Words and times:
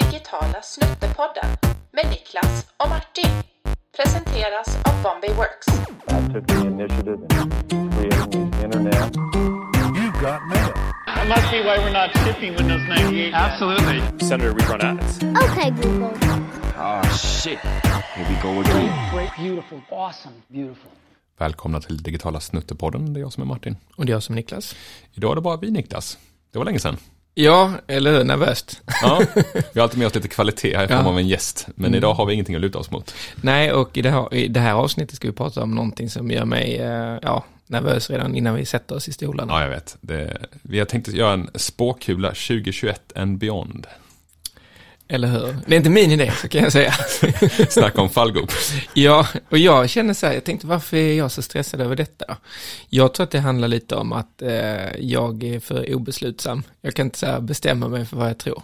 Digitala 0.00 0.62
snuttepodden 0.62 1.48
med 1.92 2.06
Niklas 2.10 2.66
och 2.76 2.88
Martin. 2.88 3.30
Presenteras 3.96 4.68
av 4.84 5.02
Bombay 5.02 5.30
Works. 5.30 5.66
I 5.68 6.32
took 6.32 6.46
the 6.46 6.54
initiative 6.54 7.18
in 7.72 7.90
creating 7.92 8.50
the 8.50 8.64
internet. 8.64 9.16
You 9.96 10.06
got 10.12 10.40
mail. 10.48 10.72
That 11.06 11.28
must 11.28 11.50
be 11.50 11.58
why 11.62 11.76
we're 11.78 11.92
not 11.92 12.10
shipping 12.24 12.56
Windows 12.56 12.82
98. 12.88 13.34
Absolutely. 13.34 14.26
Senator, 14.28 14.52
we 14.52 14.62
run 14.64 14.80
ads. 14.80 15.18
Okay, 15.22 15.70
Google. 15.70 16.12
Oh 16.78 17.02
shit. 17.16 17.58
Here 18.14 18.26
we 18.28 18.36
go 18.42 18.60
again. 18.60 19.14
Great, 19.14 19.30
beautiful, 19.36 19.80
awesome, 19.90 20.34
beautiful. 20.48 20.90
Välkomna 21.38 21.80
till 21.80 22.02
Digitala 22.02 22.40
Snuttepodden, 22.40 23.12
det 23.12 23.20
är 23.20 23.22
jag 23.22 23.32
som 23.32 23.42
är 23.42 23.46
Martin. 23.46 23.76
Och 23.96 24.06
det 24.06 24.12
är 24.12 24.14
jag 24.14 24.22
som 24.22 24.34
Niklas. 24.34 24.74
Idag 25.12 25.30
är 25.32 25.34
det 25.34 25.40
bara 25.40 25.56
vi 25.56 25.70
Niklas. 25.70 26.18
Det 26.52 26.58
var 26.58 26.64
länge 26.64 26.78
sedan. 26.78 26.96
Ja, 27.34 27.72
eller 27.86 28.12
hur? 28.12 28.24
Nervöst. 28.24 28.80
Ja, 29.02 29.22
vi 29.72 29.80
har 29.80 29.82
alltid 29.82 29.98
med 29.98 30.06
oss 30.06 30.14
lite 30.14 30.28
kvalitet 30.28 30.76
här 30.76 30.84
i 30.84 30.88
form 30.88 30.98
Ja. 30.98 31.08
av 31.08 31.18
en 31.18 31.28
gäst. 31.28 31.66
Men 31.74 31.94
idag 31.94 32.14
har 32.14 32.26
vi 32.26 32.32
ingenting 32.32 32.54
att 32.54 32.60
luta 32.60 32.78
oss 32.78 32.90
mot. 32.90 33.14
Nej, 33.40 33.72
och 33.72 33.96
i 33.96 34.02
det, 34.02 34.10
här, 34.10 34.34
i 34.34 34.48
det 34.48 34.60
här 34.60 34.72
avsnittet 34.74 35.16
ska 35.16 35.28
vi 35.28 35.34
prata 35.34 35.62
om 35.62 35.70
någonting 35.74 36.10
som 36.10 36.30
gör 36.30 36.44
mig 36.44 36.76
eh, 36.76 37.18
ja, 37.22 37.44
nervös 37.66 38.10
redan 38.10 38.34
innan 38.34 38.54
vi 38.54 38.64
sätter 38.64 38.94
oss 38.96 39.08
i 39.08 39.12
stolarna. 39.12 39.52
Ja, 39.52 39.62
jag 39.62 39.68
vet. 39.70 39.96
Det, 40.00 40.36
vi 40.62 40.78
har 40.78 40.86
tänkt 40.86 41.08
att 41.08 41.14
göra 41.14 41.32
en 41.32 41.50
spåkula 41.54 42.28
2021 42.28 43.12
and 43.16 43.38
beyond. 43.38 43.86
Eller 45.08 45.28
hur? 45.28 45.56
Det 45.66 45.74
är 45.74 45.76
inte 45.76 45.90
min 45.90 46.10
idé, 46.10 46.32
så 46.40 46.48
kan 46.48 46.62
jag 46.62 46.72
säga. 46.72 46.92
Snacka 47.68 48.00
om 48.00 48.10
fallgrop. 48.10 48.50
ja, 48.94 49.26
och 49.50 49.58
jag 49.58 49.90
känner 49.90 50.14
så 50.14 50.26
här, 50.26 50.34
jag 50.34 50.44
tänkte 50.44 50.66
varför 50.66 50.96
är 50.96 51.14
jag 51.14 51.32
så 51.32 51.42
stressad 51.42 51.80
över 51.80 51.96
detta? 51.96 52.36
Jag 52.88 53.14
tror 53.14 53.24
att 53.24 53.30
det 53.30 53.38
handlar 53.38 53.68
lite 53.68 53.94
om 53.94 54.12
att 54.12 54.42
eh, 54.42 54.96
jag 54.98 55.44
är 55.44 55.60
för 55.60 55.94
obeslutsam. 55.94 56.62
Jag 56.80 56.94
kan 56.94 57.06
inte 57.06 57.18
så 57.18 57.40
bestämma 57.40 57.88
mig 57.88 58.06
för 58.06 58.16
vad 58.16 58.28
jag 58.28 58.38
tror. 58.38 58.62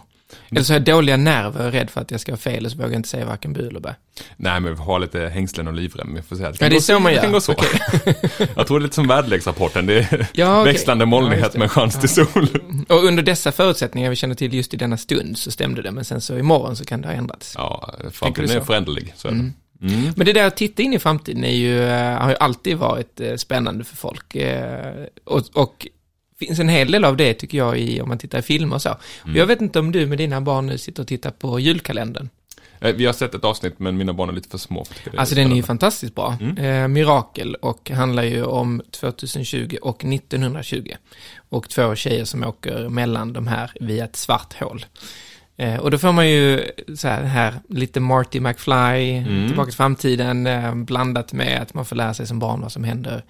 Eller 0.51 0.61
så 0.63 0.73
har 0.73 0.79
jag 0.79 0.85
dåliga 0.85 1.17
nerver 1.17 1.59
och 1.59 1.67
är 1.67 1.71
rädd 1.71 1.89
för 1.89 2.01
att 2.01 2.11
jag 2.11 2.19
ska 2.19 2.31
ha 2.31 2.37
fel 2.37 2.65
och 2.65 2.71
så 2.71 2.77
vågar 2.77 2.89
jag 2.89 2.99
inte 2.99 3.09
säga 3.09 3.25
varken 3.25 3.53
bu 3.53 3.67
eller 3.67 3.79
bä. 3.79 3.95
Nej, 4.37 4.59
men 4.59 4.75
vi 4.75 4.81
har 4.81 4.99
lite 4.99 5.19
hängslen 5.27 5.67
och 5.67 5.73
livrem. 5.73 6.15
Vi 6.15 6.21
får 6.21 6.35
säga. 6.35 6.53
Ja, 6.59 6.69
det 6.69 6.75
är 6.75 6.79
så 6.79 6.99
man 6.99 7.11
Det 7.13 7.17
kan 7.19 7.25
gör. 7.25 7.31
gå 7.33 7.41
så. 7.41 7.55
jag 8.55 8.67
tror 8.67 8.79
det 8.79 8.83
är 8.83 8.83
lite 8.83 8.95
som 8.95 9.07
väderleksrapporten. 9.07 9.85
Det 9.85 9.97
är 9.99 10.27
Ja, 10.33 10.61
okej. 10.61 10.73
växlande 10.73 11.01
Ja, 11.01 11.05
molnighet 11.05 11.51
det. 11.53 11.59
med 11.59 11.71
chans 11.71 11.99
till 11.99 12.09
sol. 12.09 12.47
Och 12.89 13.03
under 13.03 13.23
dessa 13.23 13.51
förutsättningar 13.51 14.09
vi 14.09 14.15
känner 14.15 14.35
till 14.35 14.53
just 14.53 14.73
i 14.73 14.77
denna 14.77 14.97
stund 14.97 15.37
så 15.37 15.51
stämde 15.51 15.81
det, 15.81 15.91
men 15.91 16.05
sen 16.05 16.21
så 16.21 16.37
imorgon 16.37 16.75
så 16.75 16.85
kan 16.85 17.01
det 17.01 17.07
ha 17.07 17.15
ändrats. 17.15 17.53
Ja, 17.57 17.93
framtiden 18.11 18.49
är 18.51 18.59
så? 18.59 18.65
föränderlig. 18.65 19.13
Så 19.17 19.27
är 19.27 19.31
det. 19.31 19.37
Mm. 19.81 20.11
Men 20.15 20.25
det 20.25 20.33
där 20.33 20.47
att 20.47 20.57
titta 20.57 20.81
in 20.83 20.93
i 20.93 20.99
framtiden 20.99 21.43
är 21.43 21.51
ju, 21.55 21.83
eh, 21.83 22.17
har 22.21 22.29
ju 22.29 22.35
alltid 22.35 22.77
varit 22.77 23.19
eh, 23.19 23.35
spännande 23.35 23.83
för 23.83 23.95
folk. 23.95 24.35
Eh, 24.35 24.93
Och, 25.23 25.43
och 25.53 25.87
finns 26.39 26.59
en 26.59 26.69
hel 26.69 26.91
del 26.91 27.05
av 27.05 27.17
det 27.17 27.33
tycker 27.33 27.57
jag 27.57 27.79
i, 27.79 28.01
om 28.01 28.09
man 28.09 28.17
tittar 28.17 28.39
i 28.39 28.41
filmer 28.41 28.75
och 28.75 28.81
så. 28.81 28.91
Och 29.23 29.29
jag 29.35 29.45
vet 29.45 29.61
inte 29.61 29.79
om 29.79 29.91
du 29.91 30.05
med 30.05 30.17
dina 30.17 30.41
barn 30.41 30.65
nu 30.67 30.77
sitter 30.77 31.01
och 31.01 31.07
tittar 31.07 31.31
på 31.31 31.59
julkalendern. 31.59 32.29
Eh, 32.81 32.95
Vi 32.95 33.05
har 33.05 33.13
sett 33.13 33.35
ett 33.35 33.43
avsnitt, 33.43 33.79
men 33.79 33.97
mina 33.97 34.13
barn 34.13 34.29
är 34.29 34.33
lite 34.33 34.49
för 34.49 34.57
små. 34.57 34.85
för 34.85 35.11
det 35.11 35.17
Alltså 35.19 35.35
den 35.35 35.51
är 35.51 35.55
ju 35.55 35.63
fantastiskt 35.63 36.15
bra. 36.15 36.37
Eh, 36.57 36.87
Mirakel 36.87 37.55
och 37.55 37.89
handlar 37.89 38.23
ju 38.23 38.43
om 38.43 38.81
2020 38.91 39.77
och 39.81 40.05
1920. 40.05 40.91
Och 41.49 41.69
två 41.69 41.95
tjejer 41.95 42.25
som 42.25 42.43
åker 42.43 42.89
mellan 42.89 43.33
de 43.33 43.47
här 43.47 43.71
via 43.79 44.03
ett 44.05 44.15
svart 44.15 44.53
hål. 44.53 44.85
Eh, 45.57 45.75
och 45.79 45.91
då 45.91 45.97
får 45.97 46.11
man 46.11 46.29
ju 46.29 46.61
så 46.95 47.07
här, 47.07 47.23
här 47.23 47.53
lite 47.69 47.99
Marty 47.99 48.39
McFly, 48.39 49.23
Tillbaka 49.47 49.65
till 49.69 49.77
framtiden, 49.77 50.47
eh, 50.47 50.75
blandat 50.75 51.33
med 51.33 51.61
att 51.61 51.73
man 51.73 51.85
får 51.85 51.95
lära 51.95 52.13
sig 52.13 52.27
som 52.27 52.39
barn 52.39 52.61
vad 52.61 52.71
som 52.71 52.83
händer, 52.83 53.23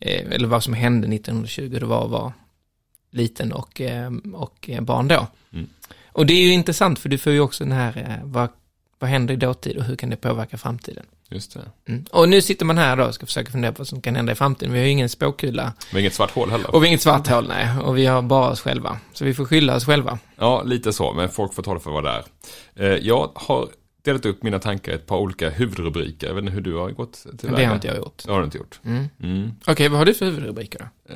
eh, 0.00 0.26
eller 0.30 0.48
vad 0.48 0.62
som 0.62 0.74
hände 0.74 1.08
1920, 1.08 1.76
det 1.80 1.86
var 1.86 2.04
att 2.04 2.10
vara 2.10 2.32
liten 3.10 3.52
och, 3.52 3.80
eh, 3.80 4.10
och 4.34 4.70
eh, 4.70 4.80
barn 4.80 5.08
då. 5.08 5.26
Mm. 5.52 5.66
Och 6.12 6.26
det 6.26 6.32
är 6.32 6.42
ju 6.42 6.52
intressant 6.52 6.98
för 6.98 7.08
du 7.08 7.18
får 7.18 7.32
ju 7.32 7.40
också 7.40 7.64
den 7.64 7.72
här, 7.72 7.96
eh, 7.96 8.28
vad, 8.28 8.48
vad 8.98 9.10
händer 9.10 9.34
i 9.34 9.36
dåtid 9.36 9.76
och 9.76 9.84
hur 9.84 9.96
kan 9.96 10.10
det 10.10 10.16
påverka 10.16 10.58
framtiden? 10.58 11.06
Just 11.28 11.54
det. 11.54 11.60
Mm. 11.92 12.04
Och 12.10 12.28
nu 12.28 12.42
sitter 12.42 12.64
man 12.64 12.78
här 12.78 12.96
då 12.96 13.04
och 13.04 13.14
ska 13.14 13.26
försöka 13.26 13.52
fundera 13.52 13.72
på 13.72 13.78
vad 13.78 13.88
som 13.88 14.00
kan 14.00 14.16
hända 14.16 14.32
i 14.32 14.34
framtiden. 14.34 14.72
Vi 14.72 14.78
har 14.78 14.86
ju 14.86 14.92
ingen 14.92 15.08
spåkula 15.08 15.72
Men 15.92 16.00
inget 16.00 16.14
svart 16.14 16.30
hål 16.30 16.50
heller. 16.50 16.74
och 16.74 16.74
vi 16.74 16.78
har 16.78 16.86
inget 16.86 17.02
svart 17.02 17.26
hål, 17.28 17.48
nej. 17.48 17.78
Och 17.82 17.96
vi 17.96 18.06
har 18.06 18.22
bara 18.22 18.50
oss 18.50 18.60
själva. 18.60 18.98
Så 19.12 19.24
vi 19.24 19.34
får 19.34 19.44
skylla 19.44 19.76
oss 19.76 19.84
själva. 19.84 20.18
Ja, 20.36 20.62
lite 20.62 20.92
så, 20.92 21.12
men 21.12 21.28
folk 21.28 21.54
får 21.54 21.62
ta 21.62 21.74
det 21.74 21.80
för 21.80 21.90
vad 21.90 22.04
det 22.04 22.24
är. 22.74 22.98
Jag 23.02 23.30
har 23.34 23.68
delat 24.02 24.26
upp 24.26 24.42
mina 24.42 24.58
tankar 24.58 24.92
i 24.92 24.94
ett 24.94 25.06
par 25.06 25.16
olika 25.16 25.50
huvudrubriker. 25.50 26.26
Jag 26.26 26.34
vet 26.34 26.42
inte 26.42 26.54
hur 26.54 26.60
du 26.60 26.74
har 26.74 26.90
gått 26.90 27.12
till 27.38 27.50
Det 27.50 27.64
har 27.64 27.74
inte 27.74 27.86
jag 27.86 27.96
gjort. 27.96 28.22
Det 28.26 28.32
har 28.32 28.38
du 28.38 28.44
inte 28.44 28.58
gjort. 28.58 28.80
Mm. 28.84 29.08
Mm. 29.22 29.52
Okej, 29.66 29.88
vad 29.88 29.98
har 29.98 30.06
du 30.06 30.14
för 30.14 30.24
huvudrubriker 30.24 30.78
då? 30.78 31.14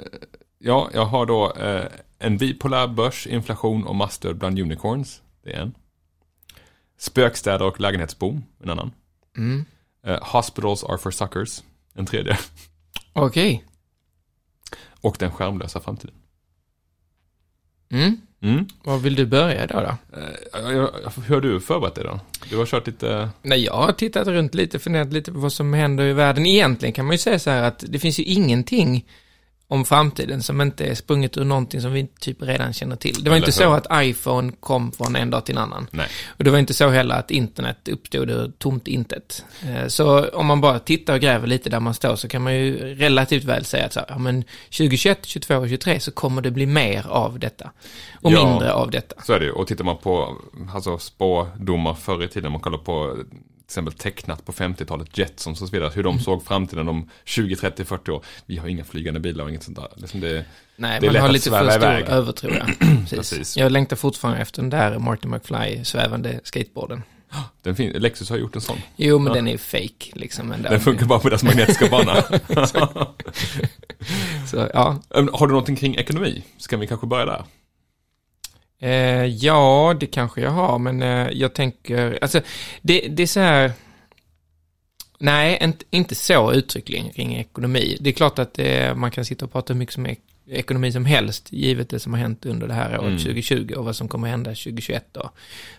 Ja, 0.63 0.91
jag 0.95 1.05
har 1.05 1.27
då 1.27 1.53
eh, 1.53 1.85
en 2.19 2.39
bipolär 2.39 2.87
börs, 2.87 3.27
inflation 3.27 3.87
och 3.87 3.95
massdöd 3.95 4.37
bland 4.37 4.59
unicorns. 4.59 5.23
Det 5.45 5.53
är 5.53 5.61
en. 5.61 5.75
Spökstäder 6.99 7.67
och 7.67 7.81
lägenhetsboom, 7.81 8.45
en 8.63 8.71
annan. 8.71 8.93
Mm. 9.37 9.65
Eh, 10.07 10.19
hospitals 10.23 10.85
are 10.85 10.99
for 10.99 11.11
suckers, 11.11 11.63
en 11.95 12.07
tredje. 12.07 12.39
Okej. 13.13 13.65
Och 15.01 15.17
den 15.19 15.31
skärmlösa 15.31 15.81
framtiden. 15.81 16.15
Mm. 17.91 18.21
Mm. 18.43 18.67
Vad 18.85 19.03
vill 19.03 19.15
du 19.15 19.27
börja 19.27 19.67
då? 19.67 19.81
då? 19.81 20.19
Eh, 20.19 20.67
hur 21.27 21.35
har 21.35 21.41
du 21.41 21.61
förberett 21.61 21.95
dig 21.95 22.05
då? 22.05 22.21
Du 22.51 22.57
har 22.57 22.67
kört 22.67 22.87
lite... 22.87 23.31
Nej, 23.43 23.65
jag 23.65 23.75
har 23.75 23.93
tittat 23.93 24.27
runt 24.27 24.55
lite, 24.55 24.79
funderat 24.79 25.13
lite 25.13 25.33
på 25.33 25.39
vad 25.39 25.53
som 25.53 25.73
händer 25.73 26.05
i 26.05 26.13
världen. 26.13 26.47
Egentligen 26.47 26.93
kan 26.93 27.07
man 27.07 27.15
ju 27.15 27.19
säga 27.19 27.39
så 27.39 27.51
här 27.51 27.63
att 27.63 27.85
det 27.89 27.99
finns 27.99 28.19
ju 28.19 28.25
ingenting 28.25 29.05
om 29.71 29.85
framtiden 29.85 30.43
som 30.43 30.61
inte 30.61 30.85
är 30.85 30.95
sprunget 30.95 31.37
ur 31.37 31.45
någonting 31.45 31.81
som 31.81 31.93
vi 31.93 32.07
typ 32.21 32.43
redan 32.43 32.73
känner 32.73 32.97
till. 32.97 33.15
Det 33.25 33.31
var 33.31 33.37
Eller 33.37 33.47
inte 33.47 33.53
så 33.59 33.69
hur? 33.69 33.77
att 33.77 33.87
iPhone 34.07 34.53
kom 34.61 34.93
från 34.93 35.17
en 35.17 35.31
dag 35.31 35.47
till 35.47 35.57
en 35.57 35.63
annan. 35.63 35.87
Nej. 35.91 36.07
Och 36.39 36.45
det 36.45 36.51
var 36.51 36.59
inte 36.59 36.75
så 36.75 36.89
heller 36.89 37.15
att 37.15 37.31
internet 37.31 37.89
uppstod 37.89 38.31
ur 38.31 38.53
tomt 38.59 38.89
intet. 38.89 39.45
Eh, 39.69 39.87
Så 39.87 40.29
om 40.29 40.47
man 40.47 40.61
bara 40.61 40.79
tittar 40.79 41.15
och 41.15 41.21
gräver 41.21 41.47
lite 41.47 41.71
där 41.71 41.81
man 41.81 41.95
står 41.95 42.17
så 42.17 42.29
kan 42.29 42.43
man 42.43 42.55
ju 42.55 42.95
relativt 42.95 43.45
väl 43.45 43.65
säga 43.65 43.87
att 43.87 43.93
så 43.93 44.01
här, 44.01 44.07
ja, 44.11 44.19
men 44.19 44.45
2021, 44.71 45.19
2022 45.23 45.55
och 45.55 45.61
2023 45.61 46.01
så 46.01 46.11
kommer 46.11 46.43
det 46.43 46.51
bli 46.51 46.67
mer 46.67 47.07
av 47.09 47.39
detta. 47.39 47.71
Och 48.23 48.33
Ja. 48.33 48.49
mindre 48.49 48.73
av 48.73 48.91
detta. 48.91 49.23
Så 49.23 49.33
är 49.33 49.39
det 49.41 49.47
ju. 49.47 49.53
Och 49.53 49.67
tittar 49.67 49.85
man 49.85 49.97
på 49.99 50.37
alltså, 50.75 50.99
spådomar 50.99 51.95
förr 51.95 52.25
i 52.25 52.29
tiden, 52.29 52.53
man 52.53 52.61
kollar 52.61 52.79
på 52.79 53.17
exempel 53.71 53.93
tecknat 53.95 54.45
på 54.47 54.53
50-talet, 54.53 55.19
Jetsons 55.19 55.63
och 55.63 55.69
så 55.69 55.73
vidare, 55.73 55.91
hur 55.95 56.03
de 56.03 56.21
såg 56.21 56.45
framtiden 56.45 56.89
om 56.89 57.09
20, 57.25 57.57
30, 57.57 57.85
40 57.85 58.11
år. 58.11 58.25
Vi 58.47 58.57
har 58.57 58.69
inga 58.69 58.85
flygande 58.85 59.21
bilar 59.21 59.45
och 59.45 59.51
inget 59.51 59.63
sånt 59.63 59.77
där. 59.77 59.89
Liksom 59.97 60.21
det, 60.21 60.45
Nej, 60.77 61.01
Det 61.01 61.07
är 61.07 61.13
man 61.13 61.21
har 61.23 61.29
lite 61.29 61.51
för 61.51 61.71
stor 61.71 61.75
iväg. 61.89 62.05
övertro, 62.09 62.51
ja. 62.55 62.67
Precis. 63.01 63.11
Precis. 63.31 63.57
Jag 63.57 63.73
längtar 63.73 63.97
fortfarande 63.97 64.41
efter 64.41 64.63
den 64.63 64.71
där 64.71 64.99
Marty 64.99 65.29
McFly 65.29 65.85
svävande 65.85 66.41
skateboarden. 66.45 67.03
den 67.63 67.77
fin- 67.77 67.93
Lexus 67.93 68.31
har 68.31 68.37
gjort 68.37 68.55
en 68.55 68.61
sån. 68.61 68.77
Jo, 68.97 69.19
men 69.19 69.33
den 69.33 69.49
är 69.49 69.59
fake 69.59 70.07
liksom. 70.13 70.53
Ändå. 70.53 70.69
Den 70.69 70.81
funkar 70.81 71.07
bara 71.07 71.19
på 71.19 71.29
deras 71.29 71.43
magnetiska 71.43 71.89
bana. 71.91 72.15
Så, 74.47 74.69
ja. 74.75 74.97
Har 75.33 75.47
du 75.47 75.53
någonting 75.53 75.77
kring 75.77 75.97
ekonomi? 75.97 76.43
Ska 76.59 76.77
vi 76.77 76.87
kanske 76.87 77.07
börja 77.07 77.25
där? 77.27 77.45
Eh, 78.83 79.25
ja, 79.27 79.97
det 80.01 80.07
kanske 80.07 80.41
jag 80.41 80.51
har, 80.51 80.79
men 80.79 81.03
eh, 81.03 81.29
jag 81.33 81.55
tänker, 81.55 82.19
alltså, 82.23 82.41
det, 82.83 83.01
det 83.01 83.23
är 83.23 83.27
så 83.27 83.41
här, 83.41 83.73
nej, 85.19 85.59
inte, 85.63 85.85
inte 85.91 86.15
så 86.15 86.53
uttryckligen 86.53 87.11
kring 87.11 87.35
ekonomi. 87.37 87.97
Det 88.01 88.11
är 88.11 88.15
klart 88.15 88.39
att 88.39 88.59
eh, 88.59 88.95
man 88.95 89.11
kan 89.11 89.25
sitta 89.25 89.45
och 89.45 89.53
prata 89.53 89.73
hur 89.73 89.79
mycket 89.79 89.95
som 89.95 90.07
ek- 90.07 90.21
ekonomi 90.51 90.93
som 90.93 91.05
helst, 91.05 91.53
givet 91.53 91.89
det 91.89 92.01
som 92.01 92.13
har 92.13 92.21
hänt 92.21 92.47
under 92.47 92.69
det 92.69 92.75
här 92.75 92.91
året 92.99 93.03
Mm. 93.09 93.19
2020 93.19 93.75
och 93.77 93.85
vad 93.85 93.97
som 93.97 94.09
kommer 94.09 94.29
hända 94.29 94.51
2021 94.51 95.05
då. 95.13 95.31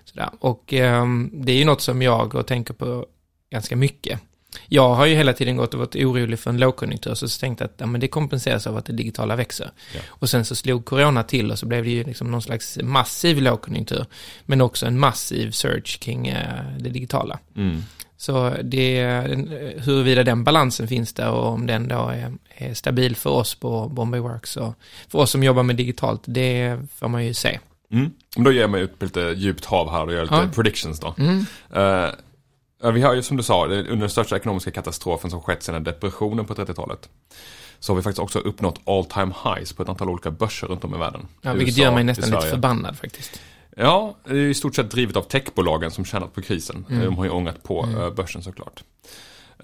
Sådär. 0.06 0.30
Och 0.40 0.74
ehm, 0.74 1.30
det 1.34 1.52
är 1.52 1.58
ju 1.58 1.66
något 1.66 1.82
som 1.82 2.02
jag 2.02 2.36
och 2.36 2.48
tänker 2.48 2.74
på 2.74 3.06
ganska 3.52 3.76
mycket. 3.76 4.20
Jag 4.68 4.96
har 4.96 5.06
ju 5.06 5.16
hela 5.16 5.34
tiden 5.34 5.58
gått 5.58 5.74
och 5.74 5.80
varit 5.80 5.96
orolig 5.96 6.40
för 6.40 6.50
en 6.50 6.58
lågkonjunktur, 6.58 7.14
så 7.16 7.28
tänkte 7.28 7.64
jag 7.64 7.70
att 7.70 7.76
ja, 7.78 7.86
men 7.86 8.02
det 8.02 8.08
kompenseras 8.08 8.68
av 8.68 8.78
att 8.78 8.86
det 8.86 8.94
digitala 8.94 9.36
växer. 9.36 9.72
Ja. 9.96 10.00
Och 10.08 10.30
sen 10.30 10.46
så 10.46 10.56
slog 10.56 10.86
corona 10.86 11.24
till 11.24 11.52
och 11.52 11.60
så 11.60 11.66
blev 11.66 11.84
det 11.84 11.90
ju 11.90 12.04
liksom 12.04 12.32
någon 12.32 12.42
slags 12.42 12.80
massiv 12.84 13.42
lågkonjunktur, 13.42 14.06
men 14.46 14.62
också 14.62 14.86
en 14.86 15.00
massiv 15.00 15.52
surge 15.52 15.98
kring 16.00 16.28
eh, 16.28 16.64
det 16.80 16.90
digitala. 16.90 17.40
Mm. 17.56 17.84
Så 18.18 18.54
det, 18.64 19.04
huruvida 19.78 20.24
den 20.24 20.44
balansen 20.44 20.88
finns 20.88 21.14
där 21.14 21.32
och 21.32 21.48
om 21.48 21.68
den 21.68 21.88
då 21.88 22.08
är, 22.10 22.34
är 22.58 22.74
stabil 22.74 23.16
för 23.16 23.30
oss 23.30 23.56
på 23.56 23.90
Bombay 23.90 24.20
Works 24.20 24.58
och 24.58 24.74
för 25.08 25.20
oss 25.20 25.32
som 25.32 25.44
jobbar 25.44 25.64
med 25.64 25.76
digitalt, 25.76 26.22
det 26.26 26.80
får 26.96 27.08
man 27.08 27.26
ju 27.26 27.34
se. 27.34 27.60
Mm. 27.92 28.12
Då 28.36 28.52
ger 28.52 28.68
man 28.68 28.80
ut 28.80 29.00
på 29.00 29.06
lite 29.06 29.20
djupt 29.22 29.66
hav 29.66 29.92
här 29.92 30.06
och 30.06 30.14
gör 30.14 30.22
lite 30.22 30.36
Ja. 30.36 30.50
predictions 30.56 31.00
då. 31.00 31.16
Mm. 31.18 31.46
Eh, 31.74 32.10
ja, 32.82 32.92
vi 32.92 33.02
har 33.02 33.14
ju 33.14 33.22
som 33.22 33.38
du 33.38 33.44
sa, 33.44 33.66
under 33.66 33.96
den 33.96 34.10
största 34.10 34.36
ekonomiska 34.36 34.72
katastrofen 34.72 35.32
som 35.32 35.42
skett 35.42 35.64
sedan 35.64 35.84
depressionen 35.84 36.46
på 36.46 36.54
30-talet. 36.54 37.10
Så 37.80 37.92
har 37.92 37.96
vi 37.96 38.02
faktiskt 38.04 38.20
också 38.20 38.40
uppnått 38.40 38.82
all 38.86 39.06
time 39.06 39.34
highs 39.44 39.74
på 39.74 39.84
ett 39.84 39.90
antal 39.90 40.10
olika 40.10 40.32
börser 40.32 40.68
runt 40.68 40.84
om 40.84 40.96
i 40.96 40.98
världen. 40.98 41.28
Ja, 41.42 41.54
vilket 41.54 41.78
USA, 41.78 41.82
gör 41.84 41.92
mig 41.94 42.04
nästan 42.04 42.30
lite 42.30 42.48
förbannad 42.48 42.98
faktiskt. 42.98 43.42
Ja, 43.78 44.16
det 44.26 44.32
är 44.32 44.36
i 44.36 44.54
stort 44.54 44.76
sett 44.76 44.92
drivet 44.92 45.16
av 45.16 45.22
techbolagen 45.22 45.92
som 45.92 46.06
tjänat 46.06 46.34
på 46.34 46.42
krisen. 46.42 46.86
Mm. 46.90 47.06
De 47.06 47.18
har 47.18 47.26
ju 47.26 47.32
ångat 47.32 47.64
på 47.64 47.84
Mm. 47.84 48.02
eh, 48.02 48.10
börsen 48.14 48.44
såklart. 48.44 48.84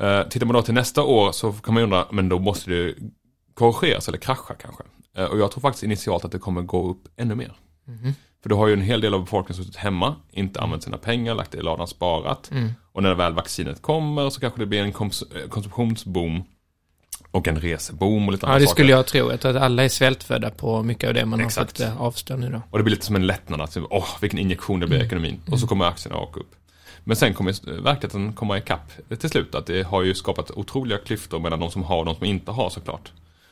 Uh, 0.02 0.24
tittar 0.30 0.46
man 0.46 0.54
då 0.54 0.62
till 0.62 0.74
nästa 0.74 1.04
år 1.04 1.32
så 1.32 1.54
kan 1.54 1.74
man 1.74 1.82
ju 1.82 1.84
undra, 1.84 2.06
men 2.12 2.30
då 2.30 2.40
måste 2.40 2.70
det 2.72 2.96
korrigeras 3.54 4.08
eller 4.08 4.18
krascha 4.18 4.54
kanske. 4.54 4.84
Eh, 5.18 5.26
och 5.26 5.40
jag 5.40 5.52
tror 5.52 5.62
faktiskt 5.62 5.84
initialt 5.84 6.26
att 6.26 6.32
det 6.32 6.40
kommer 6.40 6.62
gå 6.62 6.90
upp 6.90 7.08
ännu 7.18 7.36
mer. 7.36 7.54
Mhm. 7.86 8.14
För 8.48 8.50
du 8.50 8.56
har 8.56 8.68
ju 8.68 8.74
en 8.74 8.82
hel 8.82 9.02
del 9.02 9.14
av 9.14 9.20
befolkningen 9.22 9.56
som 9.56 9.64
suttit 9.66 9.78
hemma, 9.80 10.16
inte 10.32 10.62
använt 10.62 10.84
sina 10.84 10.98
pengar, 10.98 11.36
lagt 11.36 11.52
det 11.52 11.58
i 11.58 11.62
ladan, 11.62 11.88
sparat. 11.88 12.52
Mm. 12.52 12.70
Och 12.92 13.04
när 13.04 13.14
väl 13.14 13.34
vaccinet 13.34 13.82
kommer 13.82 14.30
så 14.30 14.40
kanske 14.40 14.60
det 14.60 14.66
blir 14.66 14.82
en 14.82 14.94
kons- 14.94 15.38
eh, 15.44 15.50
konsumtionsboom 15.50 16.44
och 17.32 17.48
en 17.48 17.60
reseboom 17.62 18.26
och 18.28 18.32
lite 18.32 18.46
Ja, 18.46 18.50
andra 18.50 18.60
det 18.60 18.66
saker. 18.66 18.76
skulle 18.76 18.92
jag 18.92 19.06
tro. 19.08 19.32
Jag 19.32 19.42
tror 19.42 19.58
att 19.58 19.64
alla 19.64 19.84
är 19.84 19.90
svältfödda 19.90 20.50
på 20.50 20.84
mycket 20.84 21.08
av 21.08 21.14
det 21.14 21.26
man 21.26 21.42
Exakt. 21.42 21.80
har 21.80 21.86
fått 21.88 21.96
eh, 21.96 22.02
avstå 22.02 22.36
nu 22.36 22.50
då. 22.50 22.62
Och 22.72 22.78
det 22.78 22.84
blir 22.84 22.92
lite 22.96 23.06
som 23.06 23.16
en 23.16 23.28
lättnad 23.28 23.62
att, 23.62 23.78
åh, 23.90 24.08
vilken 24.22 24.40
injektion 24.40 24.80
det 24.80 24.88
blir 24.88 25.00
i 25.02 25.06
ekonomin. 25.06 25.40
Och 25.52 25.60
så 25.60 25.68
kommer 25.68 25.86
aktierna 25.86 26.18
åka 26.20 26.40
upp. 26.40 26.56
Men 27.04 27.16
sen 27.16 27.34
kommer 27.34 27.82
verkligheten 27.82 28.34
komma 28.34 28.58
ikapp 28.58 28.92
till 29.20 29.30
slut. 29.30 29.56
Att 29.56 29.66
det 29.66 29.84
har 29.88 30.04
ju 30.04 30.16
skapat 30.16 30.52
otroliga 30.52 30.98
klyftor 30.98 31.40
mellan 31.40 31.60
de 31.60 31.72
som 31.72 31.84
har 31.84 32.00
och 32.00 32.06
de 32.06 32.16
som 32.16 32.26
inte 32.26 32.52
har 32.52 32.70
såklart. 32.70 33.12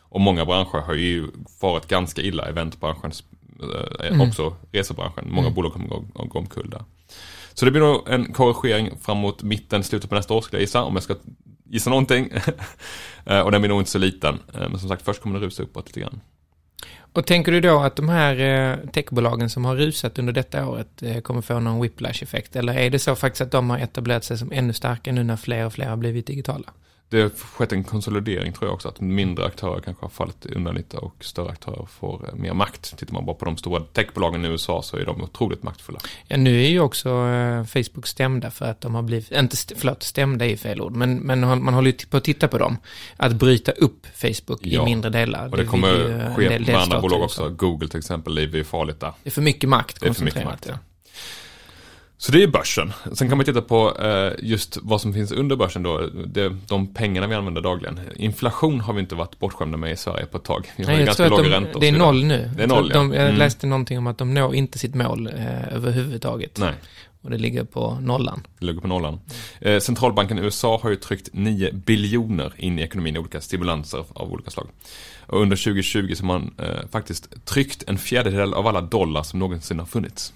Och 0.10 0.22
många 0.22 0.46
branscher 0.46 0.82
har 0.82 0.94
ju 0.94 1.28
varit 1.62 1.88
ganska 1.88 2.22
illa, 2.22 2.46
eventbranschen, 2.46 3.12
eh, 4.04 4.22
också 4.22 4.56
resebranschen. 4.72 5.28
Många 5.30 5.50
bolag 5.50 5.74
kommer 5.74 5.88
gå, 5.88 6.06
gå 6.14 6.40
omkull 6.40 6.70
där. 6.70 6.84
Så 7.54 7.66
det 7.66 7.72
blir 7.72 7.82
nog 7.82 8.10
en 8.10 8.34
korrigering 8.34 8.98
framåt 9.02 9.44
mitten, 9.44 9.84
slutet 9.84 10.10
på 10.10 10.16
nästa 10.16 10.34
år 10.34 10.42
skulle 10.42 10.58
jag 10.58 10.64
gissa, 10.64 10.84
om 10.84 10.94
jag 10.94 11.04
ska 11.04 11.16
gissa 11.70 11.90
någonting. 11.90 12.30
Eh, 13.28 13.40
och 13.40 13.52
den 13.52 13.62
blir 13.62 13.70
nog 13.70 13.82
inte 13.82 13.92
så 13.92 13.98
liten. 13.98 14.40
Eh, 14.54 14.70
Men 14.70 14.80
som 14.80 14.90
sagt, 14.90 15.02
först 15.02 15.22
kommer 15.22 15.40
det 15.40 15.46
rusa 15.46 15.64
uppåt 15.64 15.88
lite 15.88 16.00
grann. 16.00 16.22
Och 16.98 17.26
tänker 17.26 17.52
du 17.52 17.62
då 17.62 17.80
att 17.80 17.96
de 17.96 18.10
här 18.10 18.40
eh, 18.40 18.90
techbolagen 18.90 19.50
som 19.50 19.66
har 19.66 19.76
rusat 19.76 20.20
under 20.20 20.34
detta 20.34 20.68
året 20.68 21.04
kommer 21.24 21.42
få 21.42 21.60
någon 21.60 21.82
whiplash-effekt? 21.82 22.56
Eller 22.56 22.74
är 22.74 22.90
det 22.90 23.00
så 23.00 23.16
faktiskt 23.16 23.42
att 23.42 23.52
de 23.52 23.70
har 23.70 23.80
etablerat 23.80 24.24
sig 24.24 24.38
som 24.38 24.52
ännu 24.52 24.74
starkare 24.74 25.16
nu 25.16 25.24
när 25.24 25.38
fler 25.38 25.66
och 25.66 25.74
fler 25.74 25.86
har 25.86 25.98
blivit 25.98 26.28
digitala? 26.28 26.74
Det 27.10 27.22
har 27.22 27.30
skett 27.30 27.72
en 27.72 27.84
konsolidering 27.84 28.54
tror 28.54 28.68
jag 28.68 28.74
också, 28.74 28.88
att 28.88 29.00
mindre 29.02 29.46
aktörer 29.46 29.80
kanske 29.82 30.06
har 30.06 30.10
fallit 30.10 30.46
undan 30.46 30.76
lite 30.76 30.98
och 30.98 31.16
större 31.26 31.50
aktörer 31.50 31.86
får 32.00 32.28
eh, 32.30 32.36
mer 32.36 32.54
makt. 32.54 32.98
Tittar 32.98 33.14
man 33.14 33.26
bara 33.26 33.36
på 33.36 33.46
de 33.46 33.58
stora 33.58 33.80
techbolagen 33.94 34.46
i 34.46 34.48
USA 34.48 34.82
så 34.82 34.98
är 34.98 35.06
de 35.06 35.22
otroligt 35.24 35.64
maktfulla. 35.64 36.00
Ja, 36.28 36.38
nu 36.38 36.64
är 36.64 36.70
ju 36.70 36.80
också 36.80 37.10
eh, 37.10 37.64
Facebook 37.66 38.08
stämda 38.08 38.52
för 38.52 38.66
att 38.66 38.82
de 38.82 38.96
har 38.96 39.02
blivit, 39.02 39.32
inte, 39.32 39.54
st- 39.54 39.76
förlåt, 39.78 40.04
stämda 40.04 40.46
är 40.46 40.58
fel 40.58 40.82
ord, 40.82 40.96
men, 40.96 41.16
men 41.18 41.40
man 41.40 41.74
håller 41.74 41.92
ju 41.92 41.98
på 42.10 42.18
att 42.18 42.24
titta 42.24 42.48
på 42.48 42.58
dem. 42.58 42.78
Att 43.18 43.34
bryta 43.34 43.72
upp 43.72 44.08
Facebook 44.16 44.60
Ja, 44.62 44.82
i 44.82 44.86
mindre 44.86 45.10
delar. 45.10 45.46
Och 45.46 45.52
det 45.52 45.58
vill 45.58 45.68
kommer 45.68 46.10
en 46.10 46.36
ske 46.36 46.60
med 46.60 46.70
andra 46.76 47.02
bolag 47.02 47.18
USA. 47.24 47.26
också. 47.46 47.50
Google 47.50 47.88
till 47.88 48.00
exempel, 48.00 48.36
det 48.36 48.60
är 48.60 48.64
farligt 48.64 49.00
där. 49.00 49.14
Det 49.24 49.30
är 49.30 49.32
för 49.32 49.42
mycket 49.42 49.70
makt 49.70 50.00
Det 50.02 50.08
är 50.08 50.14
för 50.14 50.24
mycket 50.26 50.44
koncentrerat. 50.44 50.78
makt, 50.78 50.84
Så 52.18 52.32
det 52.32 52.44
är 52.44 52.48
börsen. 52.48 52.94
Sen 53.14 53.30
kan 53.30 53.38
man 53.38 53.46
titta 53.46 53.62
på 53.62 53.98
eh, 54.02 54.32
just 54.50 54.78
vad 54.82 55.02
som 55.02 55.14
finns 55.14 55.32
under 55.32 55.56
börsen 55.56 55.84
då. 55.84 56.10
Det, 56.26 56.50
de 56.68 56.94
pengarna 56.94 57.28
vi 57.28 57.36
använder 57.36 57.62
dagligen. 57.62 58.00
Inflation 58.16 58.80
har 58.80 58.94
vi 58.94 59.00
inte 59.00 59.16
varit 59.16 59.40
bortskämda 59.40 59.78
med 59.78 59.92
i 59.92 59.96
Sverige 59.96 60.26
på 60.26 60.38
ett 60.38 60.44
tag. 60.44 60.72
Vi 60.78 60.84
har 60.84 60.92
Nej, 60.92 61.00
jag 61.00 61.06
ganska 61.06 61.30
låga 61.30 61.44
de, 61.44 61.50
räntor. 61.50 61.80
det 61.80 61.88
är 61.88 61.92
noll 61.92 62.24
nu. 62.26 62.50
Det 62.56 62.64
är 62.64 62.68
Jag 62.68 62.70
noll, 62.70 62.88
att 62.88 62.94
de, 62.94 63.10
ja. 63.14 63.16
Jag 63.16 63.26
Mm. 63.26 63.38
läste 63.40 63.68
någonting 63.68 63.98
om 63.98 64.08
att 64.08 64.18
de 64.18 64.34
når 64.34 64.56
inte 64.56 64.80
sitt 64.80 64.96
mål 64.96 65.28
eh, 65.28 65.74
överhuvudtaget. 65.76 66.58
Nej. 66.60 66.74
Och 67.22 67.30
det 67.32 67.38
ligger 67.38 67.64
på 67.64 67.98
nollan. 68.02 68.48
Det 68.60 68.66
ligger 68.66 68.82
på 68.82 68.88
nollan. 68.88 69.20
Eh, 69.62 69.80
centralbanken 69.80 70.40
i 70.40 70.42
USA 70.42 70.80
har 70.84 70.90
ju 70.90 70.96
tryckt 70.96 71.30
9 71.34 71.72
biljoner 71.74 72.54
in 72.58 72.80
i 72.80 72.82
ekonomin 72.82 73.16
i 73.16 73.20
olika 73.20 73.42
stimulanser 73.42 74.04
av 74.14 74.32
olika 74.34 74.52
slag. 74.52 74.68
Och 75.28 75.42
under 75.42 75.56
2020 75.56 76.14
så 76.16 76.24
har 76.26 76.28
man 76.28 76.54
eh, 76.58 76.88
faktiskt 76.92 77.46
tryckt 77.46 77.84
en 77.88 77.98
fjärdedel 77.98 78.54
av 78.54 78.68
alla 78.68 78.82
dollar 78.82 79.24
som 79.24 79.40
någonsin 79.40 79.80
har 79.80 79.86
funnits. 79.86 80.34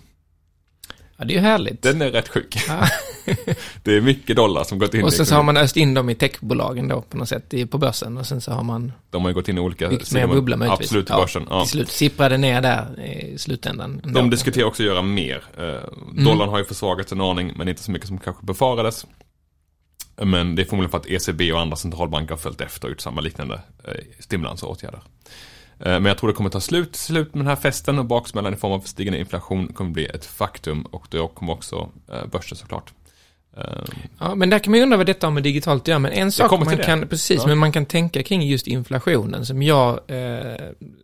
Ja, 1.19 1.25
det 1.25 1.33
är 1.33 1.35
ju 1.35 1.41
härligt. 1.41 1.81
Den 1.81 2.01
är 2.01 2.11
rätt 2.11 2.27
sjuk. 2.29 2.57
Ja. 2.67 2.87
det 3.83 3.97
är 3.97 4.01
mycket 4.01 4.35
dollar 4.35 4.63
som 4.63 4.79
gått 4.79 4.93
in 4.93 5.03
och 5.03 5.07
i 5.13 5.15
sen 5.15 5.25
så 5.25 5.35
har 5.35 5.43
man 5.43 5.57
öst 5.57 5.77
in 5.77 5.93
dem 5.93 6.09
i 6.09 6.15
techbolagen 6.15 6.87
då 6.87 7.01
på 7.01 7.17
något 7.17 7.29
sätt 7.29 7.53
i- 7.53 7.65
på 7.65 7.77
börsen 7.77 8.17
och 8.17 8.25
sen 8.27 8.41
så 8.41 8.51
har 8.51 8.63
man 8.63 8.91
De 9.09 9.21
har 9.21 9.29
ju 9.29 9.33
gått 9.35 9.47
in 9.49 9.57
i 9.57 9.61
olika 9.61 9.89
byggt 9.89 10.13
mer 10.13 10.27
bubbla 10.27 10.57
möjligtvis. 10.57 10.87
Absolut 10.87 11.05
till 11.07 11.15
börsen. 11.15 11.47
Ja. 11.49 11.61
Till 11.61 11.69
slut 11.71 11.89
sipprade 11.91 12.37
ner 12.37 12.61
där 12.61 12.99
i 13.01 13.37
slutändan. 13.37 14.01
De 14.13 14.29
diskuterar 14.29 14.65
också 14.65 14.83
att 14.83 14.87
göra 14.87 15.01
mer. 15.01 15.43
Eh, 15.57 16.23
dollarn 16.23 16.49
har 16.49 16.57
ju 16.57 16.65
försvagats 16.65 17.11
en 17.11 17.21
aning, 17.21 17.53
men 17.55 17.67
inte 17.67 17.83
så 17.83 17.91
mycket 17.91 18.07
som 18.07 18.17
kanske 18.17 18.45
befarades. 18.45 19.05
Men 20.21 20.55
det 20.55 20.61
är 20.61 20.65
förmodligen 20.65 20.91
för 20.91 20.97
att 20.97 21.05
ECB 21.07 21.51
och 21.53 21.59
andra 21.61 21.75
centralbanker 21.77 22.29
har 22.33 22.37
följt 22.39 22.61
efter 22.61 22.85
och 22.87 22.91
gjort 22.91 23.01
samma 23.01 23.21
liknande 23.21 23.61
eh, 23.83 23.93
stimulansåtgärder. 24.19 24.97
Eh, 24.97 25.03
men 25.83 26.05
jag 26.05 26.17
tror 26.17 26.27
det 26.27 26.33
kommer 26.33 26.49
ta 26.49 26.59
slut, 26.59 26.95
slut 26.95 27.33
med 27.35 27.39
den 27.45 27.47
här 27.47 27.55
festen 27.55 27.99
och 27.99 28.05
baksmällan 28.05 28.53
i 28.53 28.57
form 28.57 28.71
av 28.71 28.79
stigande 28.81 29.19
inflation 29.19 29.67
kommer 29.73 29.91
bli 29.91 30.05
ett 30.05 30.25
faktum 30.25 30.81
och 30.81 31.05
då 31.09 31.27
kommer 31.27 31.53
också 31.53 31.89
eh, 32.11 32.25
börsen 32.31 32.57
såklart. 32.57 32.93
Eh, 33.57 33.63
Ja, 34.19 34.35
men 34.35 34.49
där 34.49 34.59
kan 34.59 34.71
man 34.71 34.77
ju 34.77 34.83
undra 34.83 34.97
vad 34.97 35.05
detta 35.05 35.27
har 35.27 35.31
med 35.31 35.43
digitalt 35.43 35.81
att 35.83 35.87
göra. 35.87 35.99
Men 35.99 36.11
en 36.11 36.31
sak 36.31 36.51
man 36.51 36.75
det. 36.77 36.83
kan, 36.83 37.07
precis, 37.07 37.41
Ja. 37.41 37.47
men 37.47 37.57
man 37.57 37.71
kan 37.71 37.85
tänka 37.85 38.23
kring 38.23 38.41
just 38.41 38.67
inflationen 38.67 39.45
som 39.45 39.61
jag, 39.63 39.99
eh, 40.07 40.55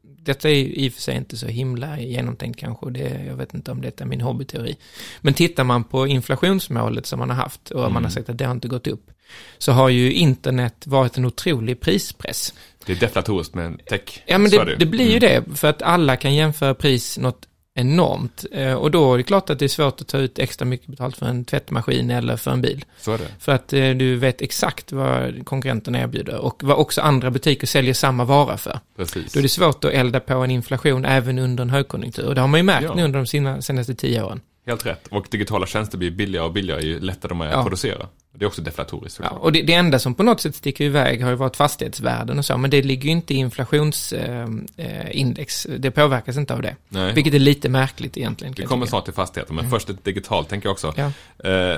detta 0.04 0.50
är 0.50 0.54
i 0.56 0.90
och 0.90 0.94
för 0.94 1.02
sig 1.02 1.16
inte 1.18 1.38
så 1.38 1.48
himla 1.48 2.00
genomtänkt 2.00 2.60
kanske, 2.60 2.90
det, 2.90 3.24
jag 3.28 3.36
vet 3.36 3.54
inte 3.54 3.72
om 3.72 3.82
detta 3.82 4.04
är 4.04 4.08
min 4.08 4.22
hobbyteori. 4.22 4.76
Men 5.22 5.34
tittar 5.34 5.64
man 5.64 5.84
på 5.84 6.08
inflationsmålet 6.08 7.06
som 7.06 7.20
man 7.20 7.30
har 7.30 7.38
haft 7.38 7.72
och 7.72 7.80
man 7.82 7.92
Mm. 7.92 8.04
har 8.04 8.12
sagt 8.12 8.30
att 8.30 8.38
det 8.38 8.46
har 8.46 8.52
inte 8.52 8.68
gått 8.68 8.88
upp, 8.88 9.12
så 9.58 9.72
har 9.72 9.90
ju 9.90 10.14
internet 10.14 10.88
varit 10.88 11.18
en 11.18 11.26
otrolig 11.26 11.80
prispress. 11.82 12.54
Det 12.86 12.94
är 12.94 12.98
deflatoriskt 13.00 13.56
med 13.56 13.86
tech. 13.86 14.24
Ja, 14.26 14.38
men 14.38 14.52
det, 14.52 14.76
det 14.80 14.86
blir 14.86 15.06
ju 15.22 15.28
Mm. 15.28 15.44
det, 15.50 15.58
för 15.58 15.68
att 15.68 15.82
alla 15.82 16.16
kan 16.16 16.36
jämföra 16.36 16.74
pris 16.74 17.18
något 17.18 17.48
enormt. 17.78 18.46
Eh, 18.52 18.74
Och 18.74 18.92
då 18.92 19.14
är 19.14 19.18
det 19.18 19.24
klart 19.24 19.50
att 19.50 19.60
det 19.60 19.66
är 19.66 19.70
svårt 19.70 20.02
att 20.02 20.08
ta 20.08 20.18
ut 20.18 20.40
extra 20.40 20.66
mycket 20.66 20.88
betalt 20.88 21.18
för 21.18 21.26
en 21.26 21.46
tvättmaskin 21.46 22.12
eller 22.12 22.38
för 22.38 22.52
en 22.52 22.62
bil. 22.62 22.86
Så 23.00 23.12
är 23.12 23.18
det. 23.18 23.28
För 23.40 23.52
att 23.52 23.74
eh, 23.74 23.90
du 23.90 24.16
vet 24.16 24.42
exakt 24.42 24.92
vad 24.92 25.46
konkurrenterna 25.46 26.00
erbjuder 26.02 26.38
och 26.38 26.64
vad 26.64 26.78
också 26.78 27.02
andra 27.02 27.32
butiker 27.32 27.68
säljer 27.68 27.94
samma 27.94 28.24
vara 28.26 28.58
för. 28.58 28.80
Precis. 28.98 29.34
Då 29.34 29.40
är 29.40 29.44
det 29.44 29.50
svårt 29.50 29.84
att 29.86 29.92
elda 29.92 30.20
på 30.20 30.34
en 30.34 30.52
inflation 30.52 31.06
även 31.06 31.40
under 31.40 31.62
en 31.62 31.70
högkonjunktur. 31.70 32.26
Och 32.28 32.36
det 32.36 32.42
har 32.42 32.48
man 32.48 32.60
ju 32.60 32.64
märkt 32.64 32.84
Ja. 32.84 32.94
nu 32.96 33.04
under 33.04 33.20
de 33.20 33.62
senaste 33.62 33.96
tio 33.96 34.24
åren. 34.24 34.42
Helt 34.66 34.86
rätt. 34.86 35.08
Och 35.08 35.28
digitala 35.32 35.66
tjänster 35.66 35.98
blir 35.98 36.12
billigare 36.12 36.46
och 36.46 36.54
billigare 36.54 36.82
ju 36.82 37.00
lättare 37.00 37.30
de 37.30 37.42
är 37.42 37.46
Ja. 37.46 37.52
att 37.58 37.64
producera. 37.66 38.08
Det 38.38 38.46
är 38.46 38.48
också 38.48 38.62
deflatoriskt 38.62 39.20
Ja, 39.24 39.30
och 39.30 39.52
det, 39.52 39.62
det 39.62 39.74
enda 39.74 40.00
som 40.00 40.16
på 40.16 40.24
något 40.24 40.42
sätt 40.42 40.56
sticker 40.56 40.86
iväg 40.86 41.24
har 41.24 41.30
ju 41.30 41.36
varit 41.36 41.56
fastighetsvärden 41.56 42.40
och 42.40 42.46
så, 42.46 42.58
men 42.58 42.70
det 42.70 42.82
ligger 42.82 43.04
ju 43.06 43.12
inte 43.12 43.34
i 43.34 43.38
inflationsindex. 43.38 45.68
det 45.80 45.92
påverkas 45.92 46.38
inte 46.38 46.54
av 46.54 46.62
det. 46.62 46.76
Nej. 46.90 47.14
Vilket 47.14 47.34
är 47.34 47.40
lite 47.40 47.70
märkligt 47.70 48.18
egentligen. 48.18 48.54
jag 48.58 48.68
kommer 48.70 48.86
snart 48.86 49.06
till 49.06 49.14
fastigheter, 49.14 49.54
men 49.54 49.70
först 49.70 49.90
ett 49.90 50.04
digitalt 50.04 50.50
tänker 50.50 50.68
jag 50.68 50.74
också. 50.74 50.94
Ja. 50.98 51.12
Eh, 51.50 51.78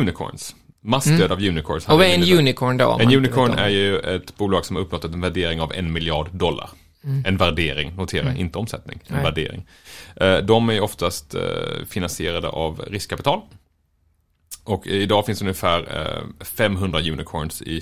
unicorns. 0.00 0.54
Massdöd 0.80 1.32
av 1.32 1.38
unicorns. 1.38 1.88
Och 1.88 1.98
vad 1.98 2.06
är 2.06 2.14
en 2.14 2.38
unicorn 2.38 2.76
då? 2.76 2.98
En 3.00 3.14
unicorn 3.14 3.50
är 3.50 3.64
det? 3.64 3.70
ju 3.70 3.98
ett 3.98 4.36
bolag 4.36 4.64
som 4.64 4.76
har 4.76 4.82
uppnått 4.82 5.04
en 5.04 5.20
värdering 5.20 5.60
av 5.60 5.72
en 5.72 5.92
miljard 5.92 6.28
dollar. 6.32 6.70
En 7.24 7.36
värdering, 7.36 7.92
notera, 7.96 8.34
inte 8.34 8.58
omsättning. 8.58 9.00
En 9.06 9.14
Nej. 9.14 9.24
värdering. 9.24 9.66
Eh, 10.16 10.36
de 10.38 10.70
är 10.70 10.80
oftast 10.80 11.34
eh, 11.34 11.40
finansierade 11.88 12.48
av 12.48 12.80
riskkapital. 12.86 13.40
Och 14.64 14.86
idag 14.86 15.26
finns 15.26 15.38
det 15.38 15.42
ungefär 15.42 16.06
eh, 16.40 16.44
500 16.44 17.00
unicorns 17.00 17.62
i 17.62 17.80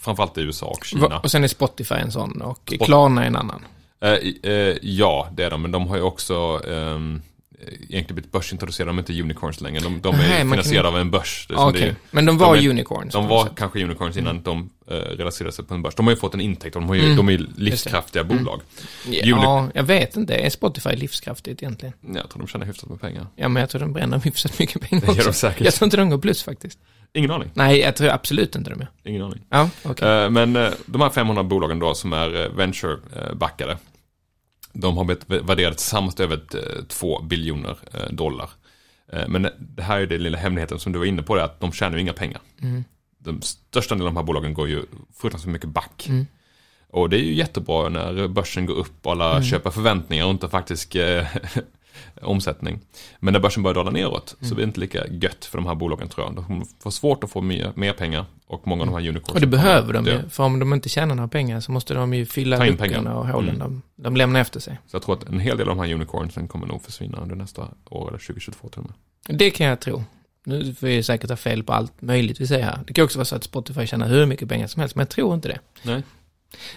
framförallt 0.00 0.38
i 0.38 0.40
USA 0.40 0.66
och 0.66 0.84
Kina. 0.84 1.18
Och 1.18 1.30
sen 1.30 1.44
är 1.44 1.48
Spotify 1.48 1.94
en 1.94 2.12
sån 2.12 2.42
och 2.42 2.70
Spot- 2.70 2.84
Klarna 2.86 3.24
en 3.24 3.36
annan. 3.36 3.64
Eh, 4.00 4.12
eh, 4.52 4.76
ja, 4.82 5.28
det 5.32 5.44
är 5.44 5.50
de, 5.50 5.62
men 5.62 5.70
de 5.70 5.86
har 5.88 5.96
ju 5.96 6.02
också 6.02 6.60
ehm, 6.68 7.22
egentligen 7.62 8.14
blivit 8.14 8.32
börsintroducerade, 8.32 8.88
de 8.90 8.98
är 8.98 9.02
inte 9.02 9.22
unicorns 9.22 9.60
längre. 9.60 9.80
De, 9.80 10.00
de 10.00 10.14
är 10.14 10.18
Nej, 10.18 10.38
finansierade 10.40 10.88
kan- 10.88 10.94
av 10.94 11.00
en 11.00 11.10
börs. 11.10 11.46
Ja, 11.50 11.68
Okej, 11.68 11.80
det 11.80 11.86
är- 11.88 11.94
men 12.10 12.26
de 12.26 12.38
var 12.38 12.56
de 12.56 12.66
är- 12.66 12.70
unicorns. 12.70 13.12
De 13.12 13.26
var 13.26 13.44
sätt. 13.44 13.52
kanske 13.56 13.84
unicorns 13.84 14.16
innan 14.16 14.42
de 14.42 14.70
uh, 14.90 14.94
relaterade 14.96 15.52
sig 15.52 15.64
på 15.64 15.74
en 15.74 15.82
börs. 15.82 15.94
De 15.94 16.06
har 16.06 16.12
ju 16.12 16.16
fått 16.16 16.34
en 16.34 16.40
intäkt, 16.40 16.74
de, 16.74 16.88
har 16.88 16.94
ju, 16.94 17.04
Mm. 17.04 17.16
de 17.16 17.28
är 17.28 17.32
ju 17.32 17.46
livskraftiga 17.56 18.24
bolag. 18.24 18.60
Ja, 19.08 19.70
jag 19.74 19.82
vet 19.82 20.16
inte. 20.16 20.34
Är 20.34 20.50
Spotify 20.50 20.90
livskraftigt 20.96 21.62
egentligen? 21.62 21.94
Jag 22.14 22.30
tror 22.30 22.38
de 22.42 22.48
tjänar 22.48 22.66
hyfsat 22.66 22.88
med 22.90 23.00
pengar. 23.00 23.26
Ja, 23.36 23.48
men 23.48 23.60
jag 23.60 23.70
tror 23.70 23.80
de 23.80 23.92
bränner 23.92 24.18
hyfsat 24.24 24.58
mycket 24.58 24.82
pengar 24.82 25.06
Det 25.06 25.12
gör 25.12 25.14
de 25.14 25.20
också. 25.28 25.32
säkert. 25.32 25.64
Jag 25.64 25.74
tror 25.74 25.86
inte 25.86 25.96
de 25.96 26.10
går 26.10 26.18
plus 26.18 26.42
faktiskt. 26.42 26.78
Ingen 27.12 27.30
aning. 27.30 27.50
Nej, 27.54 27.78
jag 27.78 27.96
tror 27.96 28.08
absolut 28.08 28.56
inte 28.56 28.70
de 28.70 28.80
gör. 28.80 28.88
Ingen 29.04 29.22
aning. 29.22 29.40
Ja, 29.50 29.70
okej. 29.82 30.08
Eh, 30.24 30.30
men 30.30 30.56
eh, 30.56 30.68
de 30.86 31.00
här 31.00 31.10
500 31.10 31.42
bolagen 31.44 31.78
då 31.78 31.94
som 31.94 32.12
är 32.12 32.34
uh, 32.34 32.50
venture-backade. 32.56 33.76
De 34.80 34.96
har 34.96 35.04
blivit 35.04 35.28
värderade 35.48 35.76
tillsammans 35.76 36.14
till 36.14 36.24
över 36.24 36.40
2 36.88 37.22
biljoner 37.22 37.76
eh, 37.94 38.10
dollar. 38.12 38.50
Eh, 39.12 39.28
men 39.28 39.48
det 39.58 39.82
här 39.82 40.00
är 40.00 40.06
den 40.06 40.22
lilla 40.22 40.38
hemligheten 40.38 40.78
som 40.78 40.92
du 40.92 40.98
var 40.98 41.06
inne 41.06 41.22
på, 41.22 41.36
att 41.36 41.60
de 41.60 41.72
tjänar 41.72 41.96
ju 41.96 42.02
inga 42.02 42.12
pengar. 42.12 42.40
Mm. 42.62 42.84
De 43.18 43.42
största 43.42 43.94
delen 43.94 44.06
av 44.06 44.14
de 44.14 44.16
här 44.16 44.24
bolagen 44.26 44.54
går 44.54 44.68
ju 44.68 44.82
fruktansvärt 45.16 45.52
mycket 45.52 45.68
back. 45.68 46.06
Mm. 46.08 46.26
Och 46.90 47.10
det 47.10 47.16
är 47.16 47.24
ju 47.24 47.34
jättebra 47.34 47.88
när 47.88 48.28
börsen 48.28 48.66
går 48.66 48.74
upp 48.74 49.06
och 49.06 49.12
alla 49.12 49.30
Mm. 49.30 49.44
köper 49.44 49.70
förväntningar 49.70 50.24
och 50.24 50.30
inte 50.30 50.48
faktisk 50.48 50.94
eh, 50.94 51.26
omsättning. 52.22 52.78
Men 53.18 53.32
när 53.32 53.40
börsen 53.40 53.62
börjar 53.62 53.74
dala 53.74 53.90
neråt 53.90 54.28
så 54.28 54.44
Mm. 54.44 54.54
blir 54.54 54.64
det 54.66 54.68
inte 54.68 54.80
lika 54.80 55.06
gött 55.06 55.44
för 55.44 55.58
de 55.58 55.66
här 55.66 55.74
bolagen 55.74 56.08
tror 56.08 56.26
jag. 56.26 56.34
De 56.34 56.44
kommer 56.44 56.66
få 56.82 56.90
svårt 56.90 57.24
att 57.24 57.30
få 57.30 57.40
mer, 57.40 57.72
mer 57.74 57.92
pengar 57.92 58.24
och 58.46 58.66
många 58.66 58.82
av 58.82 58.86
de 58.86 58.92
här 58.94 59.08
unicorns. 59.08 59.34
Och 59.34 59.40
det 59.40 59.46
behöver 59.46 59.92
de 59.92 60.06
ju, 60.06 60.28
för 60.28 60.44
om 60.44 60.58
de 60.58 60.72
inte 60.74 60.88
tjänar 60.88 61.14
några 61.14 61.28
pengar 61.28 61.60
så 61.60 61.72
måste 61.72 61.94
de 61.94 62.14
ju 62.14 62.26
fylla 62.26 62.64
luckorna 62.64 63.16
och 63.18 63.26
hålen 63.28 63.54
Mm. 63.54 63.58
de, 63.96 64.02
de 64.02 64.16
lämnar 64.16 64.40
efter 64.40 64.60
sig. 64.60 64.78
Så 64.86 64.94
jag 64.96 65.02
tror 65.02 65.14
att 65.14 65.28
en 65.28 65.40
hel 65.40 65.56
del 65.58 65.68
av 65.68 65.76
de 65.76 65.82
här 65.86 65.94
unicornsen 65.94 66.48
kommer 66.48 66.66
nog 66.66 66.82
försvinna 66.82 67.18
under 67.18 67.36
nästa 67.36 67.62
år 67.90 68.08
eller 68.08 68.18
2022 68.18 68.68
till 68.68 68.80
och 68.80 68.86
med. 69.28 69.38
Det 69.38 69.50
kan 69.50 69.66
jag 69.66 69.80
tro. 69.80 70.04
Nu 70.44 70.74
får 70.74 70.88
jag 70.88 71.04
säkert 71.04 71.30
ha 71.30 71.36
fel 71.36 71.62
på 71.64 71.72
allt 71.72 72.02
möjligt 72.02 72.40
vi 72.40 72.46
säger 72.46 72.64
här. 72.64 72.78
Det 72.86 72.92
kan 72.92 73.04
också 73.04 73.18
vara 73.18 73.24
så 73.24 73.36
att 73.36 73.44
Spotify 73.44 73.86
tjänar 73.86 74.08
hur 74.08 74.26
mycket 74.26 74.48
pengar 74.48 74.66
som 74.66 74.80
helst, 74.80 74.96
men 74.96 75.00
jag 75.02 75.08
tror 75.08 75.34
inte 75.34 75.48
det. 75.48 75.58
Nej. 75.82 76.02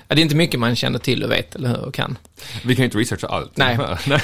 Ja, 0.07 0.15
det 0.15 0.21
är 0.21 0.23
inte 0.23 0.35
mycket 0.35 0.59
man 0.59 0.75
känner 0.75 0.99
till 0.99 1.23
och 1.23 1.31
vet, 1.31 1.55
eller 1.55 1.69
hur, 1.69 1.85
och 1.85 1.93
kan. 1.93 2.17
Vi 2.63 2.75
kan 2.75 2.83
ju 2.83 2.85
inte 2.85 2.97
researcha 2.97 3.27
allt. 3.27 3.57
Nej. 3.57 3.77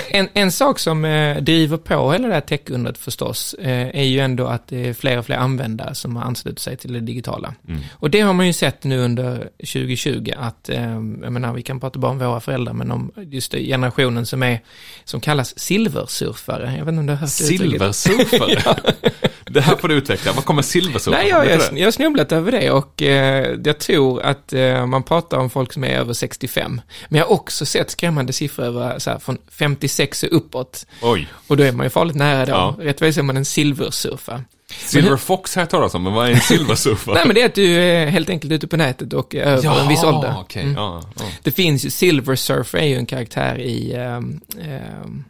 En, 0.10 0.28
en 0.34 0.52
sak 0.52 0.80
som 0.80 1.06
eh, 1.06 1.38
driver 1.38 1.78
på 1.78 2.12
hela 2.12 2.28
det 2.28 2.34
här 2.34 2.42
techundret 2.42 2.98
förstås, 2.98 3.54
eh, 3.54 4.00
är 4.00 4.04
ju 4.04 4.20
ändå 4.20 4.48
att 4.48 4.68
det 4.68 4.88
är 4.88 4.94
fler 4.94 5.18
och 5.18 5.26
fler 5.26 5.38
användare 5.38 5.96
som 5.96 6.16
har 6.16 6.24
anslutit 6.24 6.60
sig 6.60 6.78
till 6.78 6.94
det 6.94 7.00
digitala. 7.00 7.54
Mm. 7.68 7.82
Och 7.94 8.10
det 8.10 8.22
har 8.22 8.34
man 8.34 8.48
ju 8.48 8.54
sett 8.54 8.84
nu 8.84 9.00
under 9.00 9.50
2020 9.58 10.34
att, 10.38 10.70
eh, 10.70 10.82
jag 10.82 11.34
menar, 11.34 11.54
vi 11.54 11.62
kan 11.62 11.80
prata 11.80 12.00
bara 12.00 12.12
om 12.12 12.20
våra 12.20 12.40
föräldrar, 12.40 12.74
men 12.74 12.92
om 12.92 13.12
just 13.18 13.52
generationen 13.52 14.26
som 14.26 14.44
är, 14.44 14.60
som 15.04 15.22
kallas 15.22 15.60
silversurfare. 15.60 16.76
Jag 16.78 16.86
vet 16.86 16.92
inte 16.92 17.00
om 17.00 17.06
du 17.06 17.14
har 17.14 17.20
hört 17.20 17.38
det 17.40 17.54
uttrycket? 17.54 19.35
Det 19.56 19.62
här 19.62 19.76
får 19.76 19.88
du 19.88 19.96
utveckla. 19.96 20.32
Vad 20.34 20.46
kommer 20.46 20.62
silversurfare? 20.62 21.22
Nej, 21.22 21.30
jag, 21.30 21.46
jag, 21.46 21.80
jag 21.80 21.86
har 21.86 21.92
snubblat 21.92 22.32
över 22.32 22.52
det 22.52 22.72
och 22.72 23.02
eh, 23.02 23.58
jag 23.64 23.80
tror 23.80 24.22
att 24.22 24.54
eh, 24.54 24.86
man 24.86 25.04
pratar 25.04 25.38
om 25.38 25.50
folk 25.50 25.74
som 25.74 25.84
är 25.84 25.98
över 26.00 26.14
65. 26.14 26.82
Men 27.08 27.20
jag 27.20 27.26
har 27.26 27.34
också 27.34 27.66
sett 27.66 27.92
skrämmande 27.92 28.34
siffror 28.34 28.66
över, 28.66 29.00
så 29.00 29.10
här, 29.10 29.20
från 29.20 29.38
56 29.52 30.24
och 30.24 30.36
uppåt. 30.36 30.86
Oj. 31.02 31.28
Och 31.48 31.58
då 31.58 31.64
är 31.64 31.72
man 31.72 31.86
ju 31.86 31.90
farligt 31.90 32.16
nära 32.16 32.46
då. 32.46 32.52
Ja. 32.52 32.76
Rätt 32.80 33.02
vad 33.02 33.10
det 33.10 33.18
är 33.18 33.24
man 33.24 33.38
en 33.38 33.46
silversurfare. 33.46 34.44
Silver 34.72 35.18
Fox 35.18 35.56
har 35.56 35.62
jag 35.62 35.70
talat 35.70 35.96
om, 35.96 36.04
men 36.04 36.14
vad 36.14 36.28
är 36.28 36.32
en 36.32 36.42
silversurfare? 36.42 37.16
Nej, 37.16 37.24
men 37.26 37.36
det 37.36 37.42
är 37.42 37.46
att 37.46 37.56
du 37.56 37.76
är 37.76 38.08
helt 38.08 38.30
enkelt 38.30 38.54
ute 38.54 38.68
på 38.68 38.78
nätet 38.78 39.14
och 39.14 39.36
är 39.36 39.42
över 39.42 39.82
en 39.82 39.88
viss 39.88 40.04
ålder. 40.04 40.36
okej. 40.40 40.62
Mm. 40.64 40.76
Ja, 40.76 41.04
ja. 41.20 41.24
Det 41.44 41.52
finns 41.52 41.86
ju, 41.86 41.90
Silver 41.90 42.36
Surfer 42.36 42.78
är 42.78 42.86
ju 42.86 42.96
en 42.96 43.06
karaktär 43.06 43.60
i, 43.60 43.94
ehm, 43.94 44.42
ehm, 44.62 45.24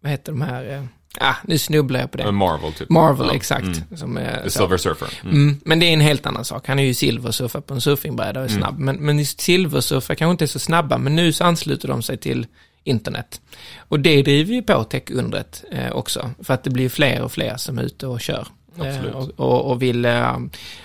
vad 0.00 0.10
heter 0.10 0.32
de 0.32 0.40
här, 0.40 0.74
eh, 0.74 0.84
ah, 1.20 1.34
nu 1.44 1.58
snubblar 1.58 2.00
jag 2.00 2.10
på 2.10 2.18
det. 2.18 2.32
Marvel 2.32 2.72
typ. 2.72 2.90
Marvel, 2.90 3.26
Ja. 3.30 3.34
exakt. 3.34 3.64
Mm. 3.66 3.96
Som 3.96 4.16
är. 4.16 4.48
Silver 4.48 4.76
Surfer. 4.76 5.08
Mm. 5.22 5.34
Mm, 5.36 5.60
men 5.64 5.80
det 5.80 5.86
är 5.86 5.92
en 5.92 6.00
helt 6.00 6.26
annan 6.26 6.44
sak. 6.44 6.68
Han 6.68 6.78
är 6.78 6.82
ju 6.82 6.94
silversurfar 6.94 7.60
på 7.60 7.74
en 7.74 7.80
surfingbräda 7.80 8.40
och 8.40 8.46
är 8.46 8.50
snabb. 8.50 8.78
Men, 8.78 8.96
men 8.96 9.18
just 9.18 9.40
silversurfar 9.40 10.14
kanske 10.14 10.30
inte 10.30 10.44
är 10.44 10.46
så 10.46 10.58
snabba, 10.58 10.98
men 10.98 11.16
nu 11.16 11.32
så 11.32 11.44
ansluter 11.44 11.88
de 11.88 12.02
sig 12.02 12.16
till 12.16 12.46
internet. 12.84 13.40
Och 13.78 14.00
det 14.00 14.22
driver 14.22 14.54
ju 14.54 14.62
på 14.62 14.84
techundret 14.84 15.64
eh, 15.72 15.92
också, 15.92 16.30
för 16.42 16.54
att 16.54 16.64
det 16.64 16.70
blir 16.70 16.88
fler 16.88 17.22
och 17.22 17.32
fler 17.32 17.56
som 17.56 17.78
är 17.78 17.82
ute 17.82 18.06
och 18.06 18.20
kör. 18.20 18.46
Eh, 18.78 19.04
och, 19.04 19.30
och, 19.36 19.70
och 19.70 19.82
vill 19.82 20.04
eh, 20.04 20.38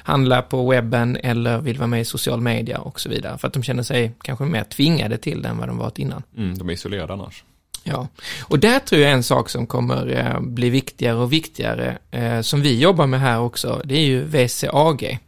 handla 0.04 0.42
på 0.42 0.70
webben 0.70 1.18
eller 1.24 1.58
vill 1.58 1.78
vara 1.78 1.88
med 1.88 2.02
i 2.02 2.06
social 2.06 2.42
media 2.42 2.80
och 2.80 3.00
så 3.00 3.10
vidare. 3.10 3.38
För 3.38 3.48
att 3.48 3.54
de 3.54 3.64
känner 3.64 3.84
sig 3.84 4.12
kanske 4.22 4.46
mer 4.46 4.64
tvingade 4.64 5.18
till 5.18 5.42
det 5.42 5.50
än 5.50 5.58
vad 5.58 5.68
de 5.70 5.78
varit 5.78 6.00
innan. 6.00 6.24
Mm, 6.38 6.58
de 6.58 6.70
är 6.70 6.74
isolerade 6.74 7.14
annars. 7.14 7.44
Ja, 7.84 8.08
och 8.42 8.60
där 8.60 8.80
tror 8.80 9.02
jag 9.02 9.12
en 9.12 9.24
sak 9.24 9.50
som 9.50 9.68
kommer 9.68 10.08
eh, 10.18 10.40
bli 10.42 10.70
viktigare 10.70 11.16
och 11.18 11.34
viktigare, 11.34 11.98
eh, 12.12 12.42
som 12.42 12.62
vi 12.62 12.80
jobbar 12.80 13.08
med 13.08 13.20
här 13.20 13.40
också, 13.40 13.82
det 13.86 13.96
är 13.96 14.06
ju 14.06 14.24
VCAG. 14.24 15.20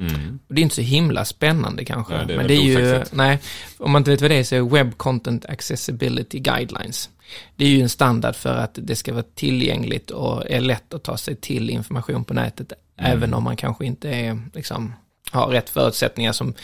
Mm. 0.00 0.38
Det 0.48 0.60
är 0.60 0.62
inte 0.62 0.74
så 0.74 0.80
himla 0.80 1.24
spännande 1.24 1.84
kanske. 1.84 2.16
Nej, 2.16 2.26
det 2.26 2.36
men 2.36 2.46
det 2.46 2.54
är 2.54 2.62
ju, 2.62 3.04
nej, 3.12 3.38
om 3.78 3.90
man 3.92 4.00
inte 4.00 4.10
vet 4.10 4.20
vad 4.20 4.30
det 4.30 4.36
är 4.36 4.44
så 4.44 4.54
är 4.54 4.60
Web 4.62 4.96
Content 4.96 5.46
Accessibility 5.46 6.38
Guidelines. 6.38 7.10
Det 7.56 7.64
är 7.64 7.68
ju 7.68 7.82
en 7.82 7.88
standard 7.88 8.34
för 8.36 8.56
att 8.56 8.78
det 8.82 8.96
ska 8.96 9.12
vara 9.12 9.24
tillgängligt 9.34 10.10
och 10.10 10.50
är 10.50 10.60
lätt 10.60 10.94
att 10.94 11.02
ta 11.02 11.16
sig 11.16 11.36
till 11.36 11.70
information 11.70 12.24
på 12.24 12.34
nätet, 12.34 12.72
Mm. 12.98 13.12
även 13.12 13.34
om 13.34 13.42
man 13.44 13.56
kanske 13.56 13.86
inte 13.86 14.10
är, 14.10 14.40
liksom, 14.54 14.92
har 15.30 15.46
rätt 15.48 15.70
förutsättningar 15.70 16.32
som 16.32 16.54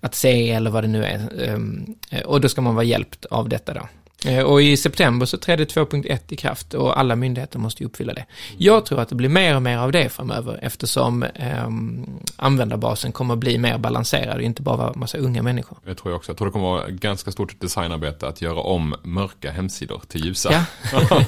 att 0.00 0.14
se 0.14 0.50
eller 0.50 0.70
vad 0.70 0.84
det 0.84 0.88
nu 0.88 1.04
är. 1.04 1.48
Ehm, 1.48 1.94
Och 2.24 2.40
då 2.40 2.48
ska 2.48 2.60
man 2.60 2.74
vara 2.74 2.84
hjälpt 2.84 3.24
av 3.24 3.48
detta 3.48 3.74
då. 3.74 3.88
Eh, 4.26 4.42
Och 4.44 4.62
i 4.62 4.76
september 4.76 5.26
så 5.26 5.36
trädde 5.38 5.64
2.1 5.64 6.18
i 6.28 6.36
kraft 6.36 6.74
och 6.74 6.98
alla 6.98 7.16
myndigheter 7.16 7.58
måste 7.58 7.82
ju 7.82 7.86
uppfylla 7.86 8.14
det. 8.14 8.24
Jag 8.58 8.86
tror 8.86 9.00
att 9.00 9.08
det 9.08 9.14
blir 9.14 9.28
mer 9.28 9.56
och 9.56 9.62
mer 9.62 9.78
av 9.78 9.92
det 9.92 10.08
framöver 10.08 10.58
eftersom 10.62 11.22
ehm, 11.34 12.06
användarbasen 12.36 13.12
kommer 13.12 13.34
att 13.34 13.40
bli 13.40 13.58
mer 13.58 13.78
balanserad 13.78 14.36
och 14.36 14.42
inte 14.42 14.62
bara 14.62 14.76
vara 14.76 14.94
massa 14.94 15.18
unga 15.18 15.42
människor. 15.42 15.78
Jag 15.86 15.96
tror 15.98 16.12
jag 16.12 16.16
också. 16.16 16.30
Jag 16.30 16.36
tror 16.38 16.46
det 16.48 16.52
kommer 16.52 16.64
vara 16.66 16.88
ganska 16.90 17.32
stort 17.32 17.60
designarbete 17.60 18.28
att 18.28 18.42
göra 18.42 18.60
om 18.60 18.94
mörka 19.02 19.50
hemsidor 19.50 20.02
till 20.08 20.24
ljusa. 20.24 20.66
Ja, 20.92 21.20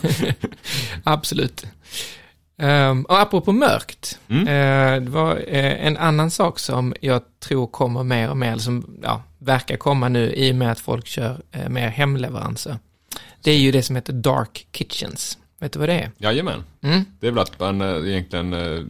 absolut. 1.05 1.65
Um, 2.63 3.03
och 3.05 3.21
apropå 3.21 3.53
mörkt, 3.53 4.19
Mm. 4.29 4.49
eh, 4.49 5.05
det 5.05 5.11
var 5.11 5.37
eh, 5.49 5.87
en 5.87 5.97
annan 5.97 6.31
sak 6.31 6.59
som 6.59 6.95
jag 7.01 7.23
tror 7.41 7.67
kommer 7.67 8.03
mer 8.03 8.31
och 8.31 8.37
mer, 8.37 8.57
som 8.57 8.99
ja, 9.03 9.23
verkar 9.45 9.77
komma 9.77 10.09
nu 10.09 10.33
i 10.33 10.53
och 10.53 10.57
med 10.57 10.71
att 10.73 10.81
folk 10.81 11.07
kör 11.07 11.43
eh, 11.53 11.69
mer 11.69 11.89
hemleveranser. 11.89 12.79
Det 13.43 13.51
är 13.51 13.59
ju 13.59 13.73
det 13.73 13.83
som 13.83 13.97
heter 13.97 14.13
Dark 14.13 14.67
Kitchens. 14.73 15.39
Vet 15.61 15.73
du 15.73 15.79
vad 15.79 15.89
det 15.89 15.95
är? 15.95 16.11
Jajamän. 16.19 16.65
Mm. 16.83 17.05
Det 17.21 17.27
är 17.27 17.31
väl 17.31 17.43
att 17.43 17.61
man 17.61 17.81
eh, 17.81 18.11
egentligen, 18.11 18.53
eh, 18.53 18.83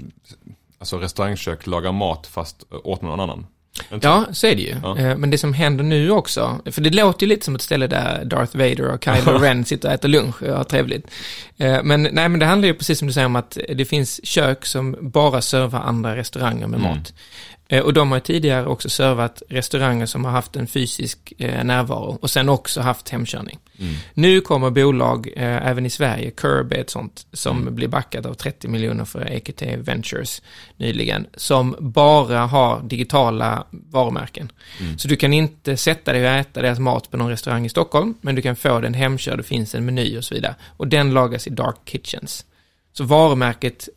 alltså 0.78 0.99
restaurangkök 0.99 1.66
lagar 1.66 1.92
mat 1.92 2.26
fast 2.26 2.64
åt 2.70 3.02
någon 3.02 3.20
annan. 3.20 3.46
Inte 3.92 4.06
Ja, 4.06 4.25
så 4.32 4.46
är 4.46 4.54
det 4.56 4.62
ju. 4.62 4.76
Ja. 4.82 5.16
Men 5.16 5.30
det 5.30 5.38
som 5.38 5.52
händer 5.52 5.84
nu 5.84 6.11
också, 6.11 6.61
för 6.70 6.80
det 6.80 6.90
låter 6.90 7.23
ju 7.26 7.28
lite 7.28 7.44
som 7.44 7.54
ett 7.54 7.62
ställe 7.62 7.87
där 7.87 8.25
Darth 8.25 8.56
Vader 8.56 8.90
och 8.94 9.04
Kylo 9.04 9.38
Ren 9.38 9.64
sitter 9.64 9.88
och 9.88 9.94
äter 9.94 10.08
lunch 10.08 10.42
och 10.42 10.56
har 10.56 10.64
trevligt. 10.64 11.11
Men 11.56 12.02
nej, 12.02 12.28
men 12.28 12.38
det 12.38 12.46
handlar 12.46 12.66
ju 12.68 12.75
precis 12.75 12.99
som 12.99 13.06
du 13.08 13.12
säger 13.14 13.26
om 13.26 13.37
att 13.37 13.58
det 13.75 13.84
finns 13.84 14.26
kök 14.26 14.66
som 14.66 14.96
bara 15.00 15.40
servar 15.42 15.80
andra 15.80 16.16
restauranger 16.16 16.66
med 16.66 16.80
Mm. 16.80 16.96
mat. 16.96 17.12
Eh, 17.68 17.80
Och 17.83 17.92
de 17.92 18.12
har 18.12 18.21
tidigare 18.21 18.66
också 18.66 18.88
servat 18.88 19.42
restauranger 19.49 20.06
som 20.06 20.25
har 20.25 20.33
haft 20.33 20.56
en 20.56 20.66
fysisk 20.66 21.33
eh, 21.38 21.64
närvaro 21.64 22.18
och 22.23 22.30
sen 22.30 22.49
också 22.49 22.80
haft 22.80 23.09
hemkörning. 23.09 23.59
Mm. 23.78 23.94
Nu 24.14 24.40
kommer 24.40 24.71
bolag, 24.71 25.28
eh, 25.37 25.66
även 25.66 25.87
i 25.87 25.90
Sverige, 25.90 26.33
Kirby 26.40 26.76
ett 26.76 26.90
sånt, 26.90 27.26
som 27.33 27.61
Mm. 27.62 27.75
blir 27.75 27.88
backat 27.88 28.26
av 28.26 28.35
30 28.35 28.68
miljoner 28.68 29.04
för 29.04 29.33
EQT 29.33 29.62
Ventures 29.76 30.42
nyligen, 30.76 31.26
som 31.37 31.76
bara 31.78 32.38
har 32.47 32.83
digitala 32.83 33.64
varumärken. 33.71 34.52
Mm. 34.80 34.99
Så 34.99 35.09
du 35.09 35.16
kan 35.16 35.33
inte 35.33 35.76
sätta 35.76 36.12
dig 36.12 36.23
och 36.26 36.30
äta 36.30 36.62
deras 36.62 36.78
mat 36.78 37.11
på 37.11 37.16
någon 37.16 37.30
restaurang 37.30 37.66
i 37.66 37.68
Stockholm, 37.68 38.14
men 38.21 38.35
du 38.35 38.42
kan 38.42 38.56
få 38.56 38.80
den 38.80 38.94
hemkörd, 38.94 39.38
det 39.38 39.42
finns 39.42 39.75
en 39.75 39.85
meny 39.85 40.18
och 40.18 40.25
så 40.25 40.35
vidare. 40.35 40.54
Och 40.76 40.88
den 40.88 41.11
lagas 41.14 41.47
i 41.47 41.50
Dark 41.50 41.76
Kitchens. 41.85 42.44
Så 42.92 43.04
varumärket 43.04 43.88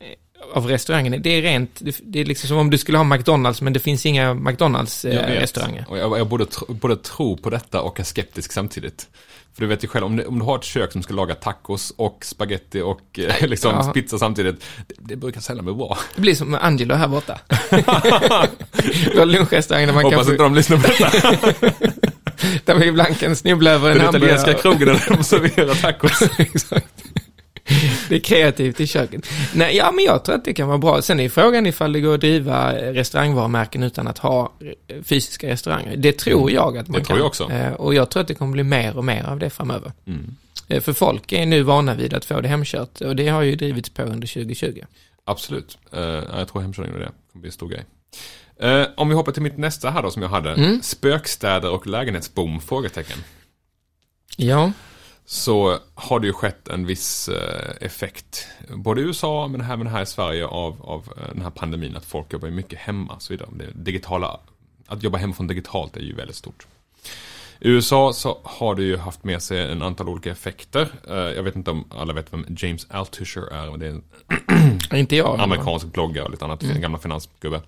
av 0.53 0.67
restaurangen, 0.67 1.21
det 1.21 1.29
är 1.29 1.41
rent, 1.41 1.79
det- 2.01 2.19
är 2.19 2.25
liksom 2.25 2.47
som 2.47 2.57
om 2.57 2.69
du 2.69 2.77
skulle 2.77 2.97
ha 2.97 3.03
McDonalds, 3.03 3.61
men 3.61 3.73
det 3.73 3.79
finns 3.79 4.05
inga. 4.05 4.33
McDonalds-restauranger. 4.33 5.85
Och 5.89 5.97
jag, 5.97 6.19
jag 6.19 6.27
både, 6.27 6.45
tro, 6.45 6.73
både 6.73 6.95
tror 6.97 7.37
på 7.37 7.49
detta 7.49 7.81
och 7.81 7.99
är 7.99 8.03
skeptisk 8.03 8.51
samtidigt. 8.51 9.07
För 9.53 9.61
du 9.61 9.67
vet 9.67 9.83
ju 9.83 9.87
själv, 9.87 10.05
om 10.05 10.15
du, 10.15 10.25
om 10.25 10.39
du 10.39 10.45
har 10.45 10.57
ett 10.57 10.63
kök 10.63 10.91
som 10.91 11.03
ska 11.03 11.13
laga 11.13 11.35
tacos 11.35 11.93
och 11.97 12.25
spaghetti 12.25 12.81
och 12.81 13.19
eh, 13.19 13.47
liksom 13.47 13.71
Ja. 13.75 13.91
pizza 13.93 14.17
samtidigt, 14.19 14.65
det, 14.87 14.93
det 14.97 15.15
brukar 15.15 15.41
sällan 15.41 15.65
bli 15.65 15.73
bra. 15.73 15.97
Det 16.15 16.21
blir 16.21 16.35
som 16.35 16.51
med 16.51 16.63
Angelo 16.63 16.95
här 16.95 17.07
borta. 17.07 17.39
du 19.13 19.19
har 19.19 19.25
lunchrestaurang 19.25 19.87
där 19.87 19.93
man 19.93 20.03
Hoppas 20.03 20.15
kanske, 20.27 20.31
inte 20.33 20.43
de 20.43 20.55
lyssnar 20.55 20.77
på 20.77 20.87
detta. 20.87 21.21
där 22.65 22.73
man 22.73 22.83
ibland 22.83 23.19
kan 23.19 23.35
snubbla 23.35 23.71
över 23.71 23.91
en 23.91 23.97
Den 23.97 24.09
italienska 24.09 24.51
hamburgare. 24.51 24.61
krogen 24.61 24.87
där 24.87 25.17
de 25.17 25.23
serverar 25.23 25.75
tacos. 25.75 26.21
Exakt. 26.37 27.03
Det 28.09 28.15
är 28.15 28.19
kreativt 28.19 28.79
i 28.79 28.87
köket. 28.87 29.29
Nej, 29.53 29.75
ja, 29.75 29.91
men 29.91 30.05
jag 30.05 30.25
tror 30.25 30.35
att 30.35 30.45
det 30.45 30.53
kan 30.53 30.67
vara 30.67 30.77
bra. 30.77 31.01
Sen 31.01 31.19
är 31.19 31.29
frågan 31.29 31.65
ifall 31.65 31.93
det 31.93 31.99
går 32.01 32.13
att 32.13 32.19
driva 32.21 32.73
restaurangvarumärken 32.73 33.83
utan 33.83 34.07
att 34.07 34.17
ha 34.17 34.53
eh, 34.87 35.03
fysiska 35.03 35.47
restauranger. 35.47 35.97
Det 35.97 36.11
tror 36.17 36.51
jag 36.51 36.77
att 36.77 36.87
man 36.87 36.95
Mm. 36.95 36.99
Det 37.01 37.05
tror 37.05 37.15
kan. 37.15 37.17
jag 37.17 37.27
också. 37.27 37.51
Eh, 37.51 37.73
Och 37.73 37.93
jag 37.95 38.09
tror 38.09 38.21
att 38.21 38.27
det 38.27 38.33
kommer 38.33 38.51
bli 38.51 38.63
mer 38.63 38.97
och 38.97 39.05
mer 39.05 39.23
av 39.23 39.39
det 39.39 39.49
framöver. 39.49 39.91
Mm. 40.07 40.35
Eh, 40.67 40.81
För 40.81 40.93
folk 40.93 41.31
är 41.31 41.45
nu 41.45 41.63
vana 41.63 41.93
vid 41.95 42.13
att 42.13 42.25
få 42.25 42.41
det 42.41 42.47
hemkört 42.47 43.01
och 43.01 43.15
det 43.15 43.27
har 43.27 43.41
ju 43.41 43.55
drivits 43.55 43.89
på 43.89 44.01
under 44.01 44.27
2020. 44.27 44.81
Absolut. 45.25 45.77
Uh, 45.95 46.01
jag 46.37 46.47
tror 46.47 46.61
hemkörning 46.61 46.93
är 46.95 46.99
det. 46.99 47.05
Det 47.05 47.11
kommer 47.31 47.41
bli 47.41 47.47
en 47.47 47.53
stor 47.53 47.69
grej. 47.69 47.85
Eh, 48.59 48.87
om 48.97 49.09
vi 49.09 49.15
hoppar 49.15 49.31
till 49.31 49.41
mitt 49.41 49.57
nästa 49.57 49.89
här 49.89 50.01
då 50.03 50.11
som 50.11 50.21
jag 50.21 50.29
hade. 50.29 50.51
Mm. 50.53 50.81
Spökstäder 50.81 51.69
och 51.71 51.87
lägenhetsboom? 51.87 52.59
Frågetecken. 52.61 53.17
Ja, 54.37 54.71
Så 55.29 55.79
har 55.95 56.19
det 56.19 56.27
ju 56.27 56.33
skett 56.33 56.67
en 56.67 56.85
viss 56.85 57.29
eh, 57.29 57.75
effekt. 57.81 58.47
Både 58.69 59.01
i 59.01 59.03
USA 59.03 59.47
men 59.47 59.61
även 59.61 59.87
här 59.87 60.01
i 60.01 60.05
Sverige 60.05 60.45
av, 60.45 60.81
av 60.81 61.13
eh, 61.17 61.33
den 61.33 61.41
här 61.41 61.49
pandemin. 61.49 61.95
Att 61.95 62.05
folk 62.05 62.33
jobbar 62.33 62.49
mycket 62.49 62.79
hemma 62.79 63.13
och 63.13 63.21
så 63.21 63.33
vidare. 63.33 63.49
Det 63.53 63.71
digitala, 63.73 64.39
att 64.87 65.03
jobba 65.03 65.17
hemifrån 65.17 65.47
digitalt 65.47 65.97
är 65.97 66.01
ju 66.01 66.15
väldigt 66.15 66.35
stort. 66.35 66.67
I 67.59 67.69
USA 67.69 68.13
så 68.13 68.37
har 68.43 68.75
det 68.75 68.83
ju 68.83 68.97
haft 68.97 69.23
med 69.23 69.41
sig 69.41 69.71
en 69.71 69.81
antal 69.81 70.09
olika 70.09 70.31
effekter. 70.31 70.87
Eh, 71.09 71.15
jag 71.15 71.43
vet 71.43 71.55
inte 71.55 71.71
om 71.71 71.85
alla 71.89 72.13
vet 72.13 72.33
vem 72.33 72.45
James 72.57 72.87
Altucher 72.89 73.53
är. 73.53 73.71
men 73.71 73.79
Det 73.79 73.87
är 73.87 73.91
en 73.91 74.81
inte 74.99 75.15
jag. 75.15 75.39
amerikansk 75.39 75.85
bloggare 75.85 76.25
och 76.25 76.31
lite 76.31 76.45
annat, 76.45 76.63
en 76.63 76.81
gamla 76.81 76.97
finansgubbe. 76.97 77.61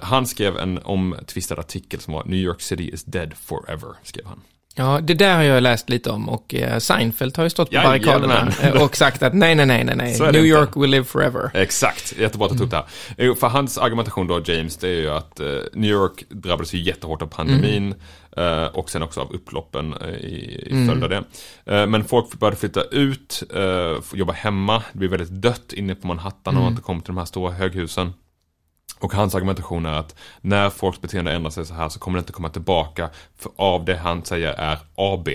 Han 0.00 0.26
skrev 0.26 0.56
en 0.56 0.78
omtvistad 0.78 1.60
artikel 1.60 2.00
som 2.00 2.14
var 2.14 2.24
New 2.24 2.40
York 2.40 2.60
City 2.60 2.90
is 2.94 3.04
dead 3.04 3.34
forever, 3.34 3.88
skrev 4.02 4.26
han. 4.26 4.40
Ja, 4.76 5.00
det 5.02 5.14
där 5.14 5.36
har 5.36 5.42
jag 5.42 5.62
läst 5.62 5.90
lite 5.90 6.10
om 6.10 6.28
och 6.28 6.54
eh, 6.54 6.78
Seinfeld 6.78 7.36
har 7.36 7.44
ju 7.44 7.50
stått 7.50 7.70
på 7.70 7.76
barrikaderna 7.76 8.52
eh, 8.62 8.82
och 8.84 8.96
sagt 8.96 9.22
att 9.22 9.34
nej, 9.34 9.54
nej, 9.54 9.66
nej, 9.66 9.84
nej, 9.84 9.96
nej, 9.96 10.18
New 10.18 10.26
inte. 10.26 10.38
York 10.38 10.76
will 10.76 10.90
live 10.90 11.04
forever. 11.04 11.50
Exakt, 11.54 12.14
jättebra 12.18 12.46
att 12.46 12.52
du 12.52 12.58
tog 12.58 12.64
upp 12.64 12.70
det 12.70 12.76
här. 12.76 12.86
Jo, 13.18 13.34
För 13.34 13.48
hans 13.48 13.78
argumentation 13.78 14.26
då, 14.26 14.40
James, 14.44 14.76
det 14.76 14.88
är 14.88 15.00
ju 15.00 15.10
att 15.10 15.40
eh, 15.40 15.46
New 15.72 15.90
York 15.90 16.24
drabbades 16.28 16.74
ju 16.74 16.78
jättehårt 16.78 17.22
av 17.22 17.26
pandemin 17.26 17.94
eh, 18.36 18.64
och 18.64 18.90
sen 18.90 19.02
också 19.02 19.20
av 19.20 19.32
upploppen 19.32 19.94
eh, 20.00 20.08
i, 20.08 20.66
i 20.66 20.86
följd 20.88 21.04
av 21.04 21.10
det. 21.10 21.24
Eh, 21.64 21.86
men 21.86 22.04
folk 22.04 22.38
började 22.38 22.56
flytta 22.56 22.82
ut, 22.82 23.42
eh, 23.54 24.18
jobba 24.18 24.32
hemma, 24.32 24.82
det 24.92 24.98
blev 24.98 25.10
väldigt 25.10 25.42
dött 25.42 25.72
inne 25.72 25.94
på 25.94 26.06
Manhattan 26.06 26.56
om 26.56 26.62
man 26.62 26.72
inte 26.72 26.82
kom 26.82 27.00
till 27.00 27.14
de 27.14 27.18
här 27.18 27.24
stora 27.24 27.52
höghusen. 27.52 28.12
Och 29.04 29.14
hans 29.14 29.34
argumentation 29.34 29.86
är 29.86 29.92
att 29.92 30.14
när 30.40 30.70
folks 30.70 31.00
beteende 31.00 31.32
ändrar 31.32 31.50
sig 31.50 31.66
så 31.66 31.74
här 31.74 31.88
så 31.88 31.98
kommer 31.98 32.18
det 32.18 32.20
inte 32.20 32.32
komma 32.32 32.48
tillbaka 32.48 33.10
för 33.36 33.52
av 33.56 33.84
det 33.84 33.96
han 33.96 34.24
säger 34.24 34.52
är 34.52 34.78
AB, 34.94 35.28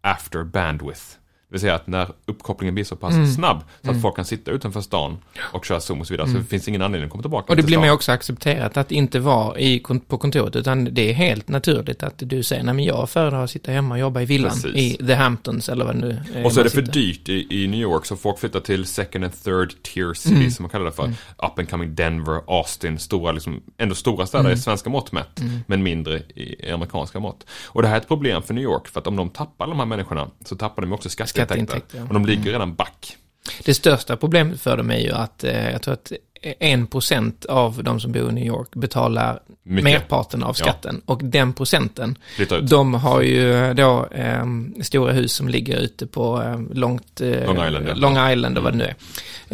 after 0.00 0.44
bandwidth. 0.44 1.02
Det 1.50 1.54
vill 1.54 1.60
säga 1.60 1.74
att 1.74 1.86
när 1.86 2.08
uppkopplingen 2.26 2.74
blir 2.74 2.84
så 2.84 2.96
pass 2.96 3.14
Mm. 3.14 3.26
snabb 3.26 3.62
så 3.84 3.90
att 3.90 4.02
folk 4.02 4.16
kan 4.16 4.24
sitta 4.24 4.50
utanför 4.50 4.80
stan 4.80 5.18
och 5.52 5.64
köra 5.64 5.80
Zoom 5.80 6.00
och 6.00 6.06
så 6.06 6.12
vidare 6.14 6.28
så 6.28 6.38
det 6.38 6.44
finns 6.44 6.68
ingen 6.68 6.82
anledning 6.82 7.06
att 7.06 7.10
komma 7.12 7.22
tillbaka 7.22 7.44
Mm. 7.44 7.50
Och 7.50 7.56
det 7.56 7.62
till 7.62 7.66
blir 7.66 7.78
mer 7.78 7.92
också 7.92 8.12
accepterat 8.12 8.76
att 8.76 8.92
inte 8.92 9.18
vara 9.20 9.58
i, 9.58 9.80
på 10.08 10.18
kontoret, 10.18 10.56
utan 10.56 10.88
det 10.94 11.10
är 11.10 11.14
helt 11.14 11.48
naturligt 11.48 12.02
att 12.02 12.14
du 12.16 12.42
säger, 12.42 12.62
nej 12.62 12.74
men 12.74 12.84
jag 12.84 13.10
föredrar 13.10 13.44
att 13.44 13.50
sitta 13.50 13.72
hemma 13.72 13.94
och 13.94 14.00
jobba 14.00 14.20
i 14.20 14.24
villan, 14.24 14.50
Precis. 14.50 14.74
i 14.76 15.06
The 15.06 15.14
Hamptons 15.14 15.68
eller 15.68 15.84
vad 15.84 15.94
det 15.94 16.00
nu 16.00 16.20
eh, 16.34 16.44
Och 16.46 16.52
så 16.52 16.60
är 16.60 16.64
man 16.64 16.64
det 16.64 16.70
för 16.70 16.80
sitter. 16.80 16.92
dyrt 16.92 17.28
i, 17.28 17.64
i 17.64 17.66
New 17.68 17.80
York 17.80 18.06
så 18.06 18.16
folk 18.16 18.38
flyttar 18.38 18.60
till 18.60 18.86
second 18.86 19.24
and 19.24 19.42
third 19.44 19.82
tier 19.82 20.14
cities 20.14 20.38
Mm. 20.38 20.50
som 20.50 20.62
man 20.62 20.70
kallar 20.70 20.84
det 20.84 20.92
för. 20.92 21.04
Up 21.38 21.58
and 21.58 21.70
coming 21.70 21.94
Denver, 21.94 22.40
Austin, 22.46 22.98
stora 22.98 23.32
liksom, 23.32 23.60
ändå 23.78 23.94
stora 23.94 24.26
städer 24.26 24.44
Mm. 24.44 24.54
i 24.58 24.58
svenska 24.58 24.90
mått 24.90 25.12
mätt. 25.12 25.40
Men 25.66 25.82
mindre 25.82 26.18
i, 26.18 26.66
i 26.68 26.70
amerikanska 26.70 27.20
mått. 27.20 27.46
Och 27.66 27.82
det 27.82 27.88
här 27.88 27.94
är 27.96 28.00
ett 28.00 28.08
problem 28.08 28.42
för 28.42 28.54
New 28.54 28.64
York 28.64 28.88
för 28.88 29.00
att 29.00 29.06
om 29.06 29.16
de 29.16 29.30
tappar 29.30 29.66
de 29.66 29.78
här 29.78 29.86
människorna 29.86 30.28
så 30.44 30.56
tappar 30.56 30.82
de 30.82 30.92
också 30.92 31.08
skatteintäkter. 31.08 31.37
Skatteintäkter, 31.46 31.98
ja. 31.98 32.04
Och 32.04 32.14
de 32.14 32.26
ligger 32.26 32.52
redan 32.52 32.74
back. 32.74 33.16
Det 33.64 33.74
största 33.74 34.16
problemet 34.16 34.60
för 34.60 34.76
dem 34.76 34.90
är 34.90 34.98
ju 34.98 35.12
att 35.12 35.44
eh, 35.44 35.70
jag 35.70 35.82
tror 35.82 35.94
att 35.94 36.12
en 36.58 36.86
procent 36.86 37.44
av 37.44 37.82
de 37.84 38.00
som 38.00 38.12
bor 38.12 38.28
i 38.30 38.32
New 38.32 38.46
York 38.46 38.68
betalar 38.74 39.40
Mycket. 39.62 39.84
merparten 39.84 40.42
av 40.42 40.48
Ja. 40.48 40.54
skatten. 40.54 41.02
Och 41.04 41.24
den 41.24 41.52
procenten, 41.52 42.18
de 42.62 42.94
har 42.94 43.20
ju 43.22 43.74
då 43.74 44.06
eh, 44.10 44.44
stora 44.82 45.12
hus 45.12 45.32
som 45.32 45.48
ligger 45.48 45.76
ute 45.78 46.06
på 46.06 46.42
eh, 46.42 46.60
långt, 46.76 47.20
eh, 47.20 47.28
Long 47.30 47.66
Island, 47.66 47.74
ja. 47.86 47.90
Mm. 47.90 47.98
Long 48.00 48.30
Island 48.32 48.58
och 48.58 48.64
vad 48.64 48.72
det 48.72 48.76
nu 48.78 48.84
är. 48.84 48.94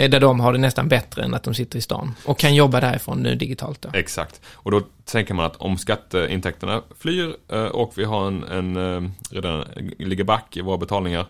Eh, 0.05 0.11
där 0.11 0.21
de 0.21 0.41
har 0.41 0.53
det 0.53 0.59
nästan 0.59 0.89
bättre 0.89 1.23
än 1.25 1.35
att 1.35 1.43
de 1.43 1.55
sitter 1.55 1.79
i 1.79 1.83
stan. 1.83 2.15
Och 2.25 2.39
kan 2.39 2.55
jobba 2.55 2.81
därifrån 2.81 3.23
nu 3.23 3.35
digitalt 3.35 3.83
då. 3.83 3.89
Exakt. 3.93 4.41
Och 4.53 4.71
då 4.71 4.81
tänker 5.05 5.35
man 5.35 5.45
att 5.45 5.57
om 5.57 5.79
skatteintäkterna 5.79 6.83
flyr 6.99 7.37
eh, 7.53 7.65
och 7.65 7.93
vi 7.97 8.05
har 8.05 8.27
en, 8.27 8.45
en 8.45 8.77
eh, 9.05 9.11
redan 9.31 9.65
ligger 9.99 10.25
back 10.25 10.57
i 10.57 10.61
våra 10.61 10.77
betalningar 10.79 11.27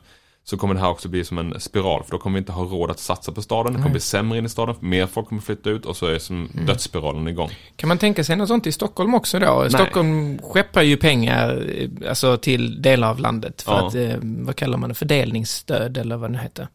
så 0.47 0.57
kommer 0.57 0.75
det 0.75 0.81
här 0.81 0.89
också 0.89 1.09
bli 1.09 1.25
som 1.25 1.39
en 1.39 1.61
spiral 1.61 2.05
för 2.05 2.11
då 2.11 2.19
kommer 2.19 2.35
vi 2.35 2.39
inte 2.39 2.53
ha 2.53 2.65
råd 2.65 2.91
att 2.91 2.99
satsa 2.99 3.33
på 3.33 3.43
staden. 3.43 3.73
Det 3.73 3.79
kommer 3.79 3.91
bli 3.91 4.01
sämre 4.01 4.39
in 4.39 4.47
i 4.47 4.49
staden, 4.49 4.75
mer 4.81 5.07
folk 5.07 5.29
kommer 5.29 5.43
flytta 5.43 5.71
ut 5.71 5.87
och 5.87 5.97
så 5.97 6.07
är 6.07 6.19
som 6.19 6.51
Mm. 6.55 6.67
dödsspiralen 6.67 7.29
igång. 7.29 7.51
Kan 7.77 7.89
man 7.89 7.99
tänka 7.99 8.25
sig 8.25 8.37
något 8.37 8.49
sånt 8.49 8.67
i 8.67 8.73
Stockholm 8.73 9.15
också 9.15 9.39
då? 9.39 9.67
Stockholm 9.71 10.39
skeppar 10.43 10.83
ju 10.83 10.97
pengar 10.97 11.71
eh, 12.03 12.09
alltså, 12.09 12.37
till 12.37 12.83
delar 12.83 13.11
av 13.11 13.19
landet 13.21 13.63
för 13.63 13.73
Ja. 13.73 13.87
att, 13.89 13.95
eh, 13.95 14.17
vad 14.21 14.57
kallar 14.57 14.79
man 14.79 14.89
det, 14.89 14.95
fördelningsstöd 14.95 15.99
eller 15.99 16.17
vad 16.17 16.31
det 16.31 16.37
nu 16.37 16.43
heter. 16.43 16.69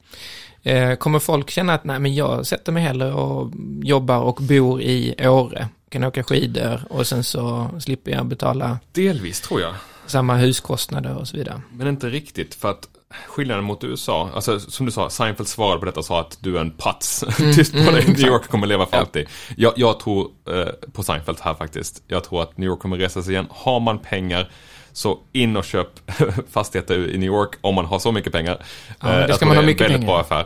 Eh, 0.63 0.95
kommer 0.95 1.19
folk 1.19 1.49
känna 1.49 1.73
att 1.73 1.83
nej 1.83 1.99
men 1.99 2.15
jag 2.15 2.45
sätter 2.45 2.71
mig 2.71 2.83
hellre 2.83 3.13
och 3.13 3.51
jobbar 3.83 4.17
och 4.19 4.35
bor 4.41 4.81
i 4.81 5.15
Åre, 5.27 5.67
kan 5.89 6.03
åka 6.03 6.23
skidor 6.23 6.81
och 6.89 7.07
sen 7.07 7.23
så 7.23 7.69
slipper 7.79 8.11
jag 8.11 8.25
betala 8.25 8.79
Delvis 8.91 9.41
tror 9.41 9.61
jag, 9.61 9.73
samma 10.05 10.38
huskostnader 10.38 11.15
och 11.17 11.27
så 11.27 11.38
vidare. 11.38 11.61
men 11.73 11.88
inte 11.88 12.09
riktigt 12.09 12.55
för 12.55 12.69
att 12.71 12.88
skillnaden 13.28 13.63
mot 13.63 13.84
USA, 13.84 14.30
alltså 14.36 14.60
som 14.60 14.86
du 14.86 14.92
sa, 14.92 15.10
Seinfeld 15.10 15.48
svarade 15.48 15.80
på 15.80 15.86
detta 15.86 16.04
sa 16.04 16.20
att 16.20 16.38
du 16.42 16.58
är 16.58 16.62
en 16.62 16.72
pats. 16.72 17.24
Tyst 17.38 17.74
på 17.74 17.92
dig, 17.92 18.06
New 18.08 18.20
York 18.28 18.48
kommer 18.48 18.68
leva 18.68 18.86
för 18.86 18.98
alltid. 18.98 19.28
Jag, 19.58 19.74
jag 19.75 20.00
tror 20.00 20.28
eh, 20.51 20.68
på 20.94 21.04
Seinfeld 21.04 21.38
här 21.42 21.54
faktiskt. 21.54 22.04
Jag 22.08 22.24
tror 22.24 22.42
att 22.44 22.58
New 22.58 22.68
York 22.70 22.80
kommer 22.80 22.98
resa 22.98 23.22
sig 23.24 23.34
igen. 23.34 23.48
Har 23.50 23.80
man 23.80 24.00
pengar 24.00 24.51
så 24.92 25.20
in 25.32 25.58
och 25.58 25.66
köp 25.66 25.88
fastigheter 26.51 27.10
i 27.10 27.18
New 27.18 27.28
York 27.28 27.50
om 27.62 27.75
man 27.75 27.86
har 27.86 28.00
så 28.00 28.12
mycket 28.12 28.34
pengar. 28.34 28.66
Ja, 29.00 29.08
Eh, 29.10 29.16
det 29.20 29.28
jag 29.28 29.36
ska 29.36 29.46
man 29.46 29.56
ha 29.56 29.60
är 29.60 29.63
en 29.63 29.66
mycket 29.68 29.82
väldigt 29.82 30.00
pengar. 30.00 30.13
bra 30.13 30.22
affär. 30.22 30.46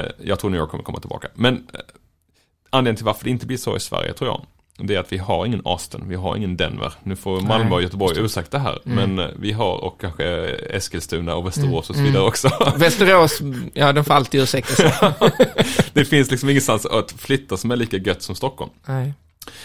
Eh, 0.00 0.10
jag 0.18 0.38
tror 0.38 0.50
New 0.50 0.60
York 0.60 0.70
kommer 0.70 0.84
komma 0.84 1.00
tillbaka. 1.00 1.28
Men 1.34 1.54
eh, 1.54 1.80
anledningen 2.70 2.96
till 2.96 3.04
varför 3.04 3.24
det 3.24 3.30
inte 3.30 3.46
blir 3.46 3.56
så 3.56 3.76
i 3.76 3.80
Sverige 3.80 4.12
tror 4.12 4.30
jag. 4.30 4.46
Det 4.78 4.94
är 4.94 5.00
att 5.00 5.12
vi 5.12 5.18
har 5.18 5.46
ingen 5.46 5.62
Austin, 5.64 6.04
vi 6.08 6.14
har 6.14 6.36
ingen 6.36 6.56
Denver. 6.56 6.92
Nu 7.02 7.16
får 7.16 7.40
Malmö 7.40 7.74
och 7.74 7.82
Göteborg 7.82 8.18
ursäkta 8.18 8.58
här. 8.58 8.78
Men 8.84 9.18
eh, 9.18 9.28
vi 9.38 9.52
har 9.52 9.84
och 9.84 10.00
kanske 10.00 10.24
Eskilstuna 10.48 11.34
och 11.34 11.46
Västerås 11.46 11.90
och 11.90 11.96
så 11.96 12.02
vidare 12.02 12.22
också. 12.22 12.50
Västerås, 12.76 13.40
ja 13.74 13.92
de 13.92 14.04
får 14.04 14.14
alltid 14.14 14.42
ursäkta 14.42 14.74
sig. 14.74 14.92
det 15.92 16.04
finns 16.04 16.30
liksom 16.30 16.48
ingenstans 16.48 16.86
att 16.86 17.12
flytta 17.12 17.56
som 17.56 17.70
är 17.70 17.76
lika 17.76 17.96
gött 17.96 18.22
som 18.22 18.34
Stockholm. 18.34 18.70
nej. 18.86 19.12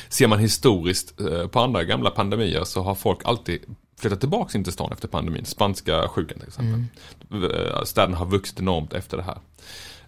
Ser 0.10 0.28
man 0.28 0.40
historiskt 0.40 1.22
eh, 1.22 1.48
på 1.48 1.60
andra 1.60 1.84
gamla 1.84 2.10
pandemier 2.10 2.64
så 2.64 2.82
har 2.82 2.96
folk 2.96 3.20
alltid 3.26 3.62
flyttat 4.00 4.20
tillbaka 4.20 4.58
in 4.58 4.64
till 4.64 4.74
stan 4.74 4.92
efter 4.92 5.08
pandemin. 5.08 5.46
Spanska 5.46 6.08
sjukan 6.08 6.40
till 6.40 6.48
exempel. 6.48 6.84
Eh, 7.32 7.84
Städerna 7.84 8.18
har 8.18 8.26
vuxit 8.26 8.60
enormt 8.60 8.94
efter 8.94 9.18
det 9.18 9.24
här. 9.24 9.38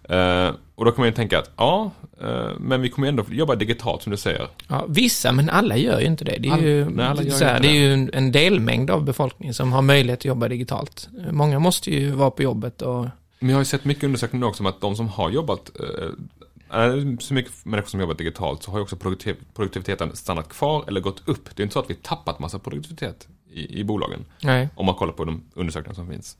Eh, 0.08 0.50
och 0.74 0.84
då 0.84 0.90
kan 0.90 1.00
man 1.02 1.08
ju 1.08 1.14
tänka 1.14 1.38
att 1.38 1.50
ja, 1.56 1.90
eh, 2.20 2.48
men 2.60 2.80
vi 2.80 2.88
kommer 2.88 3.08
ändå 3.08 3.24
jobba 3.30 3.54
digitalt 3.54 4.02
som 4.02 4.10
du 4.10 4.16
säger. 4.16 4.48
Ja, 4.68 4.84
vissa, 4.88 5.32
men 5.32 5.50
alla 5.50 5.76
gör 5.76 6.00
ju 6.00 6.06
inte 6.06 6.24
det. 6.24 6.36
Det 6.38 6.48
är 6.48 6.52
Alla- 6.52 6.62
ju, 6.62 6.84
nej, 6.90 7.26
gör 7.26 7.30
så 7.30 7.44
här, 7.44 7.60
det 7.60 7.68
är 7.68 7.72
det. 7.72 8.02
ju 8.04 8.10
en, 8.12 8.32
delmängd 8.32 8.90
av 8.90 9.04
befolkningen 9.04 9.54
som 9.54 9.72
har 9.72 9.82
möjlighet 9.82 10.20
att 10.20 10.24
jobba 10.24 10.48
digitalt. 10.48 11.08
Många 11.30 11.58
måste 11.58 11.90
ju 11.90 12.10
vara 12.10 12.30
på 12.30 12.42
jobbet 12.42 12.82
och 12.82 13.06
Men 13.38 13.48
jag 13.48 13.56
har 13.56 13.60
ju 13.60 13.64
sett 13.64 13.84
mycket 13.84 14.04
undersökningar 14.04 14.46
också 14.46 14.62
om 14.62 14.66
att 14.66 14.80
de 14.80 14.96
som 14.96 15.08
har 15.08 15.30
jobbat, 15.30 15.70
eh, 15.80 17.18
så 17.20 17.34
mycket 17.34 17.64
människor 17.64 17.88
som 17.88 18.00
jobbat 18.00 18.18
digitalt 18.18 18.62
så 18.62 18.70
har 18.70 18.78
ju 18.78 18.82
också 18.82 18.96
produktiv, 18.96 19.36
produktiviteten 19.54 20.16
stannat 20.16 20.48
kvar 20.48 20.84
eller 20.88 21.00
gått 21.00 21.22
upp. 21.28 21.56
Det 21.56 21.62
är 21.62 21.64
inte 21.64 21.72
så 21.72 21.78
att 21.78 21.90
vi 21.90 21.94
tappat 21.94 22.38
massa 22.38 22.58
produktivitet 22.58 23.28
i, 23.50 23.80
i 23.80 23.84
bolagen. 23.84 24.24
nej, 24.42 24.68
Om 24.74 24.86
man 24.86 24.94
kollar 24.94 25.12
på 25.12 25.24
de 25.24 25.42
undersökningar 25.54 25.94
som 25.94 26.08
finns. 26.10 26.36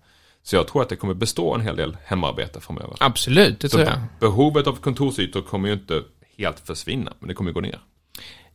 Så 0.47 0.57
jag 0.57 0.69
tror 0.69 0.83
att 0.83 0.89
det 0.89 0.97
kommer 0.97 1.15
bestå 1.15 1.55
en 1.55 1.61
hel 1.61 1.77
del 1.77 1.97
hemarbete 2.05 2.61
framöver. 2.61 2.97
absolut, 3.01 3.61
det 3.61 3.69
Så 3.69 3.77
tror 3.77 3.89
jag. 3.89 3.99
behovet 4.21 4.67
av 4.67 4.73
kontorsytor 4.73 5.43
kommer 5.43 5.69
ju 5.69 5.75
inte 5.75 6.03
helt 6.39 6.61
försvinna, 6.61 7.13
men 7.19 7.29
det 7.29 7.35
kommer 7.35 7.53
gå 7.53 7.61
ner. 7.61 7.79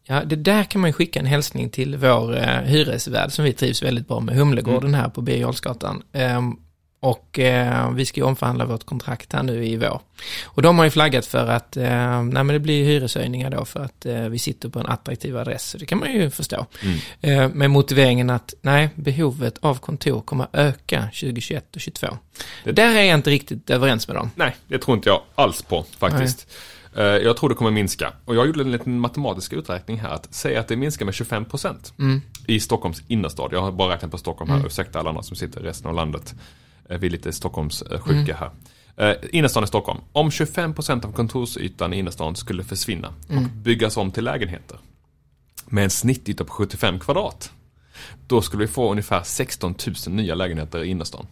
Ja, 0.04 0.24
det 0.24 0.36
där 0.36 0.64
kan 0.64 0.82
man 0.82 0.90
ju 0.90 0.94
skicka 0.94 1.20
en 1.20 1.26
hälsning 1.26 1.70
till 1.70 1.98
vår 1.98 2.38
eh, 2.38 2.44
hyresvärd 2.62 3.32
som 3.32 3.46
vi 3.46 3.54
trivs 3.54 3.84
väldigt 3.84 4.08
bra 4.08 4.20
med, 4.20 4.36
Humlegården 4.36 4.94
här 4.94 5.10
på 5.10 5.22
Birger 5.22 5.42
Jarlsgatan. 5.42 6.04
Ehm, 6.14 6.56
och 7.00 7.40
eh, 7.40 7.92
vi 7.92 8.06
ska 8.06 8.20
ju 8.20 8.26
omförhandla 8.26 8.66
vårt 8.66 8.84
kontrakt 8.86 9.34
här 9.34 9.44
nu 9.44 9.66
i 9.66 9.78
vår. 9.78 10.02
Och 10.46 10.62
de 10.62 10.78
har 10.78 10.86
ju 10.86 10.92
flaggat 10.92 11.26
för 11.26 11.48
att, 11.48 11.78
eh, 11.78 12.24
nej 12.24 12.44
det 12.46 12.60
blir 12.60 12.84
hyreshöjningar 12.86 13.50
då 13.50 13.66
för 13.66 13.80
att 13.80 14.06
eh, 14.06 14.22
vi 14.22 14.40
sitter 14.40 14.70
på 14.70 14.80
en 14.80 14.86
attraktiv 14.86 15.38
adress. 15.38 15.64
Så 15.70 15.78
det 15.78 15.86
kan 15.86 16.00
man 16.00 16.14
ju 16.14 16.30
förstå. 16.30 16.66
Eh, 17.22 17.50
med 17.50 17.72
motiveringen 17.72 18.30
att, 18.30 18.54
nej, 18.62 18.90
behovet 18.96 19.58
av 19.62 19.76
kontor 19.76 20.22
kommer 20.22 20.48
öka 20.54 21.02
2021 21.02 21.64
och 21.76 21.82
2022. 21.82 22.18
Det 22.64 22.72
där 22.72 22.96
är 22.96 23.04
jag 23.04 23.16
inte 23.18 23.30
riktigt 23.30 23.70
överens 23.70 24.08
med 24.08 24.18
dem. 24.18 24.32
Nej, 24.36 24.56
det 24.68 24.78
tror 24.80 24.98
inte 24.98 25.10
jag 25.10 25.22
alls 25.36 25.62
på 25.62 25.86
faktiskt. 25.98 26.48
Eh, 26.98 27.04
Jag 27.04 27.38
tror 27.38 27.50
det 27.50 27.56
kommer 27.56 27.72
minska. 27.72 28.14
Och 28.26 28.36
jag 28.36 28.48
gjorde 28.48 28.62
en 28.62 28.72
liten 28.72 29.00
matematisk 29.00 29.54
uträkning 29.54 30.00
här. 30.00 30.10
Att 30.10 30.34
säga 30.34 30.60
att 30.60 30.68
det 30.68 30.76
minskar 30.76 31.06
med 31.06 31.14
25% 31.14 32.22
i 32.48 32.60
Stockholms 32.60 33.02
innerstad. 33.08 33.50
Jag 33.54 33.62
har 33.62 33.72
bara 33.72 33.94
räknat 33.94 34.12
på 34.12 34.18
Stockholm 34.18 34.52
här. 34.52 34.66
Ursäkta 34.66 35.00
alla 35.00 35.10
andra 35.10 35.24
som 35.24 35.36
sitter 35.36 35.62
i 35.62 35.64
resten 35.64 35.90
av 35.90 35.96
landet. 35.96 36.36
Eh, 36.90 36.98
Vi 36.98 37.08
är 37.08 37.12
lite 37.12 37.34
Stockholms 37.34 37.82
eh, 37.82 38.00
sjuka 38.00 38.36
här. 38.36 38.52
Eh, 38.98 39.16
innerstan 39.32 39.64
i 39.64 39.68
Stockholm. 39.68 40.00
Om 40.12 40.30
25% 40.30 41.06
av 41.06 41.12
kontorsytan 41.12 41.94
i 41.94 41.98
innerstan 42.00 42.36
skulle 42.36 42.64
försvinna 42.64 43.08
och 43.08 43.42
byggas 43.56 43.98
om 43.98 44.12
till 44.12 44.24
lägenheter. 44.24 44.78
Med 45.66 45.84
en 45.84 45.90
snittyta 45.90 46.44
på 46.44 46.54
75 46.54 47.00
kvadrat. 47.00 47.52
Då 48.28 48.42
skulle 48.42 48.62
vi 48.64 48.68
få 48.68 48.92
ungefär 48.92 49.24
16 49.24 49.76
000 50.08 50.16
nya 50.16 50.36
lägenheter 50.36 50.84
i 50.84 50.88
innerstan. 50.88 51.28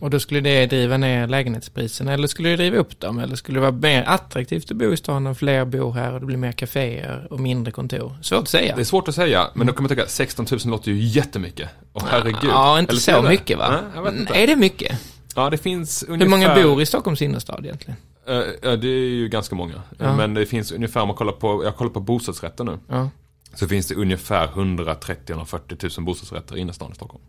Och 0.00 0.10
då 0.10 0.20
skulle 0.20 0.40
det 0.40 0.66
driva 0.66 0.96
ner 0.96 1.26
lägenhetspriserna 1.26 2.12
eller 2.12 2.26
skulle 2.28 2.48
det 2.48 2.56
driva 2.56 2.76
upp 2.76 3.00
dem? 3.00 3.18
Eller 3.18 3.36
skulle 3.36 3.56
det 3.56 3.60
vara 3.60 3.72
mer 3.72 4.04
attraktivt 4.06 4.70
att 4.70 4.76
bo 4.76 4.92
i 4.92 4.96
stan 4.96 5.24
när 5.24 5.34
fler 5.34 5.64
bor 5.64 5.92
här 5.92 6.12
och 6.14 6.20
det 6.20 6.26
blir 6.26 6.36
mer 6.36 6.52
kaféer 6.52 7.26
och 7.30 7.40
mindre 7.40 7.72
kontor? 7.72 8.18
Svårt 8.22 8.42
att 8.42 8.48
säga. 8.48 8.76
Det 8.76 8.82
är 8.82 8.84
svårt 8.84 9.08
att 9.08 9.14
säga, 9.14 9.48
men 9.54 9.66
då 9.66 9.72
kan 9.72 9.82
man 9.82 9.88
tänka 9.88 10.06
16 10.06 10.46
000 10.50 10.60
låter 10.64 10.90
ju 10.90 10.98
jättemycket. 10.98 11.68
Och 11.92 12.02
herregud. 12.02 12.50
Ja, 12.50 12.78
inte 12.78 12.90
Eller 12.90 13.00
så 13.00 13.22
mycket 13.22 13.58
va? 13.58 13.68
Nej, 13.70 14.04
jag 14.04 14.14
inte. 14.14 14.34
Är 14.34 14.46
det 14.46 14.56
mycket? 14.56 15.00
Ja, 15.36 15.50
det 15.50 15.58
finns 15.58 16.02
ungefär... 16.02 16.24
Hur 16.24 16.30
många 16.30 16.54
bor 16.62 16.82
i 16.82 16.86
Stockholms 16.86 17.22
innerstad 17.22 17.64
egentligen? 17.64 17.96
Eh, 18.28 18.42
Ja, 18.62 18.76
det 18.76 18.88
är 18.88 19.10
ju 19.10 19.28
ganska 19.28 19.54
många. 19.54 19.82
Ja. 19.98 20.16
Men 20.16 20.34
det 20.34 20.46
finns 20.46 20.72
ungefär, 20.72 21.00
om 21.00 21.08
man 21.08 21.16
kollar 21.16 21.32
på, 21.32 21.64
jag 21.64 21.76
kollar 21.76 21.90
på 21.90 22.00
bostadsrätter 22.00 22.64
nu. 22.64 22.78
Ja. 22.88 23.10
Så 23.54 23.68
finns 23.68 23.86
det 23.86 23.94
ungefär 23.94 24.46
130-140 24.46 25.98
000 25.98 26.04
bostadsrätter 26.06 26.56
i 26.56 26.60
innerstan 26.60 26.92
i 26.92 26.94
Stockholm. 26.94 27.24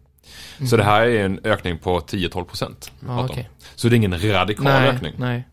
Så 0.70 0.78
det 0.78 0.84
här 0.84 1.02
är 1.02 1.26
en 1.26 1.40
ökning 1.44 1.78
på 1.78 2.00
10-12 2.00 2.44
procent. 2.44 2.92
om. 3.08 3.20
okej. 3.20 3.50
Så 3.76 3.90
det 3.90 3.96
är 3.96 3.98
ingen 3.98 4.32
radikal 4.32 4.64
Nej, 4.64 4.90
ökning. 4.90 5.14
nej. 5.18 5.48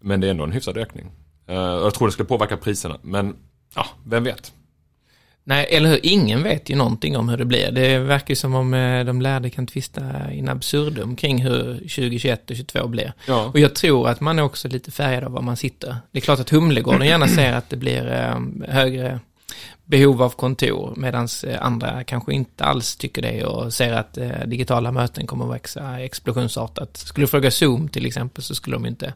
Men 0.00 0.20
det 0.20 0.26
är 0.26 0.30
ändå 0.30 0.44
en 0.44 0.52
hyfsad 0.52 0.76
ökning. 0.78 1.06
Och 1.46 1.54
jag 1.54 1.94
tror 1.94 2.08
det 2.08 2.12
skulle 2.12 2.28
påverka 2.28 2.56
priserna, 2.56 2.98
men 3.02 3.36
ja, 3.74 3.86
vem 4.06 4.24
vet? 4.24 4.52
Nej, 5.44 5.66
eller 5.70 5.88
hur? 5.90 6.00
Ingen 6.02 6.42
vet 6.42 6.70
ju 6.70 6.76
någonting 6.76 7.16
om 7.16 7.28
hur 7.28 7.36
det 7.36 7.44
blir. 7.44 7.70
Det 7.72 7.98
verkar 7.98 8.28
ju 8.30 8.36
som 8.36 8.54
om 8.54 8.74
eh, 8.74 9.04
de 9.04 9.22
lärde 9.22 9.50
kan 9.50 9.66
tvista 9.66 10.32
in 10.32 10.48
absurdum 10.48 11.16
kring 11.16 11.42
hur 11.42 11.74
2021 11.74 12.40
och 12.40 12.46
2022 12.46 12.88
blir. 12.88 13.12
Ja. 13.26 13.44
Och 13.54 13.58
jag 13.60 13.74
tror 13.74 14.08
att 14.08 14.20
man 14.20 14.38
är 14.38 14.42
också 14.42 14.68
lite 14.68 14.90
färgad 14.90 15.24
av 15.24 15.32
var 15.32 15.42
man 15.42 15.56
sitter. 15.56 15.96
Det 16.12 16.18
är 16.18 16.20
klart 16.20 16.40
att 16.40 16.50
Humlegården 16.50 17.06
gärna 17.06 17.28
ser 17.28 17.52
att 17.52 17.70
det 17.70 17.76
blir 17.76 18.06
eh, 18.12 18.68
högre 18.74 19.20
behov 19.90 20.22
av 20.22 20.30
kontor, 20.30 20.94
medan 20.96 21.28
andra 21.60 22.04
kanske 22.04 22.32
inte 22.34 22.64
alls 22.64 22.96
tycker 22.96 23.22
det 23.22 23.44
och 23.44 23.72
ser 23.72 23.92
att 23.92 24.18
eh, 24.18 24.30
digitala 24.46 24.92
möten 24.92 25.26
kommer 25.26 25.44
att 25.44 25.54
växa 25.54 26.00
explosionsartat. 26.00 26.96
Skulle 26.96 27.22
du 27.22 27.28
fråga 27.28 27.50
Zoom 27.50 27.88
till 27.88 28.06
exempel 28.06 28.44
så 28.44 28.54
skulle 28.54 28.76
de 28.76 28.86
inte 28.86 29.14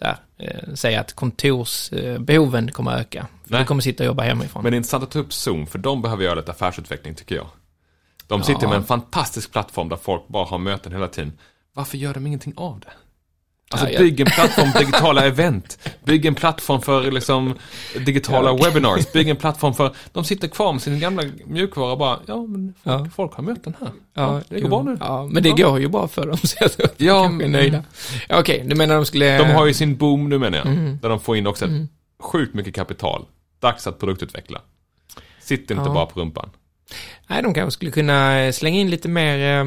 här, 0.00 0.16
eh, 0.38 0.74
säga 0.74 1.00
att 1.00 1.12
kontorsbehoven 1.12 2.72
kommer 2.72 2.90
att 2.92 3.00
öka. 3.00 3.26
För 3.44 3.50
Nej. 3.52 3.60
du 3.60 3.66
kommer 3.66 3.82
sitta 3.82 4.02
och 4.02 4.06
jobba 4.06 4.22
hemifrån. 4.22 4.62
Men 4.62 4.72
det 4.72 4.76
är 4.76 4.76
intressant 4.76 5.04
att 5.04 5.10
ta 5.10 5.18
upp 5.18 5.32
Zoom, 5.32 5.66
för 5.66 5.78
de 5.78 6.02
behöver 6.02 6.24
göra 6.24 6.34
lite 6.34 6.50
affärsutveckling 6.50 7.14
tycker 7.14 7.34
jag. 7.34 7.46
De 8.26 8.42
sitter 8.42 8.62
Ja. 8.62 8.68
med 8.68 8.76
en 8.76 8.84
fantastisk 8.84 9.52
plattform 9.52 9.88
där 9.88 9.96
folk 9.96 10.28
bara 10.28 10.44
har 10.44 10.58
möten 10.58 10.92
hela 10.92 11.08
tiden. 11.08 11.32
Varför 11.74 11.98
gör 11.98 12.14
de 12.14 12.26
ingenting 12.26 12.52
av 12.56 12.80
det? 12.80 12.92
Alltså 13.70 13.88
Ja, 13.90 13.98
bygg 13.98 14.20
en 14.20 14.26
plattform 14.26 14.72
för 14.72 14.78
digitala 14.78 15.26
event. 15.26 15.78
Bygg 16.04 16.26
en 16.26 16.34
plattform 16.34 16.80
för 16.82 17.10
liksom 17.10 17.54
digitala 18.04 18.50
Ja. 18.50 18.64
webinars. 18.64 19.12
Bygg 19.12 19.28
en 19.28 19.36
plattform 19.36 19.74
för, 19.74 19.94
de 20.12 20.24
sitter 20.24 20.48
kvar 20.48 20.72
med 20.72 20.82
sin 20.82 21.00
gamla 21.00 21.22
mjukvara 21.46 21.92
och 21.92 21.98
bara, 21.98 22.18
ja 22.26 22.42
men 22.46 22.74
folk, 22.84 23.00
Ja. 23.00 23.06
folk 23.16 23.34
har 23.34 23.42
möten 23.42 23.74
här. 23.80 23.90
Ja, 24.14 24.40
det 24.48 24.60
går 24.60 24.68
bra 24.68 24.82
nu. 24.82 24.96
Ja, 25.00 25.26
men 25.30 25.42
det 25.42 25.50
går 25.50 25.80
ju 25.80 25.88
bra 25.88 26.08
för 26.08 26.26
dem, 26.26 26.36
så 26.42 26.56
jag 26.60 26.72
tror 26.72 26.86
att 26.86 26.98
de 26.98 27.04
Ja, 27.04 27.22
kanske 27.24 27.44
är 27.44 27.48
nöjda. 27.48 27.84
Ja, 28.28 28.40
Okej, 28.40 28.64
du 28.66 28.74
menar 28.76 28.94
de 28.94 29.04
skulle... 29.06 29.38
De 29.38 29.44
har 29.50 29.66
ju 29.66 29.74
sin 29.74 29.96
boom 29.96 30.28
nu 30.28 30.38
menar 30.38 30.58
jag. 30.58 30.66
Mm. 30.66 30.98
Där 31.02 31.08
de 31.08 31.20
får 31.20 31.36
in 31.36 31.46
också 31.46 31.64
Mm. 31.64 31.88
sjukt 32.22 32.54
mycket 32.54 32.74
kapital. 32.74 33.24
Dags 33.60 33.86
att 33.86 33.98
produktutveckla. 34.00 34.60
Sitt 35.40 35.70
inte 35.70 35.74
bara 35.90 36.06
på 36.06 36.20
rumpan. 36.20 36.50
Nej, 37.26 37.42
de 37.42 37.54
kanske 37.54 37.70
skulle 37.70 37.90
kunna 37.90 38.40
eh, 38.40 38.52
slänga 38.52 38.80
in 38.80 38.90
lite 38.90 39.08
mer, 39.08 39.60
eh, 39.60 39.64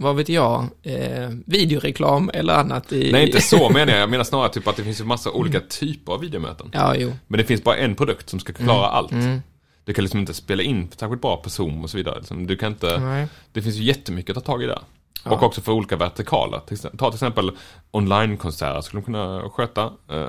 vad 0.00 0.16
vet 0.16 0.28
jag, 0.28 0.66
eh, 0.82 1.28
videoreklam 1.46 2.30
eller 2.34 2.54
annat 2.54 2.92
i... 2.92 3.12
Nej, 3.12 3.26
inte 3.26 3.40
så 3.40 3.68
menar 3.72 3.92
jag. 3.92 4.02
Jag 4.02 4.10
menar 4.10 4.24
snarare 4.24 4.48
typ 4.48 4.68
att 4.68 4.76
det 4.76 4.84
finns 4.84 5.00
ju 5.00 5.04
massa 5.04 5.30
olika 5.30 5.60
typer 5.60 6.12
av 6.12 6.20
videomöten. 6.20 6.70
Ja, 6.72 6.94
jo. 6.96 7.12
Men 7.26 7.38
det 7.38 7.44
finns 7.44 7.64
bara 7.64 7.76
en 7.76 7.94
produkt 7.94 8.28
som 8.28 8.40
ska 8.40 8.52
klara 8.52 8.86
allt. 8.86 9.12
Mm. 9.12 9.42
Du 9.84 9.94
kan 9.94 10.04
liksom 10.04 10.20
inte 10.20 10.34
spela 10.34 10.62
in 10.62 10.88
särskilt 10.96 11.22
bra 11.22 11.36
på 11.36 11.50
Zoom 11.50 11.82
och 11.84 11.90
så 11.90 11.96
vidare. 11.96 12.18
Liksom, 12.18 12.46
Du 12.46 12.56
kan 12.56 12.72
inte, 12.72 13.00
Nej. 13.00 13.28
det 13.52 13.62
finns 13.62 13.76
ju 13.76 13.82
jättemycket 13.82 14.36
att 14.36 14.44
ta 14.44 14.52
tag 14.52 14.62
i 14.62 14.66
där. 14.66 14.80
Ja. 15.24 15.30
Och 15.30 15.42
också 15.42 15.60
för 15.60 15.72
olika 15.72 15.96
vertikaler. 15.96 16.60
Ta 16.96 17.10
till 17.10 17.16
exempel 17.16 17.50
online-konserter 17.90 18.80
skulle 18.80 19.00
de 19.00 19.04
kunna 19.04 19.50
sköta. 19.50 19.92
Eh, 20.10 20.28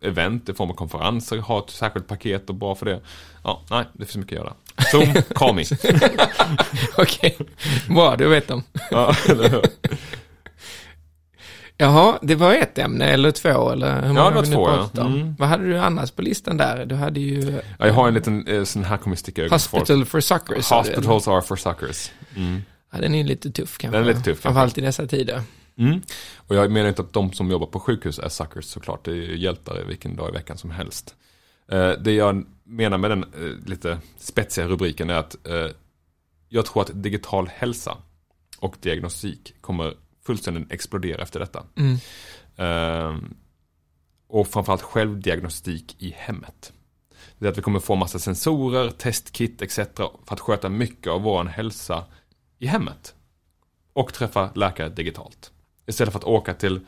event 0.00 0.48
i 0.48 0.54
form 0.54 0.70
av 0.70 0.74
konferenser, 0.74 1.38
ha 1.38 1.58
ett 1.58 1.70
särskilt 1.70 2.08
paket 2.08 2.48
och 2.48 2.54
bra 2.54 2.74
för 2.74 2.86
det. 2.86 3.00
Ja, 3.44 3.62
nej, 3.70 3.84
det 3.92 4.04
finns 4.06 4.16
mycket 4.16 4.38
att 4.38 4.44
göra. 4.44 4.54
Zoom, 4.90 5.14
call 5.34 5.54
me. 5.54 5.64
Okej, 6.98 7.36
bra, 7.88 8.16
då 8.16 8.28
vet 8.28 8.48
de. 8.48 8.62
ja, 8.90 9.16
eller 9.28 9.48
hur? 9.48 9.62
Jaha, 11.76 12.18
det 12.22 12.34
var 12.34 12.54
ett 12.54 12.78
ämne 12.78 13.04
eller 13.04 13.30
två 13.30 13.70
eller 13.70 14.02
hur 14.02 14.08
många 14.08 14.20
Ja, 14.20 14.30
det 14.30 14.36
var 14.36 14.44
två, 14.44 14.88
ja. 14.94 15.06
Mm. 15.06 15.34
Vad 15.38 15.48
hade 15.48 15.64
du 15.64 15.78
annars 15.78 16.10
på 16.10 16.22
listan 16.22 16.56
där? 16.56 16.86
Du 16.86 16.94
hade 16.94 17.20
ju 17.20 17.60
ja, 17.78 17.86
jag 17.86 17.94
har 17.94 18.08
en 18.08 18.14
liten 18.14 18.46
eh, 18.46 18.64
sån 18.64 18.84
här 18.84 18.96
kommer 18.96 19.16
sticka. 19.16 19.48
Hospital 19.48 20.04
for 20.04 20.20
Suckers. 20.20 20.68
du? 20.68 20.74
Hospitals 20.74 21.28
are 21.28 21.42
for 21.42 21.56
suckers. 21.56 22.10
Mm. 22.36 22.62
Ja, 22.92 22.98
den 23.00 23.14
är 23.14 23.18
ju 23.18 23.24
lite 23.24 23.50
tuff 23.50 23.78
kanske. 23.78 23.98
Den 23.98 24.08
är 24.08 24.12
lite 24.12 24.24
tuff, 24.24 24.40
Framförallt 24.40 24.78
i 24.78 24.80
dessa 24.80 25.06
tider. 25.06 25.42
Mm. 25.78 26.00
Och 26.36 26.56
jag 26.56 26.70
menar 26.70 26.88
inte 26.88 27.02
att 27.02 27.12
de 27.12 27.32
som 27.32 27.50
jobbar 27.50 27.66
på 27.66 27.80
sjukhus 27.80 28.18
är 28.18 28.28
suckers 28.28 28.64
såklart. 28.64 29.04
Det 29.04 29.10
är 29.10 29.14
ju 29.14 29.36
hjältar 29.36 29.84
vilken 29.88 30.16
dag 30.16 30.28
i 30.28 30.32
veckan 30.32 30.58
som 30.58 30.70
helst. 30.70 31.14
Eh, 31.68 31.90
det 31.90 32.12
jag 32.12 32.46
menar 32.64 32.98
med 32.98 33.10
den 33.10 33.24
eh, 33.24 33.68
lite 33.68 33.98
spetsiga 34.16 34.66
rubriken 34.68 35.10
är 35.10 35.14
att 35.14 35.46
eh, 35.46 35.68
jag 36.48 36.66
tror 36.66 36.82
att 36.82 37.02
digital 37.02 37.48
hälsa 37.48 37.96
och 38.58 38.76
diagnostik 38.80 39.54
kommer 39.60 39.94
fullständigt 40.26 40.72
explodera 40.72 41.22
efter 41.22 41.40
detta. 41.40 41.64
Mm. 41.76 41.96
Eh, 42.56 43.28
och 44.28 44.48
framförallt 44.48 44.82
självdiagnostik 44.82 45.96
i 45.98 46.14
hemmet. 46.16 46.72
Det 47.38 47.46
är 47.46 47.50
att 47.50 47.58
vi 47.58 47.62
kommer 47.62 47.80
få 47.80 47.94
massa 47.94 48.18
sensorer, 48.18 48.90
testkit 48.90 49.62
etc. 49.62 49.74
för 49.76 50.12
att 50.26 50.40
sköta 50.40 50.68
mycket 50.68 51.12
av 51.12 51.22
vår 51.22 51.44
hälsa 51.44 52.04
i 52.58 52.66
hemmet. 52.66 53.14
Och 53.92 54.12
träffa 54.12 54.50
läkare 54.54 54.88
digitalt. 54.88 55.52
Istället 55.86 56.12
för 56.12 56.18
att 56.18 56.24
åka 56.24 56.54
till 56.54 56.80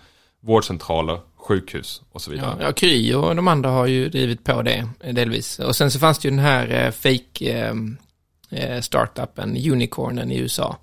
vårdcentraler, 0.47 1.21
sjukhus 1.37 2.03
och 2.13 2.23
så 2.23 2.31
vidare. 2.31 2.57
Ja, 2.61 2.67
ja, 2.67 2.73
Kry 2.73 3.15
och 3.15 3.37
de 3.37 3.49
andra 3.49 3.71
har 3.71 3.87
ju 3.87 4.09
drivit 4.09 4.45
på 4.45 4.63
det 4.63 4.89
delvis. 5.13 5.59
Och 5.59 5.77
sen 5.77 5.91
så 5.91 5.99
fanns 5.99 6.19
det 6.19 6.29
ju 6.29 6.31
den 6.31 6.45
här 6.45 6.85
eh, 6.85 6.91
fake 6.91 7.53
eh, 7.53 7.75
eh, 8.61 8.81
startupen, 8.81 9.57
Unicornen 9.73 10.31
i 10.31 10.39
USA. 10.39 10.77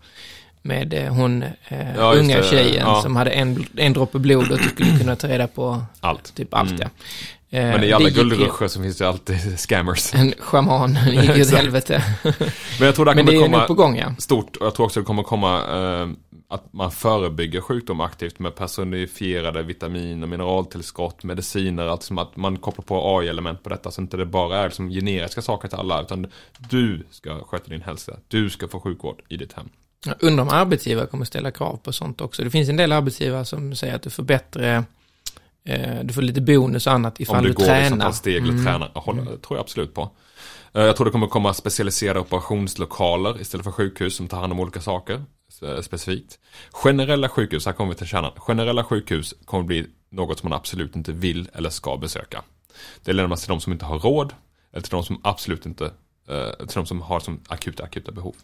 Med 0.62 0.94
eh, 0.94 1.14
hon 1.14 1.44
Ja, 1.98 2.14
unga 2.14 2.38
det. 2.38 2.44
tjejen 2.50 2.88
Ja. 2.88 3.02
som 3.02 3.16
hade 3.16 3.32
en, 3.32 3.66
en 3.78 3.94
droppe 3.94 4.20
blod 4.20 4.52
och 4.52 4.60
skulle 4.60 4.98
kunna 4.98 5.16
ta 5.16 5.28
reda 5.28 5.48
på 5.48 5.84
Allt. 6.00 6.36
typ 6.36 6.54
allt 6.54 6.72
Mm. 6.72 6.82
ja. 6.82 6.90
Men 7.78 7.84
i 7.84 7.92
alla 7.94 8.10
guldruscher 8.10 8.68
så 8.68 8.82
finns 8.82 8.98
det 8.98 9.08
alltid 9.08 9.60
scammers. 9.60 10.14
En 10.16 10.34
schaman 10.40 10.98
gick 11.12 11.30
åt 11.48 11.52
helvete. 11.52 12.04
Men 12.80 12.86
jag 12.86 12.96
tror 12.96 13.06
det 13.06 13.16
Men 13.16 13.26
kommer 13.26 13.40
det 13.40 13.66
komma 13.66 13.66
gång 13.68 13.98
ja. 13.98 14.14
stort 14.18 14.56
och 14.56 14.66
jag 14.66 14.76
tror 14.76 14.86
också 14.86 15.00
det 15.00 15.06
kommer 15.06 15.24
komma 15.24 15.62
att 16.48 16.74
man 16.74 16.92
förebygger 16.92 17.62
sjukdom 17.62 18.02
aktivt 18.02 18.40
med 18.40 18.56
personifierade 18.56 19.64
vitamin 19.64 20.24
och 20.24 20.30
mineraltillskott, 20.30 21.24
mediciner, 21.24 21.88
allt 21.88 22.04
som 22.04 22.18
att 22.18 22.36
man 22.36 22.58
kopplar 22.58 22.84
på 22.86 23.18
AI-element 23.18 23.64
på 23.64 23.70
detta 23.70 23.92
så 23.92 24.02
inte 24.02 24.18
det 24.18 24.26
bara 24.26 24.58
är 24.58 24.64
liksom 24.66 24.90
generiska 24.90 25.42
saker 25.42 25.68
till 25.68 25.78
alla 25.78 26.02
utan 26.02 26.28
du 26.70 27.04
ska 27.10 27.44
sköta 27.44 27.70
din 27.70 27.82
hälsa, 27.82 28.18
du 28.28 28.50
ska 28.50 28.68
få 28.68 28.80
sjukvård 28.80 29.22
i 29.30 29.38
ditt 29.38 29.54
hem. 29.54 29.70
Jag 30.06 30.16
undrar 30.20 30.44
om 30.44 30.50
arbetsgivare 30.50 31.06
kommer 31.06 31.26
ställa 31.26 31.52
krav 31.52 31.78
på 31.84 31.94
sånt 31.94 32.22
också. 32.22 32.44
Det 32.44 32.50
finns 32.50 32.70
en 32.70 32.78
del 32.78 32.92
arbetsgivare 32.92 33.46
som 33.46 33.76
säger 33.76 33.96
att 33.96 34.02
du 34.02 34.10
får 34.10 34.24
bättre, 34.24 34.84
eh, 35.66 36.00
du 36.04 36.14
får 36.14 36.22
lite 36.22 36.42
bonus 36.42 36.88
och 36.88 36.94
annat 36.94 37.20
ifall 37.20 37.36
Om 37.38 37.44
du, 37.44 37.50
du, 37.50 37.54
går 37.56 37.66
tränar. 37.66 38.12
steg 38.12 38.36
eller 38.36 38.50
Mm. 38.50 38.66
tränar, 38.66 38.92
jag 38.94 39.02
håller, 39.02 39.22
det 39.22 39.38
tror 39.38 39.58
jag 39.58 39.60
absolut 39.60 39.94
på. 39.94 40.10
Eh, 40.74 40.82
Jag 40.84 40.96
tror 40.96 41.06
det 41.06 41.12
kommer 41.12 41.28
komma 41.28 41.54
specialiserade 41.54 42.20
operationslokaler 42.20 43.42
istället 43.42 43.64
för 43.64 43.72
sjukhus 43.72 44.16
som 44.16 44.28
tar 44.28 44.38
hand 44.40 44.54
om 44.54 44.60
olika 44.60 44.82
saker 44.82 45.24
Eh, 45.64 45.82
specifikt. 45.82 46.40
Generella 46.72 47.30
sjukhus, 47.30 47.66
här 47.66 47.74
kommer 47.74 47.92
vi 47.92 47.98
till 47.98 48.08
kärnan. 48.08 48.32
Generella 48.36 48.84
sjukhus 48.84 49.34
kommer 49.46 49.64
bli 49.64 49.88
något 50.10 50.40
som 50.40 50.50
man 50.50 50.58
absolut 50.60 50.96
inte 50.96 51.12
vill 51.12 51.50
eller 51.54 51.70
ska 51.70 51.98
besöka. 51.98 52.44
Det 53.04 53.14
lämnas 53.14 53.42
till 53.42 53.50
de 53.50 53.62
som 53.62 53.74
inte 53.74 53.86
har 53.86 54.00
råd 54.00 54.34
eller 54.72 54.82
till 54.82 54.92
de 54.92 55.04
som 55.04 55.22
absolut 55.24 55.66
inte, 55.66 55.86
eh, 56.28 56.52
till 56.58 56.76
de 56.76 56.86
som 56.86 57.02
har 57.02 57.20
som 57.20 57.40
akuta, 57.48 57.84
akuta 57.84 58.12
behov. 58.12 58.36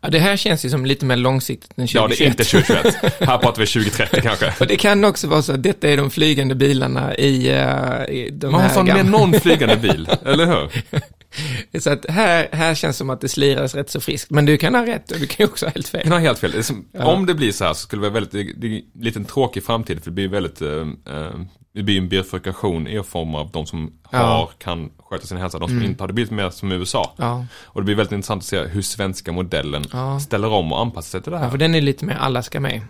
Ja, 0.00 0.08
det 0.10 0.18
här 0.18 0.36
känns 0.36 0.64
ju 0.64 0.70
som 0.70 0.86
lite 0.86 1.04
mer 1.06 1.16
långsiktigt 1.16 1.78
än 1.78 1.86
2021. 1.86 1.94
Ja, 1.94 2.08
det 2.08 2.24
är 2.24 2.26
inte 2.30 2.44
2021. 2.44 2.94
här 3.28 3.38
pratar 3.38 3.60
vi 3.60 3.66
2030 3.66 4.20
kanske. 4.22 4.52
Och 4.60 4.66
det 4.66 4.76
kan 4.76 5.04
också 5.04 5.26
vara 5.26 5.42
så 5.42 5.52
att 5.52 5.62
detta 5.62 5.88
är 5.88 5.96
de 5.96 6.10
flygande 6.10 6.54
bilarna 6.54 7.14
i, 7.16 7.48
eh, 7.48 8.14
i 8.14 8.28
de 8.32 8.46
Man 8.46 8.54
har 8.60 8.68
här 8.68 8.74
fan 8.74 8.86
med 8.86 8.96
gamla- 8.96 9.10
någon 9.18 9.40
flygande 9.40 9.76
bil, 9.76 10.08
eller 10.24 10.46
hur? 10.46 10.70
Så 11.80 11.90
att 11.90 12.06
här, 12.10 12.48
här 12.52 12.74
känns 12.74 12.96
som 12.96 13.10
att 13.10 13.20
det 13.20 13.28
sliras 13.28 13.74
rätt 13.74 13.90
så 13.90 14.00
friskt. 14.00 14.30
Men 14.30 14.46
du 14.46 14.56
kan 14.56 14.74
ha 14.74 14.86
rätt 14.86 15.10
och 15.10 15.18
du 15.20 15.26
kan 15.26 15.46
också 15.46 15.66
ha 15.66 15.70
helt 15.72 15.88
fel. 15.88 16.02
kan 16.02 16.12
ha 16.12 16.18
helt 16.18 16.38
fel. 16.38 16.50
Det 16.52 16.58
är 16.58 16.62
som, 16.62 16.88
Ja. 16.92 17.04
Om 17.04 17.26
det 17.26 17.34
blir 17.34 17.52
så 17.52 17.64
här 17.64 17.72
så 17.74 17.80
skulle 17.80 18.02
det 18.02 18.10
vara 18.10 18.20
väldigt, 18.20 18.32
det, 18.32 18.60
det 18.68 18.74
är 18.76 18.80
en 18.80 18.82
liten 19.00 19.24
tråkig 19.24 19.64
framtid 19.64 19.98
för 19.98 20.10
det 20.10 20.14
blir 20.14 20.28
väldigt, 20.28 20.62
eh, 20.62 20.68
eh, 21.16 21.30
det 21.74 21.82
blir 21.82 21.98
en 21.98 22.08
bifurkation 22.08 22.86
i 22.86 23.02
form 23.02 23.34
av 23.34 23.50
de 23.50 23.66
som 23.66 23.92
Ja. 24.10 24.18
har, 24.18 24.48
kan 24.58 24.90
sköta 24.98 25.26
sin 25.26 25.36
hälsa, 25.36 25.58
de 25.58 25.68
som 25.68 25.76
Mm. 25.78 25.90
inte 25.90 26.02
har. 26.02 26.08
Det 26.08 26.14
blir 26.14 26.30
mer 26.30 26.50
som 26.50 26.72
USA. 26.72 27.12
Ja, 27.16 27.44
Och 27.64 27.80
det 27.80 27.84
blir 27.84 27.94
väldigt 27.94 28.12
intressant 28.12 28.40
att 28.42 28.46
se 28.46 28.64
hur 28.64 28.82
svenska 28.82 29.32
modellen 29.32 29.84
ja. 29.92 30.20
ställer 30.20 30.48
om 30.48 30.72
och 30.72 30.80
anpassar 30.80 31.10
sig 31.10 31.22
till 31.22 31.32
det 31.32 31.38
ja, 31.38 31.42
här. 31.42 31.50
för 31.50 31.58
den 31.58 31.74
är 31.74 31.80
lite 31.80 32.04
mer 32.04 32.14
alla 32.14 32.42
ska 32.42 32.60
med. 32.60 32.80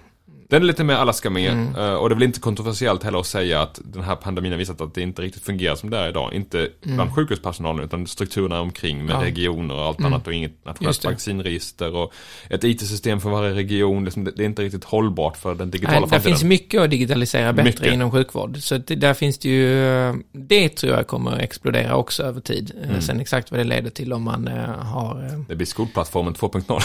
Den 0.48 0.62
är 0.62 0.66
lite 0.66 0.84
mer 0.84 0.94
alla 0.94 1.12
ska 1.12 1.30
med. 1.30 1.52
Mm. 1.52 1.74
eh, 1.76 1.94
Och 1.94 2.08
det 2.08 2.12
är 2.12 2.14
väl 2.14 2.22
inte 2.22 2.40
kontroversiellt 2.40 3.02
heller 3.02 3.18
att 3.18 3.26
säga 3.26 3.60
att 3.62 3.80
den 3.84 4.02
här 4.02 4.16
pandemin 4.16 4.52
har 4.52 4.58
visat 4.58 4.80
att 4.80 4.94
det 4.94 5.00
inte 5.02 5.22
riktigt 5.22 5.42
fungerar 5.44 5.74
som 5.76 5.90
det 5.90 5.98
är 5.98 6.08
idag. 6.08 6.32
Inte 6.34 6.68
bland 6.82 7.14
sjukhuspersonalen 7.14 7.84
utan 7.84 8.06
strukturerna 8.06 8.60
omkring 8.60 8.96
med 9.04 9.10
Mm. 9.14 9.20
Ja. 9.22 9.26
regioner 9.30 9.74
och 9.74 9.82
allt 9.82 9.98
Mm. 9.98 10.12
annat 10.12 10.26
och 10.26 10.32
inget 10.32 10.64
nationellt 10.64 11.02
det. 11.02 11.08
vaccinregister 11.08 11.94
och 11.96 12.12
ett 12.50 12.64
IT-system 12.64 13.20
för 13.20 13.30
varje 13.30 13.54
region. 13.54 14.04
Liksom, 14.04 14.24
det 14.24 14.30
det 14.30 14.42
är 14.42 14.46
inte 14.46 14.62
riktigt 14.62 14.84
hållbart 14.84 15.36
för 15.36 15.54
den 15.54 15.70
digitala 15.70 16.00
Nej, 16.00 16.08
framtiden. 16.08 16.32
finns 16.32 16.44
mycket 16.44 16.80
att 16.80 16.90
digitalisera 16.90 17.52
bättre 17.52 17.64
Mycket. 17.70 17.92
inom 17.92 18.10
sjukvård. 18.10 18.58
Så 18.58 18.78
det, 18.78 18.94
där 18.94 19.14
finns 19.14 19.38
det 19.38 19.48
ju, 19.48 19.86
eh, 20.08 20.14
det 20.32 20.68
tror 20.68 20.92
jag 20.92 21.06
kommer 21.06 21.32
att 21.32 21.40
explodera 21.40 21.96
också 21.96 22.22
över 22.22 22.40
tid. 22.40 22.72
Eh, 22.82 22.88
Mm. 22.88 23.00
Sen 23.02 23.20
exakt 23.20 23.50
vad 23.50 23.60
det 23.60 23.64
leder 23.64 23.90
till 23.90 24.12
om 24.12 24.22
man 24.22 24.46
har... 24.80 25.44
Det 25.48 25.54
blir 25.56 25.66
skolplattformen 25.66 26.34
2.0. 26.34 26.80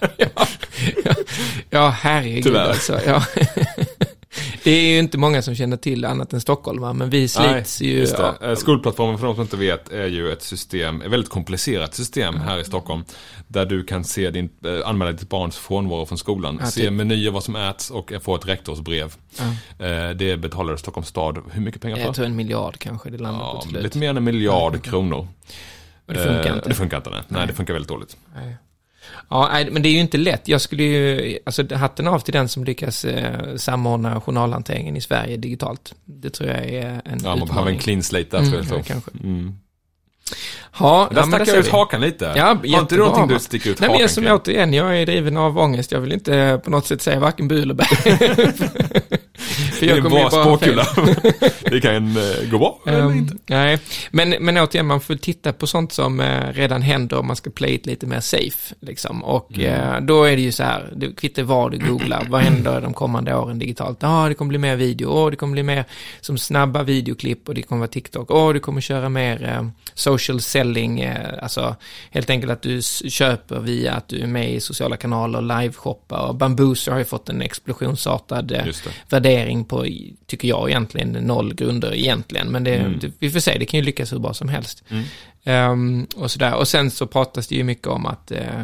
ja, 1.70 1.88
herregud 1.88 2.44
Tyvärr. 2.44 2.68
alltså. 2.68 3.00
Ja. 3.06 3.24
det 4.64 4.70
är 4.70 4.92
ju 4.92 4.98
inte 4.98 5.18
många 5.18 5.42
som 5.42 5.54
känner 5.54 5.76
till 5.76 6.04
annat 6.04 6.32
än 6.32 6.40
Stockholm, 6.40 6.98
men 6.98 7.10
vi 7.10 7.28
slits 7.28 7.80
ju... 7.80 7.98
just 7.98 8.16
det. 8.16 8.34
ja, 8.40 8.46
Eh, 8.48 8.54
Skolplattformen 8.54 9.18
för 9.18 9.26
de 9.26 9.34
som 9.34 9.42
inte 9.42 9.56
vet 9.56 9.88
är 9.92 10.06
ju 10.06 10.32
ett 10.32 10.42
system, 10.42 11.02
ett 11.02 11.10
väldigt 11.10 11.30
komplicerat 11.30 11.94
system 11.94 12.40
här 12.40 12.58
i 12.58 12.64
Stockholm. 12.64 13.04
Där 13.48 13.66
du 13.66 13.84
kan 13.84 14.04
se 14.04 14.30
din, 14.30 14.50
eh, 14.64 14.88
anmäla 14.88 15.12
ditt 15.12 15.28
barns 15.28 15.56
frånvaro 15.56 16.06
från 16.06 16.18
skolan. 16.18 16.58
Ja, 16.60 16.66
se 16.66 16.80
typ. 16.80 16.92
menyer, 16.92 17.30
vad 17.30 17.44
som 17.44 17.56
äts 17.56 17.90
och 17.90 18.12
få 18.22 18.34
ett 18.34 18.46
rektorsbrev. 18.48 19.14
ja. 19.38 19.86
Eh, 19.86 20.10
Det 20.10 20.36
betalar 20.36 20.76
Stockholms 20.76 21.08
stad 21.08 21.38
hur 21.52 21.62
mycket 21.62 21.80
pengar 21.82 21.96
för? 21.96 22.02
Jag 22.04 22.14
tror 22.14 22.26
en 22.26 22.36
miljard 22.36 22.78
kanske 22.78 23.10
det 23.10 23.18
landar 23.18 23.40
på 23.40 23.56
Ja, 23.56 23.60
till 23.60 23.70
slut. 23.70 23.82
lite 23.82 23.98
mer 23.98 24.10
än 24.10 24.16
en 24.16 24.24
miljard 24.24 24.74
Ja, 24.74 24.78
kronor. 24.80 25.28
Och 26.06 26.14
det 26.14 26.24
funkar 26.24 26.54
inte. 26.54 26.68
Det 26.68 26.74
funkar 26.74 26.96
inte, 26.96 27.10
nej. 27.10 27.20
nej. 27.28 27.38
Nej. 27.38 27.46
det 27.46 27.52
funkar 27.54 27.72
väldigt 27.74 27.88
dåligt. 27.88 28.16
Nej. 28.34 28.56
Ja, 29.30 29.64
men 29.70 29.82
det 29.82 29.88
är 29.88 29.92
ju 29.92 29.98
inte 30.00 30.18
lätt. 30.18 30.48
Jag 30.48 30.60
skulle 30.60 30.82
ju, 30.82 31.38
alltså 31.46 31.74
hatten 31.74 32.08
av 32.08 32.18
till 32.20 32.32
den 32.34 32.48
som 32.48 32.64
lyckas 32.64 33.04
eh, 33.04 33.56
samordna 33.56 34.20
journalhanteringen 34.20 34.96
i 34.96 35.00
Sverige 35.00 35.36
digitalt. 35.36 35.94
Det 36.04 36.30
tror 36.30 36.50
jag 36.50 36.58
är 36.64 36.84
en 36.86 37.00
Ja, 37.04 37.04
man 37.04 37.16
utmaning. 37.18 37.46
behöver 37.48 37.70
en 37.70 37.78
clean 37.78 38.02
slate 38.02 38.26
där, 38.30 38.38
Mm, 38.38 38.50
tror 38.66 38.78
jag. 38.78 38.86
kanske. 38.86 39.10
Mm. 39.24 39.54
Ja, 40.80 41.08
Där 41.10 41.20
ja, 41.20 41.26
men 41.26 41.38
stack 41.40 41.48
jag 41.48 41.56
ut 41.56 41.66
vi. 41.66 41.70
hakan 41.70 42.00
lite. 42.00 42.32
Ja, 42.36 42.44
Har 42.46 42.66
inte 42.80 42.94
du 42.94 42.98
någonting 43.00 43.28
du 43.28 43.38
sticker 43.38 43.70
ut 43.70 43.80
Nej, 43.80 43.88
men 43.88 43.90
hakan 43.90 44.00
jag 44.00 44.10
som 44.10 44.24
kring? 44.24 44.32
återigen, 44.32 44.72
jag 44.72 44.98
är 45.00 45.06
driven 45.06 45.36
av 45.36 45.58
ångest. 45.58 45.92
Jag 45.92 46.00
vill 46.00 46.12
inte 46.12 46.60
på 46.64 46.70
något 46.70 46.86
sätt 46.86 47.02
säga 47.02 47.20
varken 47.20 47.48
bu 47.48 47.62
eller 47.62 47.74
bä. 47.74 47.84
För 49.88 49.96
en 49.96 50.02
kommer 50.02 50.18
ju 50.18 50.30
bara 50.30 50.58
fel. 50.58 50.80
det 51.70 51.80
kan 51.80 52.16
uh, 52.16 52.50
gå 52.50 52.58
bra 52.58 52.78
eller 52.86 53.00
Ehm, 53.00 53.12
inte. 53.18 53.34
nej, 53.46 53.78
men, 54.10 54.30
men 54.40 54.58
återigen, 54.58 54.86
man 54.86 55.00
får 55.00 55.14
titta 55.14 55.52
på 55.52 55.66
sånt 55.66 55.92
som 55.92 56.20
eh, 56.20 56.52
redan 56.52 56.82
händer 56.82 57.18
om 57.18 57.26
man 57.26 57.36
ska 57.36 57.50
play 57.50 57.74
it 57.74 57.86
lite 57.86 58.06
mer 58.06 58.20
safe. 58.20 58.74
Liksom. 58.80 59.24
Och 59.24 59.46
Mm. 59.58 59.94
eh, 59.94 60.00
då 60.00 60.24
är 60.24 60.36
det 60.36 60.42
ju 60.42 60.52
så 60.52 60.62
här, 60.62 60.92
det 60.96 61.16
kvittar 61.16 61.42
vad 61.42 61.70
du 61.72 61.78
googlar, 61.78 62.26
vad 62.28 62.40
händer 62.40 62.80
de 62.80 62.94
kommande 62.94 63.34
åren 63.34 63.58
digitalt? 63.58 63.98
Ja, 64.00 64.26
det 64.28 64.34
kommer 64.34 64.48
bli 64.48 64.58
mer 64.58 64.76
video, 64.76 65.06
åh, 65.08 65.30
det 65.30 65.36
kommer 65.36 65.52
bli 65.52 65.62
mer 65.62 65.84
som 66.20 66.38
snabba 66.38 66.82
videoklipp 66.82 67.48
och 67.48 67.54
det 67.54 67.62
kommer 67.62 67.78
vara 67.80 67.88
TikTok, 67.88 68.30
åh, 68.30 68.52
du 68.52 68.60
kommer 68.60 68.80
köra 68.80 69.08
mer 69.08 69.44
eh, 69.44 69.66
social 69.94 70.40
selling, 70.40 71.00
eh, 71.00 71.42
alltså 71.42 71.76
helt 72.10 72.30
enkelt 72.30 72.52
att 72.52 72.62
du 72.62 72.82
köper 73.08 73.60
via 73.60 73.92
att 73.92 74.08
du 74.08 74.20
är 74.22 74.26
med 74.26 74.50
i 74.52 74.60
sociala 74.60 74.96
kanaler, 74.96 75.40
live-shoppar 75.40 76.26
och 76.28 76.34
Bambooser 76.34 76.92
har 76.92 76.98
ju 76.98 77.04
fått 77.04 77.28
en 77.28 77.42
explosionsartad 77.42 78.52
eh, 78.52 78.64
värdering 79.08 79.64
på, 79.70 79.86
tycker 80.26 80.48
jag 80.48 80.68
egentligen, 80.70 81.12
noll 81.12 81.54
grunder 81.54 81.94
egentligen. 81.94 82.48
Men 82.48 82.64
det, 82.64 82.76
Mm. 82.76 82.98
det, 82.98 83.12
vi 83.18 83.30
får 83.30 83.40
se, 83.40 83.58
det 83.58 83.66
kan 83.66 83.80
ju 83.80 83.86
lyckas 83.86 84.12
hur 84.12 84.18
bra 84.18 84.34
som 84.34 84.48
helst. 84.48 84.82
Mm. 84.88 85.04
Ehm, 85.44 86.06
och 86.16 86.30
sådär. 86.30 86.54
Och 86.54 86.68
sen 86.68 86.90
så 86.90 87.06
pratas 87.06 87.46
det 87.48 87.54
ju 87.54 87.64
mycket 87.64 87.86
om 87.86 88.06
att 88.06 88.30
eh, 88.30 88.62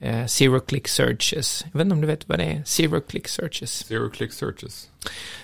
eh, 0.00 0.26
zero 0.26 0.60
click 0.60 0.88
searches, 0.88 1.64
jag 1.72 1.78
vet 1.78 1.84
inte 1.84 1.94
om 1.94 2.00
du 2.00 2.06
vet 2.06 2.28
vad 2.28 2.38
det 2.38 2.44
är, 2.44 2.62
zero 2.64 3.00
click 3.00 3.28
searches. 3.28 3.86
Zero 3.86 4.10
click 4.10 4.32
searches. 4.32 4.88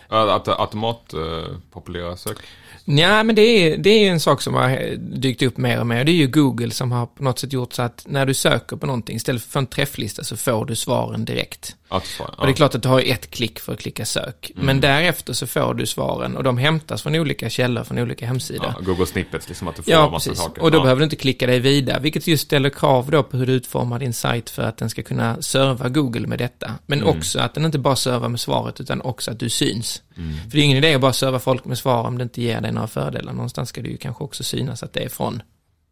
Att 0.09 0.49
automat 0.49 1.15
uh, 1.15 1.57
populära 1.73 2.17
sök. 2.17 2.37
Ja, 2.85 3.23
men 3.23 3.35
det 3.35 3.43
är, 3.43 3.79
det 3.79 3.91
är 3.91 4.11
en 4.11 4.21
sak 4.21 4.43
som 4.43 4.55
har 4.55 4.97
dykt 4.97 5.43
upp 5.43 5.57
mer 5.57 5.81
och 5.81 5.87
mer. 5.87 6.05
Det 6.05 6.13
är 6.13 6.15
ju 6.15 6.27
Google 6.27 6.71
som 6.71 6.93
har 6.93 7.07
på 7.07 7.23
något 7.23 7.39
sätt 7.39 7.53
gjort 7.53 7.73
så 7.73 7.83
att 7.83 8.05
när 8.09 8.27
du 8.27 8.35
söker 8.35 8.77
på 8.77 8.87
någonting, 8.87 9.17
istället 9.17 9.43
för 9.43 9.59
en 9.61 9.67
träfflista 9.67 10.25
så 10.25 10.37
får 10.37 10.67
du 10.67 10.75
svaren 10.77 11.25
direkt. 11.25 11.77
Autosvar. 11.93 12.35
Och 12.39 12.47
det 12.47 12.53
är 12.53 12.55
klart 12.55 12.75
att 12.75 12.83
du 12.83 12.89
har 12.89 13.01
ett 13.01 13.31
klick 13.31 13.61
för 13.61 13.73
att 13.73 13.81
klicka 13.81 14.05
sök. 14.07 14.51
Mm. 14.55 14.67
Men 14.67 14.81
därefter 14.81 15.33
så 15.33 15.47
får 15.47 15.75
du 15.75 15.87
svaren 15.87 16.37
och 16.37 16.43
de 16.45 16.59
hämtas 16.59 17.03
från 17.03 17.15
olika 17.15 17.51
källor, 17.51 17.85
från 17.85 17.99
olika 17.99 18.27
hemsidor. 18.27 18.75
Ja, 18.77 18.81
Google 18.85 19.07
snippets, 19.07 19.49
liksom 19.49 19.69
att 19.69 19.77
du 19.77 19.83
får 19.83 19.93
Ja, 19.93 20.11
massa 20.11 20.31
precis. 20.31 20.45
saker. 20.45 20.63
Och 20.63 20.71
då 20.71 20.79
ja. 20.79 20.83
behöver 20.83 20.99
du 21.01 21.05
inte 21.05 21.17
klicka 21.17 21.47
dig 21.47 21.61
vidare, 21.61 22.01
vilket 22.01 22.27
just 22.27 22.45
ställer 22.45 22.71
krav 22.71 23.11
då 23.11 23.23
på 23.23 23.37
hur 23.37 23.47
du 23.47 23.53
utformar 23.53 23.99
din 23.99 24.13
sajt 24.13 24.51
för 24.51 24.63
att 24.63 24.77
den 24.77 24.91
ska 24.91 25.03
kunna 25.03 25.43
serva 25.43 25.89
Google 25.89 26.27
med 26.27 26.39
detta. 26.39 26.71
Men 26.87 26.99
Mm. 27.03 27.17
också 27.19 27.39
att 27.39 27.55
den 27.55 27.65
inte 27.65 27.79
bara 27.79 27.97
servar 27.97 28.29
med 28.29 28.41
svaret, 28.41 28.81
utan 28.81 29.01
också 29.03 29.31
att 29.31 29.39
du 29.39 29.49
syns. 29.49 30.03
Mm. 30.17 30.37
För 30.43 30.51
det 30.51 30.59
är 30.59 30.63
ingen 30.65 30.79
idé 30.79 30.95
att 30.95 31.01
bara 31.01 31.13
serva 31.13 31.39
folk 31.39 31.65
med 31.65 31.79
svar 31.79 32.07
om 32.07 32.19
det 32.19 32.23
inte 32.23 32.43
ger 32.43 32.61
dig 32.61 32.73
några 32.73 32.89
fördelar. 32.89 33.33
Någonstans 33.33 33.69
ska 33.69 33.83
det 33.83 33.89
ju 33.89 33.97
kanske 33.97 34.25
också 34.25 34.45
synas 34.45 34.83
att 34.83 34.93
det 34.93 35.01
är 35.05 35.09
från 35.09 35.43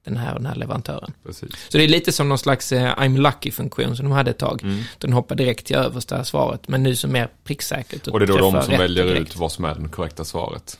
den 0.04 0.16
här 0.16 0.34
och 0.34 0.40
den 0.40 0.46
här 0.46 0.54
leverantören. 0.54 1.12
Precis. 1.26 1.50
Så 1.68 1.78
det 1.78 1.84
är 1.84 1.88
lite 1.88 2.12
som 2.12 2.28
någon 2.28 2.38
slags 2.38 2.72
eh, 2.72 2.94
I'm 2.96 3.18
lucky-funktion 3.18 3.96
som 3.96 4.04
de 4.06 4.12
hade 4.12 4.30
ett 4.30 4.38
tag. 4.38 4.62
Mm. 4.62 4.80
Den 4.98 5.12
hoppar 5.12 5.34
direkt 5.34 5.66
till 5.66 5.76
översta 5.76 6.24
svaret, 6.24 6.68
men 6.68 6.82
nu 6.82 6.96
som 6.96 7.12
mer 7.12 7.28
pricksäkert. 7.44 8.06
Och 8.08 8.18
det 8.18 8.24
är 8.24 8.26
då 8.26 8.36
de 8.36 8.62
som 8.62 8.78
väljer 8.78 9.04
direkt. 9.04 9.30
ut 9.30 9.36
vad 9.36 9.52
som 9.52 9.64
är 9.64 9.74
det 9.74 9.88
korrekta 9.88 10.24
svaret. 10.24 10.78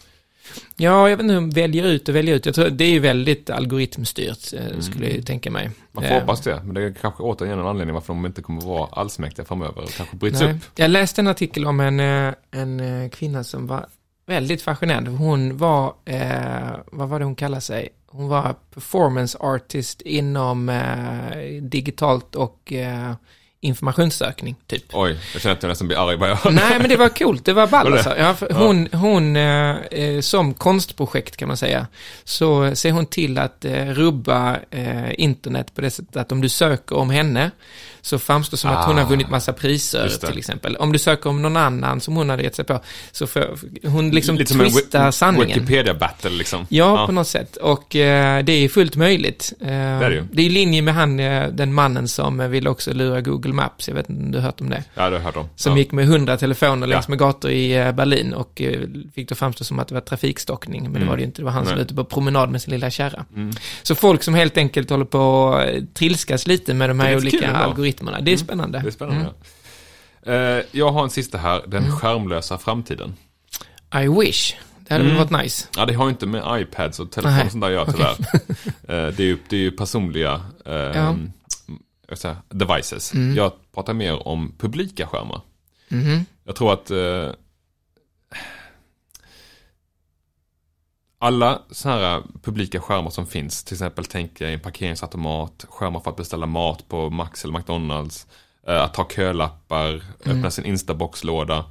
Ja, 0.76 1.08
jag 1.08 1.16
vet 1.16 1.22
inte 1.24 1.34
hur 1.34 1.40
de 1.40 1.50
väljer 1.50 1.84
ut 1.86 2.08
och 2.08 2.16
väljer 2.16 2.34
ut. 2.34 2.46
Jag 2.46 2.54
tror 2.54 2.68
det 2.70 2.84
är 2.84 2.90
ju 2.90 2.98
väldigt 2.98 3.50
algoritmstyrt, 3.50 4.52
eh, 4.52 4.66
Mm. 4.66 4.82
skulle 4.82 5.10
jag 5.10 5.26
tänka 5.26 5.50
mig. 5.50 5.70
Man 5.92 6.04
får 6.04 6.10
Eh, 6.14 6.20
hoppas 6.20 6.40
det, 6.40 6.60
men 6.64 6.74
det 6.74 6.82
är 6.82 6.94
kanske 7.00 7.22
återigen 7.22 7.58
en 7.58 7.66
anledning 7.66 7.94
varför 7.94 8.12
de 8.14 8.26
inte 8.26 8.42
kommer 8.42 8.62
vara 8.62 8.88
allsmäktiga 8.92 9.44
framöver 9.44 9.82
och 9.82 9.90
kanske 9.90 10.16
bryts 10.16 10.40
nej. 10.40 10.52
upp. 10.54 10.58
Jag 10.76 10.90
läste 10.90 11.20
en 11.20 11.26
artikel 11.28 11.66
om 11.66 11.80
en, 11.80 12.00
eh, 12.00 12.34
en 12.50 13.10
kvinna 13.10 13.44
som 13.44 13.66
var 13.66 13.86
väldigt 14.30 14.62
fascinerande. 14.62 15.10
Hon 15.10 15.56
var, 15.56 15.94
eh, 16.04 16.78
vad 16.92 17.08
var 17.08 17.18
det 17.18 17.24
hon 17.24 17.34
kallade 17.34 17.60
sig? 17.60 17.88
Hon 18.06 18.28
var 18.28 18.54
performance 18.74 19.38
artist 19.40 20.00
inom 20.00 20.68
eh, 20.68 21.62
digitalt 21.62 22.34
och 22.34 22.72
eh, 22.72 23.12
informationssökning, 23.60 24.56
typ. 24.66 24.84
Oj, 24.92 25.18
jag 25.32 25.42
känner 25.42 25.56
att 25.56 25.62
jag 25.62 25.68
nästan 25.68 25.88
blir 25.88 26.08
arg 26.08 26.16
bara 26.16 26.28
jag. 26.28 26.54
Nej, 26.54 26.78
men 26.78 26.88
det 26.88 26.96
var 26.96 27.08
coolt. 27.08 27.44
Det 27.44 27.52
var 27.52 27.66
ball 27.66 27.92
alltså. 27.92 28.16
ja, 28.16 28.36
Hon, 28.50 28.88
hon 28.92 29.36
eh, 29.36 29.76
eh, 29.76 30.20
som 30.20 30.54
konstprojekt 30.54 31.36
kan 31.36 31.48
man 31.48 31.56
säga, 31.56 31.86
så 32.24 32.76
ser 32.76 32.92
hon 32.92 33.06
till 33.06 33.38
att 33.38 33.64
eh, 33.64 33.86
rubba 33.86 34.56
eh, 34.70 35.20
internet 35.20 35.74
på 35.74 35.80
det 35.80 35.90
sättet 35.90 36.16
att 36.16 36.32
om 36.32 36.40
du 36.40 36.48
söker 36.48 36.96
om 36.96 37.10
henne, 37.10 37.50
så 38.02 38.18
framstår 38.18 38.56
det 38.56 38.60
som 38.60 38.70
att 38.70 38.86
hon 38.86 38.96
har 38.96 39.04
Ah, 39.04 39.08
vunnit 39.08 39.30
massa 39.30 39.52
priser 39.52 40.02
det. 40.20 40.26
till 40.28 40.38
exempel. 40.38 40.76
Om 40.76 40.92
du 40.92 40.98
söker 40.98 41.30
om 41.30 41.42
någon 41.42 41.56
annan 41.56 42.00
som 42.00 42.16
hon 42.16 42.30
hade 42.30 42.42
gett 42.42 42.54
sig 42.54 42.64
på, 42.64 42.80
så 43.12 43.26
får 43.26 43.58
hon 43.88 44.10
liksom 44.10 44.36
Lite 44.36 44.52
som 44.52 44.60
en 44.60 44.66
twistar 44.70 45.06
wi- 45.06 45.10
sanningen. 45.10 45.48
Wikipedia-battle 45.60 46.30
liksom. 46.30 46.66
Ja, 46.68 47.06
på 47.06 47.12
något 47.12 47.26
sätt. 47.28 47.56
Och 47.56 47.96
eh, 47.96 48.44
det 48.44 48.52
är 48.52 48.68
fullt 48.68 48.96
möjligt. 48.96 49.52
Eh, 49.60 49.66
det, 49.66 49.72
är 49.74 50.10
det 50.10 50.14
ju. 50.14 50.20
är 50.32 50.40
i 50.40 50.48
linje 50.48 50.82
med 50.82 50.94
han, 50.94 51.20
eh, 51.20 51.48
den 51.48 51.74
mannen 51.74 52.08
som 52.08 52.50
ville 52.50 52.70
också 52.70 52.92
lura 52.94 53.20
Google 53.20 53.52
Maps. 53.52 53.88
Jag 53.88 53.94
vet 53.94 54.10
inte 54.10 54.22
om 54.24 54.30
du 54.32 54.38
har 54.38 54.44
hört 54.44 54.60
om 54.60 54.70
det. 54.70 54.84
Ja, 54.94 55.02
det 55.02 55.08
har 55.08 55.12
jag 55.12 55.20
hört 55.20 55.36
om. 55.36 55.48
Som 55.56 55.72
ja. 55.72 55.78
gick 55.78 55.92
med 55.92 56.06
hundra 56.06 56.36
telefoner 56.36 56.86
längs 56.86 57.04
Ja. 57.08 57.10
med 57.10 57.18
gator 57.18 57.50
i 57.50 57.72
eh, 57.76 57.92
Berlin 57.92 58.34
och 58.34 58.60
eh, 58.62 58.80
fick 59.14 59.28
det 59.28 59.34
framstå 59.34 59.64
som 59.64 59.78
att 59.78 59.88
det 59.88 59.94
var 59.94 60.00
trafikstockning, 60.00 60.82
men 60.82 60.92
det 60.92 60.98
Mm. 61.00 61.08
var 61.08 61.16
det 61.16 61.20
ju 61.20 61.26
inte. 61.26 61.40
Det 61.42 61.44
var 61.46 61.52
han 61.52 61.66
som 61.66 61.74
var 61.74 61.82
ute 61.82 61.94
på 61.94 62.04
promenad 62.04 62.50
med 62.50 62.62
sin 62.62 62.70
lilla 62.72 62.90
kärra. 62.90 63.24
Mm. 63.36 63.50
Så 63.82 63.94
folk 63.94 64.22
som 64.22 64.34
helt 64.34 64.56
enkelt 64.56 64.90
håller 64.90 65.04
på 65.04 65.54
att 65.54 65.94
trilskas 65.94 66.46
lite 66.46 66.74
med 66.74 66.90
de 66.90 66.98
Det 66.98 67.04
är 67.04 67.08
här 67.08 67.16
olika 67.16 67.46
ändå. 67.46 67.58
Algoritmerna. 67.90 68.20
Det 68.20 68.32
är 68.32 68.36
spännande. 68.36 68.78
Det 68.80 68.86
är 68.88 68.90
spännande. 68.90 69.20
Mm. 69.20 69.32
ja. 70.24 70.32
Eh, 70.32 70.64
jag 70.70 70.92
har 70.92 71.04
en 71.04 71.10
sista 71.10 71.38
här, 71.38 71.62
den 71.66 71.90
skärmlösa 71.90 72.58
framtiden. 72.58 73.14
I 73.94 74.08
wish. 74.08 74.54
Det 74.78 74.94
hade 74.94 75.04
Mm. 75.04 75.16
väl 75.16 75.26
varit 75.28 75.42
nice. 75.44 75.68
Ja, 75.76 75.86
det 75.86 75.94
har 75.94 76.04
ju 76.04 76.10
inte 76.10 76.26
med 76.26 76.60
iPads 76.62 77.00
och 77.00 77.10
telefon 77.10 77.46
och 77.46 77.50
sånt 77.52 77.62
där 77.62 77.68
att 77.68 77.74
göra 77.74 77.92
tyvärr. 77.92 78.16
Eh, 78.88 79.14
det, 79.16 79.20
är 79.22 79.26
ju, 79.26 79.38
det 79.48 79.56
är 79.56 79.60
ju 79.60 79.70
personliga 79.70 80.40
eh, 80.66 80.74
Ja. 80.74 81.16
säga, 82.16 82.36
devices. 82.48 83.14
Mm. 83.14 83.36
Jag 83.36 83.52
pratar 83.74 83.94
mer 83.94 84.28
om 84.28 84.54
publika 84.58 85.06
skärmar. 85.06 85.40
Mhm. 85.88 86.24
Jag 86.44 86.56
tror 86.56 86.72
att 86.72 86.90
alla 91.22 91.62
sådana 91.70 92.00
här 92.00 92.22
publika 92.42 92.80
skärmar 92.80 93.10
som 93.10 93.26
finns, 93.26 93.64
till 93.64 93.74
exempel 93.74 94.04
tänk 94.04 94.40
en 94.40 94.60
parkeringsautomat, 94.60 95.64
skärmar 95.68 96.00
för 96.00 96.10
att 96.10 96.16
beställa 96.16 96.46
mat 96.46 96.88
på 96.88 97.10
Max 97.10 97.44
eller 97.44 97.58
McDonalds, 97.58 98.26
eh, 98.66 98.82
att 98.82 98.94
ta 98.94 99.08
kölappar, 99.08 100.02
öppna 100.26 100.50
sin 100.50 100.64
Instabox-låda. 100.64 101.64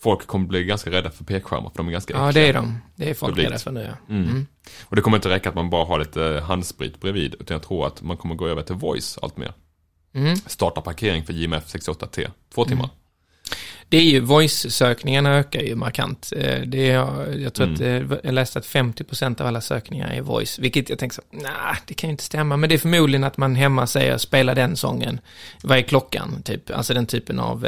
Folk 0.00 0.26
kommer 0.26 0.46
bli 0.46 0.64
ganska 0.64 0.90
rädda 0.90 1.10
för 1.10 1.24
pekskärmar 1.24 1.70
för 1.70 1.76
de 1.76 1.88
är 1.88 1.92
ganska 1.92 2.14
Ja, 2.14 2.28
äckliga. 2.28 2.44
det 2.44 2.48
är 2.50 2.52
de. 2.52 2.80
Det 2.96 3.10
är 3.10 3.14
folk 3.14 3.30
Publikt. 3.30 3.50
rädda 3.50 3.58
för 3.58 3.70
nu, 3.72 3.80
ja. 4.08 4.14
Mm. 4.14 4.28
Mm. 4.28 4.46
Och 4.84 4.96
det 4.96 5.02
kommer 5.02 5.16
inte 5.16 5.28
räcka 5.28 5.48
att 5.48 5.54
man 5.54 5.70
bara 5.70 5.84
har 5.84 5.98
lite 5.98 6.42
handsprit 6.46 7.00
bredvid, 7.00 7.34
utan 7.40 7.54
jag 7.54 7.62
tror 7.62 7.86
att 7.86 8.02
man 8.02 8.16
kommer 8.16 8.34
gå 8.34 8.46
över 8.48 8.62
till 8.62 8.74
voice 8.74 9.18
allt 9.22 9.36
mer. 9.36 9.52
Mm. 10.14 10.36
Starta 10.36 10.80
parkering 10.80 11.24
för 11.24 11.32
JMF 11.32 11.64
68T, 11.66 12.28
två 12.54 12.64
timmar. 12.64 12.88
Det 13.90 13.96
är 13.96 14.02
ju, 14.02 14.20
voice-sökningarna 14.20 15.34
ökar 15.38 15.60
ju 15.60 15.74
markant. 15.74 16.32
Eh, 16.36 16.60
Det 16.66 16.90
är, 16.90 17.36
jag 17.38 17.54
tror 17.54 17.66
Mm. 17.66 18.04
att, 18.04 18.12
eh, 18.12 18.18
jag 18.24 18.34
läste 18.34 18.58
att 18.58 18.66
50% 18.66 19.40
av 19.40 19.46
alla 19.46 19.60
sökningar 19.60 20.08
är 20.10 20.20
voice, 20.20 20.58
vilket 20.58 20.88
jag 20.90 20.98
tänker 20.98 21.14
så, 21.14 21.22
nej, 21.30 21.76
det 21.86 21.94
kan 21.94 22.08
ju 22.08 22.12
inte 22.12 22.24
stämma. 22.24 22.56
Men 22.56 22.68
det 22.68 22.74
är 22.74 22.78
förmodligen 22.78 23.24
att 23.24 23.36
man 23.36 23.54
hemma 23.54 23.86
säger, 23.86 24.18
spela 24.18 24.54
den 24.54 24.76
sången, 24.76 25.20
vad 25.62 25.78
är 25.78 25.82
klockan, 25.82 26.42
typ. 26.42 26.70
Alltså 26.70 26.94
den 26.94 27.06
typen 27.06 27.38
av 27.40 27.66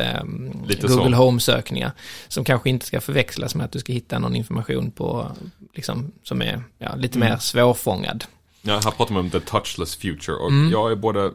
Lite 0.68 0.87
Google. 0.87 1.16
Home-sökningar. 1.16 1.92
Som 2.28 2.44
kanske 2.44 2.70
inte 2.70 2.87
ska 2.87 3.00
förväxlas 3.00 3.54
med 3.54 3.64
att 3.64 3.72
du 3.72 3.78
ska 3.78 3.92
hitta 3.92 4.18
någon 4.18 4.37
information 4.37 4.90
på, 4.90 5.26
liksom, 5.74 6.12
som 6.22 6.42
är 6.42 6.62
ja, 6.78 6.94
lite 6.94 7.18
Mm. 7.18 7.28
mer 7.30 7.38
svårfångad. 7.38 8.24
Ja, 8.62 8.74
här 8.85 8.90
pratar 8.90 9.14
man 9.14 9.24
om 9.24 9.30
the 9.30 9.40
touchless 9.40 9.96
future 9.96 10.37
och 10.37 10.50
Mm. 10.50 10.70
jag 10.72 10.92
är 10.92 10.96
både 10.96 11.30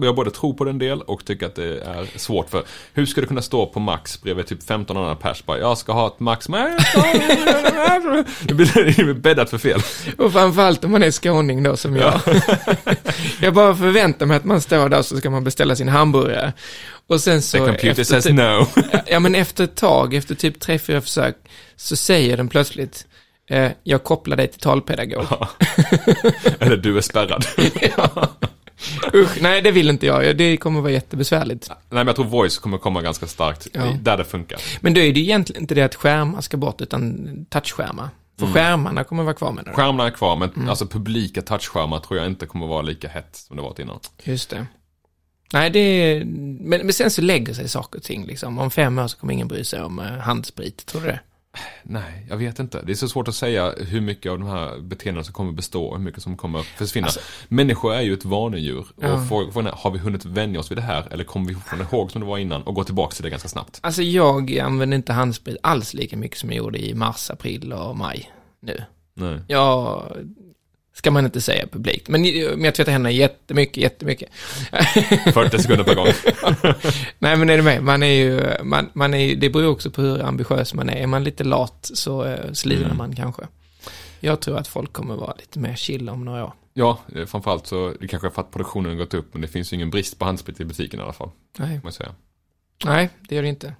jag 0.00 0.14
både 0.14 0.30
tror 0.30 0.54
på 0.54 0.64
den 0.64 0.78
del 0.78 1.02
och 1.02 1.24
tycker 1.24 1.46
att 1.46 1.54
det 1.54 1.80
är 1.80 2.18
svårt 2.18 2.50
för 2.50 2.62
hur 2.94 3.06
ska 3.06 3.20
du 3.20 3.26
kunna 3.26 3.42
stå 3.42 3.66
på 3.66 3.80
Max 3.80 4.22
bredvid 4.22 4.46
typ 4.46 4.62
15 4.62 4.96
andra 4.96 5.16
pers 5.16 5.44
bara 5.44 5.58
jag 5.58 5.78
ska 5.78 5.92
ha 5.92 6.06
ett 6.06 6.20
Max 6.20 6.48
men 6.48 6.78
Det 8.42 8.54
blir 8.54 9.14
bäddat 9.14 9.50
för 9.50 9.58
fel. 9.58 9.80
Och 10.18 10.32
framförallt 10.32 10.84
om 10.84 10.90
man 10.90 11.02
är 11.02 11.10
skåning 11.10 11.62
då 11.62 11.76
som 11.76 11.96
jag. 11.96 12.20
jag 13.40 13.54
bara 13.54 13.76
förväntar 13.76 14.26
mig 14.26 14.36
att 14.36 14.44
man 14.44 14.60
står 14.60 14.88
där 14.88 15.02
så 15.02 15.16
ska 15.16 15.30
man 15.30 15.44
beställa 15.44 15.76
sin 15.76 15.88
hamburgare. 15.88 16.52
Och 17.06 17.20
sen 17.20 17.42
så... 17.42 17.58
The 17.58 17.64
computer 17.64 17.90
efter 17.90 18.04
says 18.04 18.24
typ, 18.24 18.34
no. 18.34 18.66
Ja 19.06 19.20
men 19.20 19.34
efter 19.34 19.64
ett 19.64 19.76
tag, 19.76 20.14
efter 20.14 20.34
typ 20.34 20.60
tre, 20.60 20.78
fyra 20.78 21.00
försök, 21.00 21.36
så 21.76 21.96
säger 21.96 22.36
den 22.36 22.48
plötsligt, 22.48 23.06
eh, 23.50 23.70
jag 23.82 24.04
kopplar 24.04 24.36
dig 24.36 24.48
till 24.48 24.60
talpedagog. 24.60 25.26
Eller 26.58 26.76
du 26.76 26.96
är 26.96 27.00
spärrad. 27.00 27.46
Usch, 29.14 29.38
nej 29.42 29.62
det 29.62 29.70
vill 29.70 29.90
inte 29.90 30.06
jag, 30.06 30.36
det 30.36 30.56
kommer 30.56 30.80
vara 30.80 30.92
jättebesvärligt. 30.92 31.68
Nej 31.68 31.78
men 31.90 32.06
jag 32.06 32.16
tror 32.16 32.24
voice 32.26 32.58
kommer 32.58 32.78
komma 32.78 33.02
ganska 33.02 33.26
starkt 33.26 33.66
Ja. 33.72 33.96
där 34.02 34.16
det 34.16 34.24
funkar. 34.24 34.58
Men 34.80 34.94
då 34.94 35.00
är 35.00 35.12
det 35.12 35.20
ju 35.20 35.24
egentligen 35.26 35.62
inte 35.62 35.74
det 35.74 35.82
att 35.82 35.94
skärmar 35.94 36.40
ska 36.40 36.56
bort, 36.56 36.80
utan 36.80 37.46
touchskärmar. 37.50 38.08
För 38.38 38.46
Mm. 38.46 38.54
skärmarna 38.54 39.04
kommer 39.04 39.22
vara 39.22 39.34
kvar 39.34 39.52
med 39.52 39.64
det. 39.64 39.72
Skärmarna 39.72 40.06
är 40.06 40.10
kvar 40.10 40.36
men 40.36 40.50
Mm. 40.50 40.68
alltså 40.68 40.86
publika 40.86 41.42
touchskärmar 41.42 41.98
tror 41.98 42.18
jag 42.18 42.26
inte 42.28 42.46
kommer 42.46 42.66
vara 42.66 42.82
lika 42.82 43.08
hett 43.08 43.36
som 43.36 43.56
det 43.56 43.62
varit 43.62 43.78
innan. 43.78 43.98
Just 44.24 44.50
det. 44.50 44.66
Nej, 45.52 45.70
det 45.70 45.78
är... 45.78 46.24
Men, 46.24 46.80
men 46.80 46.92
sen 46.92 47.10
så 47.10 47.22
lägger 47.22 47.54
sig 47.54 47.68
saker 47.68 47.98
och 47.98 48.04
ting 48.04 48.26
liksom. 48.26 48.58
Om 48.58 48.70
fem 48.70 48.98
år 48.98 49.06
så 49.08 49.16
kommer 49.18 49.32
ingen 49.32 49.48
bry 49.48 49.64
sig 49.64 49.82
om 49.82 49.98
eh, 49.98 50.04
handsprit, 50.06 50.86
tror 50.86 51.00
du 51.00 51.06
det? 51.06 51.20
Nej, 51.82 52.26
jag 52.30 52.36
vet 52.36 52.58
inte. 52.58 52.82
Det 52.86 52.92
är 52.92 52.94
så 52.96 53.08
svårt 53.08 53.28
att 53.28 53.34
säga 53.34 53.72
hur 53.78 54.00
mycket 54.00 54.32
av 54.32 54.38
de 54.38 54.48
här 54.48 54.78
beteendena 54.78 55.24
som 55.24 55.32
kommer 55.34 55.52
bestå 55.52 55.84
och 55.84 55.96
hur 55.96 56.04
mycket 56.04 56.22
som 56.22 56.36
kommer 56.36 56.62
försvinna. 56.62 57.08
Människor 57.48 57.94
är 57.94 58.00
ju 58.00 58.12
ett 58.14 58.24
vanedjur. 58.24 58.78
Alltså- 58.78 58.94
Ja. 59.00 59.12
Och 59.12 59.52
frågan 59.52 59.66
är, 59.66 59.72
har 59.76 59.90
vi 59.90 59.98
hunnit 59.98 60.24
vänja 60.24 60.60
oss 60.60 60.70
vid 60.70 60.78
det 60.78 60.82
här? 60.82 61.06
Eller 61.10 61.24
kommer 61.24 61.48
vi 61.48 61.54
fortfarande 61.54 61.86
ihåg 61.92 62.10
som 62.10 62.20
det 62.20 62.26
var 62.26 62.38
innan 62.38 62.62
och 62.62 62.74
gå 62.74 62.84
tillbaka 62.84 63.14
till 63.14 63.22
det 63.24 63.30
ganska 63.30 63.48
snabbt? 63.48 63.78
Alltså 63.82 64.02
jag 64.02 64.58
använder 64.58 64.96
inte 64.96 65.12
handsprit 65.12 65.56
alls 65.62 65.94
lika 65.94 66.16
mycket 66.16 66.38
som 66.38 66.50
jag 66.50 66.56
gjorde 66.58 66.78
i 66.86 66.94
mars, 66.94 67.30
april 67.30 67.72
och 67.72 67.96
maj 67.96 68.30
nu. 68.62 68.82
Nej. 69.14 69.38
Ja, 69.48 70.02
ska 70.98 71.10
man 71.10 71.24
inte 71.24 71.40
säga 71.40 71.66
publikt. 71.66 72.08
Men, 72.08 72.22
men 72.22 72.64
jag 72.64 72.74
tvättar 72.74 72.92
händerna 72.92 73.10
jättemycket, 73.10 73.76
jättemycket. 73.76 74.28
40 75.34 75.58
sekunder 75.58 75.84
per 75.84 75.94
gång. 75.94 76.06
Nej, 77.18 77.36
men 77.36 77.50
är 77.50 77.56
du 77.56 77.62
med? 77.62 77.82
Man 77.82 78.02
är 78.02 78.06
ju, 78.12 78.42
man, 78.64 78.90
man 78.92 79.14
är 79.14 79.18
ju, 79.18 79.34
det 79.34 79.50
beror 79.50 79.68
också 79.70 79.90
på 79.90 80.02
hur 80.02 80.22
ambitiös 80.22 80.74
man 80.74 80.88
är. 80.88 80.96
Är 80.96 81.06
man 81.06 81.24
lite 81.24 81.44
lat 81.44 81.90
så 81.94 82.24
eh, 82.24 82.52
slirar 82.52 82.84
Mm. 82.84 82.96
man 82.96 83.16
kanske. 83.16 83.42
Jag 84.20 84.40
tror 84.40 84.58
att 84.58 84.68
folk 84.68 84.92
kommer 84.92 85.16
vara 85.16 85.34
lite 85.38 85.58
mer 85.58 85.74
chill 85.74 86.08
om 86.08 86.24
några 86.24 86.44
år. 86.44 86.52
Ja, 86.74 86.98
eh, 87.16 87.26
framförallt 87.26 87.66
så, 87.66 87.94
det 88.00 88.08
kanske 88.08 88.28
är 88.28 88.30
för 88.30 88.42
att 88.42 88.50
produktionen 88.50 88.90
har 88.90 88.96
gått 88.98 89.14
upp, 89.14 89.28
men 89.32 89.42
det 89.42 89.48
finns 89.48 89.72
ju 89.72 89.74
ingen 89.74 89.90
brist 89.90 90.18
på 90.18 90.24
handsprit 90.24 90.60
i 90.60 90.64
butiken 90.64 91.00
i 91.00 91.02
alla 91.02 91.12
fall, 91.12 91.30
Nej, 91.58 91.80
jag 91.84 91.94
säga. 91.94 92.14
nej 92.84 93.08
det 93.28 93.34
gör 93.34 93.42
det 93.42 93.48
inte. 93.48 93.74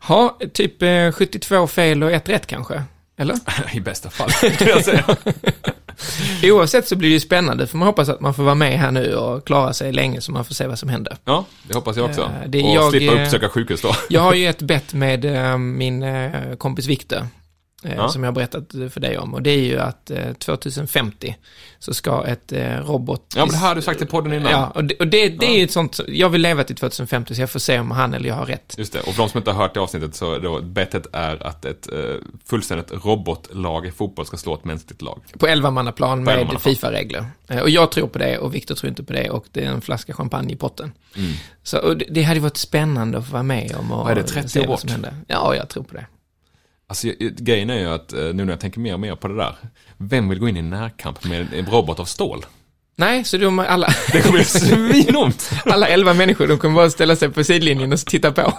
Ha, 0.00 0.38
typ 0.52 0.82
eh, 0.82 1.12
72 1.12 1.66
fel 1.66 2.02
och 2.02 2.12
ett 2.12 2.28
rätt 2.28 2.46
kanske? 2.46 2.82
Eller? 3.16 3.36
I 3.76 3.80
bästa 3.80 4.10
fall, 4.10 4.30
skulle 4.30 4.70
jag 4.70 4.84
säga. 4.84 5.16
Oavsett 6.44 6.88
så 6.88 6.96
blir 6.96 7.08
det 7.08 7.12
ju 7.12 7.20
spännande, 7.20 7.66
för 7.66 7.78
man 7.78 7.86
hoppas 7.86 8.08
att 8.08 8.20
man 8.20 8.34
får 8.34 8.42
vara 8.42 8.54
med 8.54 8.78
här 8.78 8.90
nu 8.90 9.14
och 9.14 9.46
klara 9.46 9.72
sig 9.72 9.92
länge 9.92 10.20
så 10.20 10.32
man 10.32 10.44
får 10.44 10.54
se 10.54 10.66
vad 10.66 10.78
som 10.78 10.88
händer. 10.88 11.16
Ja, 11.24 11.44
det 11.62 11.74
hoppas 11.74 11.96
jag 11.96 12.06
också. 12.06 12.20
Eh, 12.20 12.48
det 12.48 12.62
och 12.62 12.74
jag, 12.74 12.90
slippa 12.90 13.16
eh, 13.16 13.22
uppsöka 13.22 13.48
sjukhus 13.48 13.82
då. 13.82 13.94
Jag 14.08 14.20
har 14.20 14.34
ju 14.34 14.46
ett 14.48 14.62
bett 14.62 14.94
med 14.94 15.24
eh, 15.24 15.58
min 15.58 16.04
kompis 16.58 16.86
Viktor, 16.86 17.26
Ja. 17.82 18.08
som 18.08 18.22
jag 18.24 18.30
har 18.30 18.34
berättat 18.34 18.72
för 18.90 19.00
dig 19.00 19.18
om. 19.18 19.34
Och 19.34 19.42
det 19.42 19.50
är 19.50 19.64
ju 19.64 19.78
att 19.78 20.10
eh, 20.10 20.32
2050 20.32 21.36
så 21.78 21.94
ska 21.94 22.24
ett 22.26 22.52
eh, 22.52 22.76
robot... 22.76 23.34
Ja, 23.36 23.44
men 23.44 23.52
det 23.52 23.56
här 23.56 23.68
har 23.68 23.74
du 23.74 23.82
sagt 23.82 24.02
i 24.02 24.06
podden 24.06 24.32
innan. 24.32 24.52
Ja, 24.52 24.72
och 24.74 24.84
det, 24.84 24.94
och 24.94 25.06
det, 25.06 25.28
det 25.28 25.46
är 25.46 25.58
ju 25.58 25.64
ett 25.64 25.70
sånt, 25.72 26.00
jag 26.08 26.28
vill 26.28 26.42
leva 26.42 26.64
till 26.64 26.76
2050 26.76 27.34
så 27.34 27.40
jag 27.40 27.50
får 27.50 27.58
se 27.58 27.78
om 27.78 27.90
han 27.90 28.14
eller 28.14 28.28
jag 28.28 28.34
har 28.34 28.46
rätt. 28.46 28.74
Just 28.78 28.92
det, 28.92 29.00
och 29.00 29.14
för 29.14 29.22
de 29.22 29.28
som 29.28 29.38
inte 29.38 29.50
har 29.50 29.62
hört 29.62 29.74
det 29.74 29.80
avsnittet 29.80 30.14
så 30.14 30.38
då, 30.38 30.60
bettet 30.60 31.06
är 31.12 31.46
att 31.46 31.64
ett 31.64 31.92
eh, 31.92 31.98
fullständigt 32.44 32.92
robotlag 33.04 33.86
i 33.86 33.90
fotboll 33.90 34.26
ska 34.26 34.36
slå 34.36 34.54
ett 34.54 34.64
mänskligt 34.64 35.02
lag. 35.02 35.20
På 35.38 35.46
11-mannaplan 35.46 36.18
På 36.18 36.24
med 36.24 36.38
11-mannaplan. 36.38 36.58
FIFA-regler. 36.60 37.24
Eh, 37.48 37.60
Och 37.60 37.70
jag 37.70 37.92
tror 37.92 38.08
på 38.08 38.18
det 38.18 38.38
och 38.38 38.54
Viktor 38.54 38.74
tror 38.74 38.88
inte 38.88 39.02
på 39.04 39.12
det 39.12 39.30
och 39.30 39.46
det 39.52 39.64
är 39.64 39.68
en 39.68 39.80
flaska 39.80 40.12
champagne 40.12 40.52
i 40.52 40.56
potten. 40.56 40.92
Mm. 41.16 41.32
Så 41.62 41.94
det, 41.94 42.22
hade 42.22 42.40
varit 42.40 42.56
spännande 42.56 43.18
att 43.18 43.26
få 43.26 43.32
vara 43.32 43.42
med 43.42 43.76
om 43.78 43.92
och 43.92 43.98
Vad 43.98 44.10
är 44.10 44.14
det, 44.14 44.22
30 44.22 44.48
se 44.48 44.60
år 44.60 44.66
bort? 44.66 44.84
Ja, 45.26 45.54
jag 45.54 45.68
tror 45.68 45.82
på 45.82 45.94
det. 45.94 46.06
Alltså 46.90 47.08
grejen 47.18 47.70
är 47.70 47.78
ju 47.78 47.86
att 47.86 48.12
eh, 48.12 48.18
nu 48.18 48.32
när 48.32 48.52
jag 48.52 48.60
tänker 48.60 48.80
mer 48.80 48.94
och 48.94 49.00
mer 49.00 49.16
på 49.16 49.28
det 49.28 49.36
där, 49.36 49.56
vem 49.96 50.28
vill 50.28 50.38
gå 50.38 50.48
in 50.48 50.56
i 50.56 50.62
närkamp 50.62 51.24
med 51.24 51.54
en 51.54 51.66
robot 51.66 52.00
av 52.00 52.04
stål? 52.04 52.44
Nej, 52.96 53.24
så 53.24 53.36
de 53.36 53.58
alla, 53.58 53.88
Det 54.12 54.20
kommer 54.20 54.32
bli 54.38 54.44
svinont! 55.04 55.50
alla 55.64 55.86
11 55.88 56.14
människor, 56.14 56.46
de 56.48 56.58
kommer 56.58 56.74
bara 56.74 56.90
ställa 56.90 57.16
sig 57.16 57.28
på 57.30 57.44
sidlinjen 57.44 57.92
och 57.92 57.98
titta 57.98 58.32
på. 58.32 58.40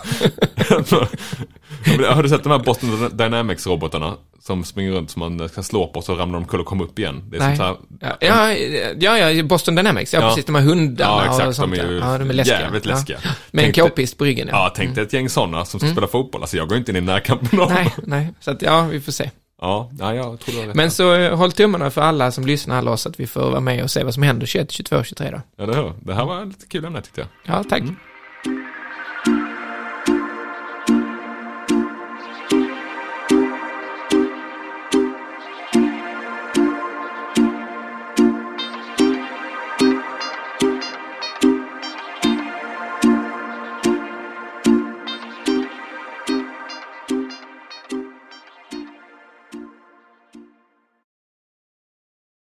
har 2.10 2.24
du 2.24 2.30
sett 2.30 2.44
de 2.44 2.52
här 2.52 2.60
Boston 2.60 3.10
Dynamics-robotarna 3.14 4.14
som 4.40 4.64
springer 4.64 4.92
runt 4.92 5.12
som 5.12 5.20
man 5.20 5.50
ska 5.50 5.64
slå 5.64 5.88
på 5.88 6.02
så 6.02 6.14
ramlar 6.16 6.40
de 6.40 6.44
omkull 6.44 6.60
och 6.60 6.66
kommer 6.66 6.84
upp 6.84 7.00
igen? 7.00 7.24
Det 7.32 7.38
är 7.38 7.40
Nej. 7.40 7.58
sånt 7.58 7.80
här, 8.02 8.18
Ja, 8.20 8.54
ja, 9.00 9.18
ja, 9.20 9.32
ja, 9.32 9.44
Boston 9.44 9.76
Dynamics, 9.76 10.14
ja, 10.14 10.20
Ja. 10.22 10.28
precis, 10.30 10.46
de 10.46 10.56
här 10.56 10.62
hundarna 10.62 11.12
Ja, 11.12 11.26
exakt. 11.26 11.48
och 11.48 11.56
sånt 11.56 11.74
De 11.76 11.80
är 11.82 11.90
ju 11.92 11.98
ja, 12.00 12.18
de 12.18 12.30
är 12.30 12.34
läskiga. 12.34 12.60
jävligt 12.62 12.86
Ja. 12.86 12.92
läskiga. 12.96 13.18
Med 13.52 13.66
en 13.66 13.74
k-pist 13.74 14.18
på 14.18 14.24
ryggen, 14.26 14.48
Ja, 14.52 14.74
tänk 14.76 14.96
dig 14.96 15.04
ett 15.04 15.14
gäng 15.14 15.30
sådana 15.30 15.66
som 15.66 15.80
ska 15.80 15.90
spela 15.90 16.08
fotboll. 16.08 16.42
Alltså 16.42 16.58
jag 16.58 16.68
går 16.70 16.78
inte 16.78 16.92
in 16.92 16.98
i 16.98 17.02
närkamp 17.02 17.42
med 17.52 17.60
dem. 17.60 17.72
Mm. 17.72 17.84
Nej, 17.84 17.94
nej, 18.04 18.34
så 18.40 18.52
att 18.52 18.62
ja, 18.62 18.82
vi 18.82 19.02
får 19.02 19.12
se. 19.12 19.30
Ja, 19.62 19.90
ja, 20.00 20.16
jag 20.16 20.40
tror 20.40 20.68
rätt. 20.68 20.76
Men 20.76 20.92
så 20.92 21.14
eh, 21.14 21.38
håll 21.38 21.52
tummarna 21.52 21.92
för 21.92 22.02
alla 22.02 22.32
som 22.32 22.46
lyssnar 22.46 22.78
alla 22.78 22.92
oss 22.92 23.06
att 23.06 23.20
vi 23.20 23.28
får 23.28 23.42
vara 23.42 23.60
med 23.60 23.84
och 23.84 23.92
se 23.92 24.04
vad 24.04 24.14
som 24.14 24.24
händer 24.24 24.46
21, 24.46 24.72
22, 24.72 25.04
23 25.04 25.32
då. 25.32 25.42
Ja, 25.56 25.66
det, 25.66 25.76
hör. 25.76 25.94
det 26.00 26.14
här 26.14 26.26
var 26.26 26.46
lite 26.46 26.66
kul 26.66 26.86
ämne 26.86 27.02
tyckte 27.02 27.22
jag. 27.22 27.56
Ja, 27.56 27.64
tack. 27.70 27.82
Mm. 27.82 27.96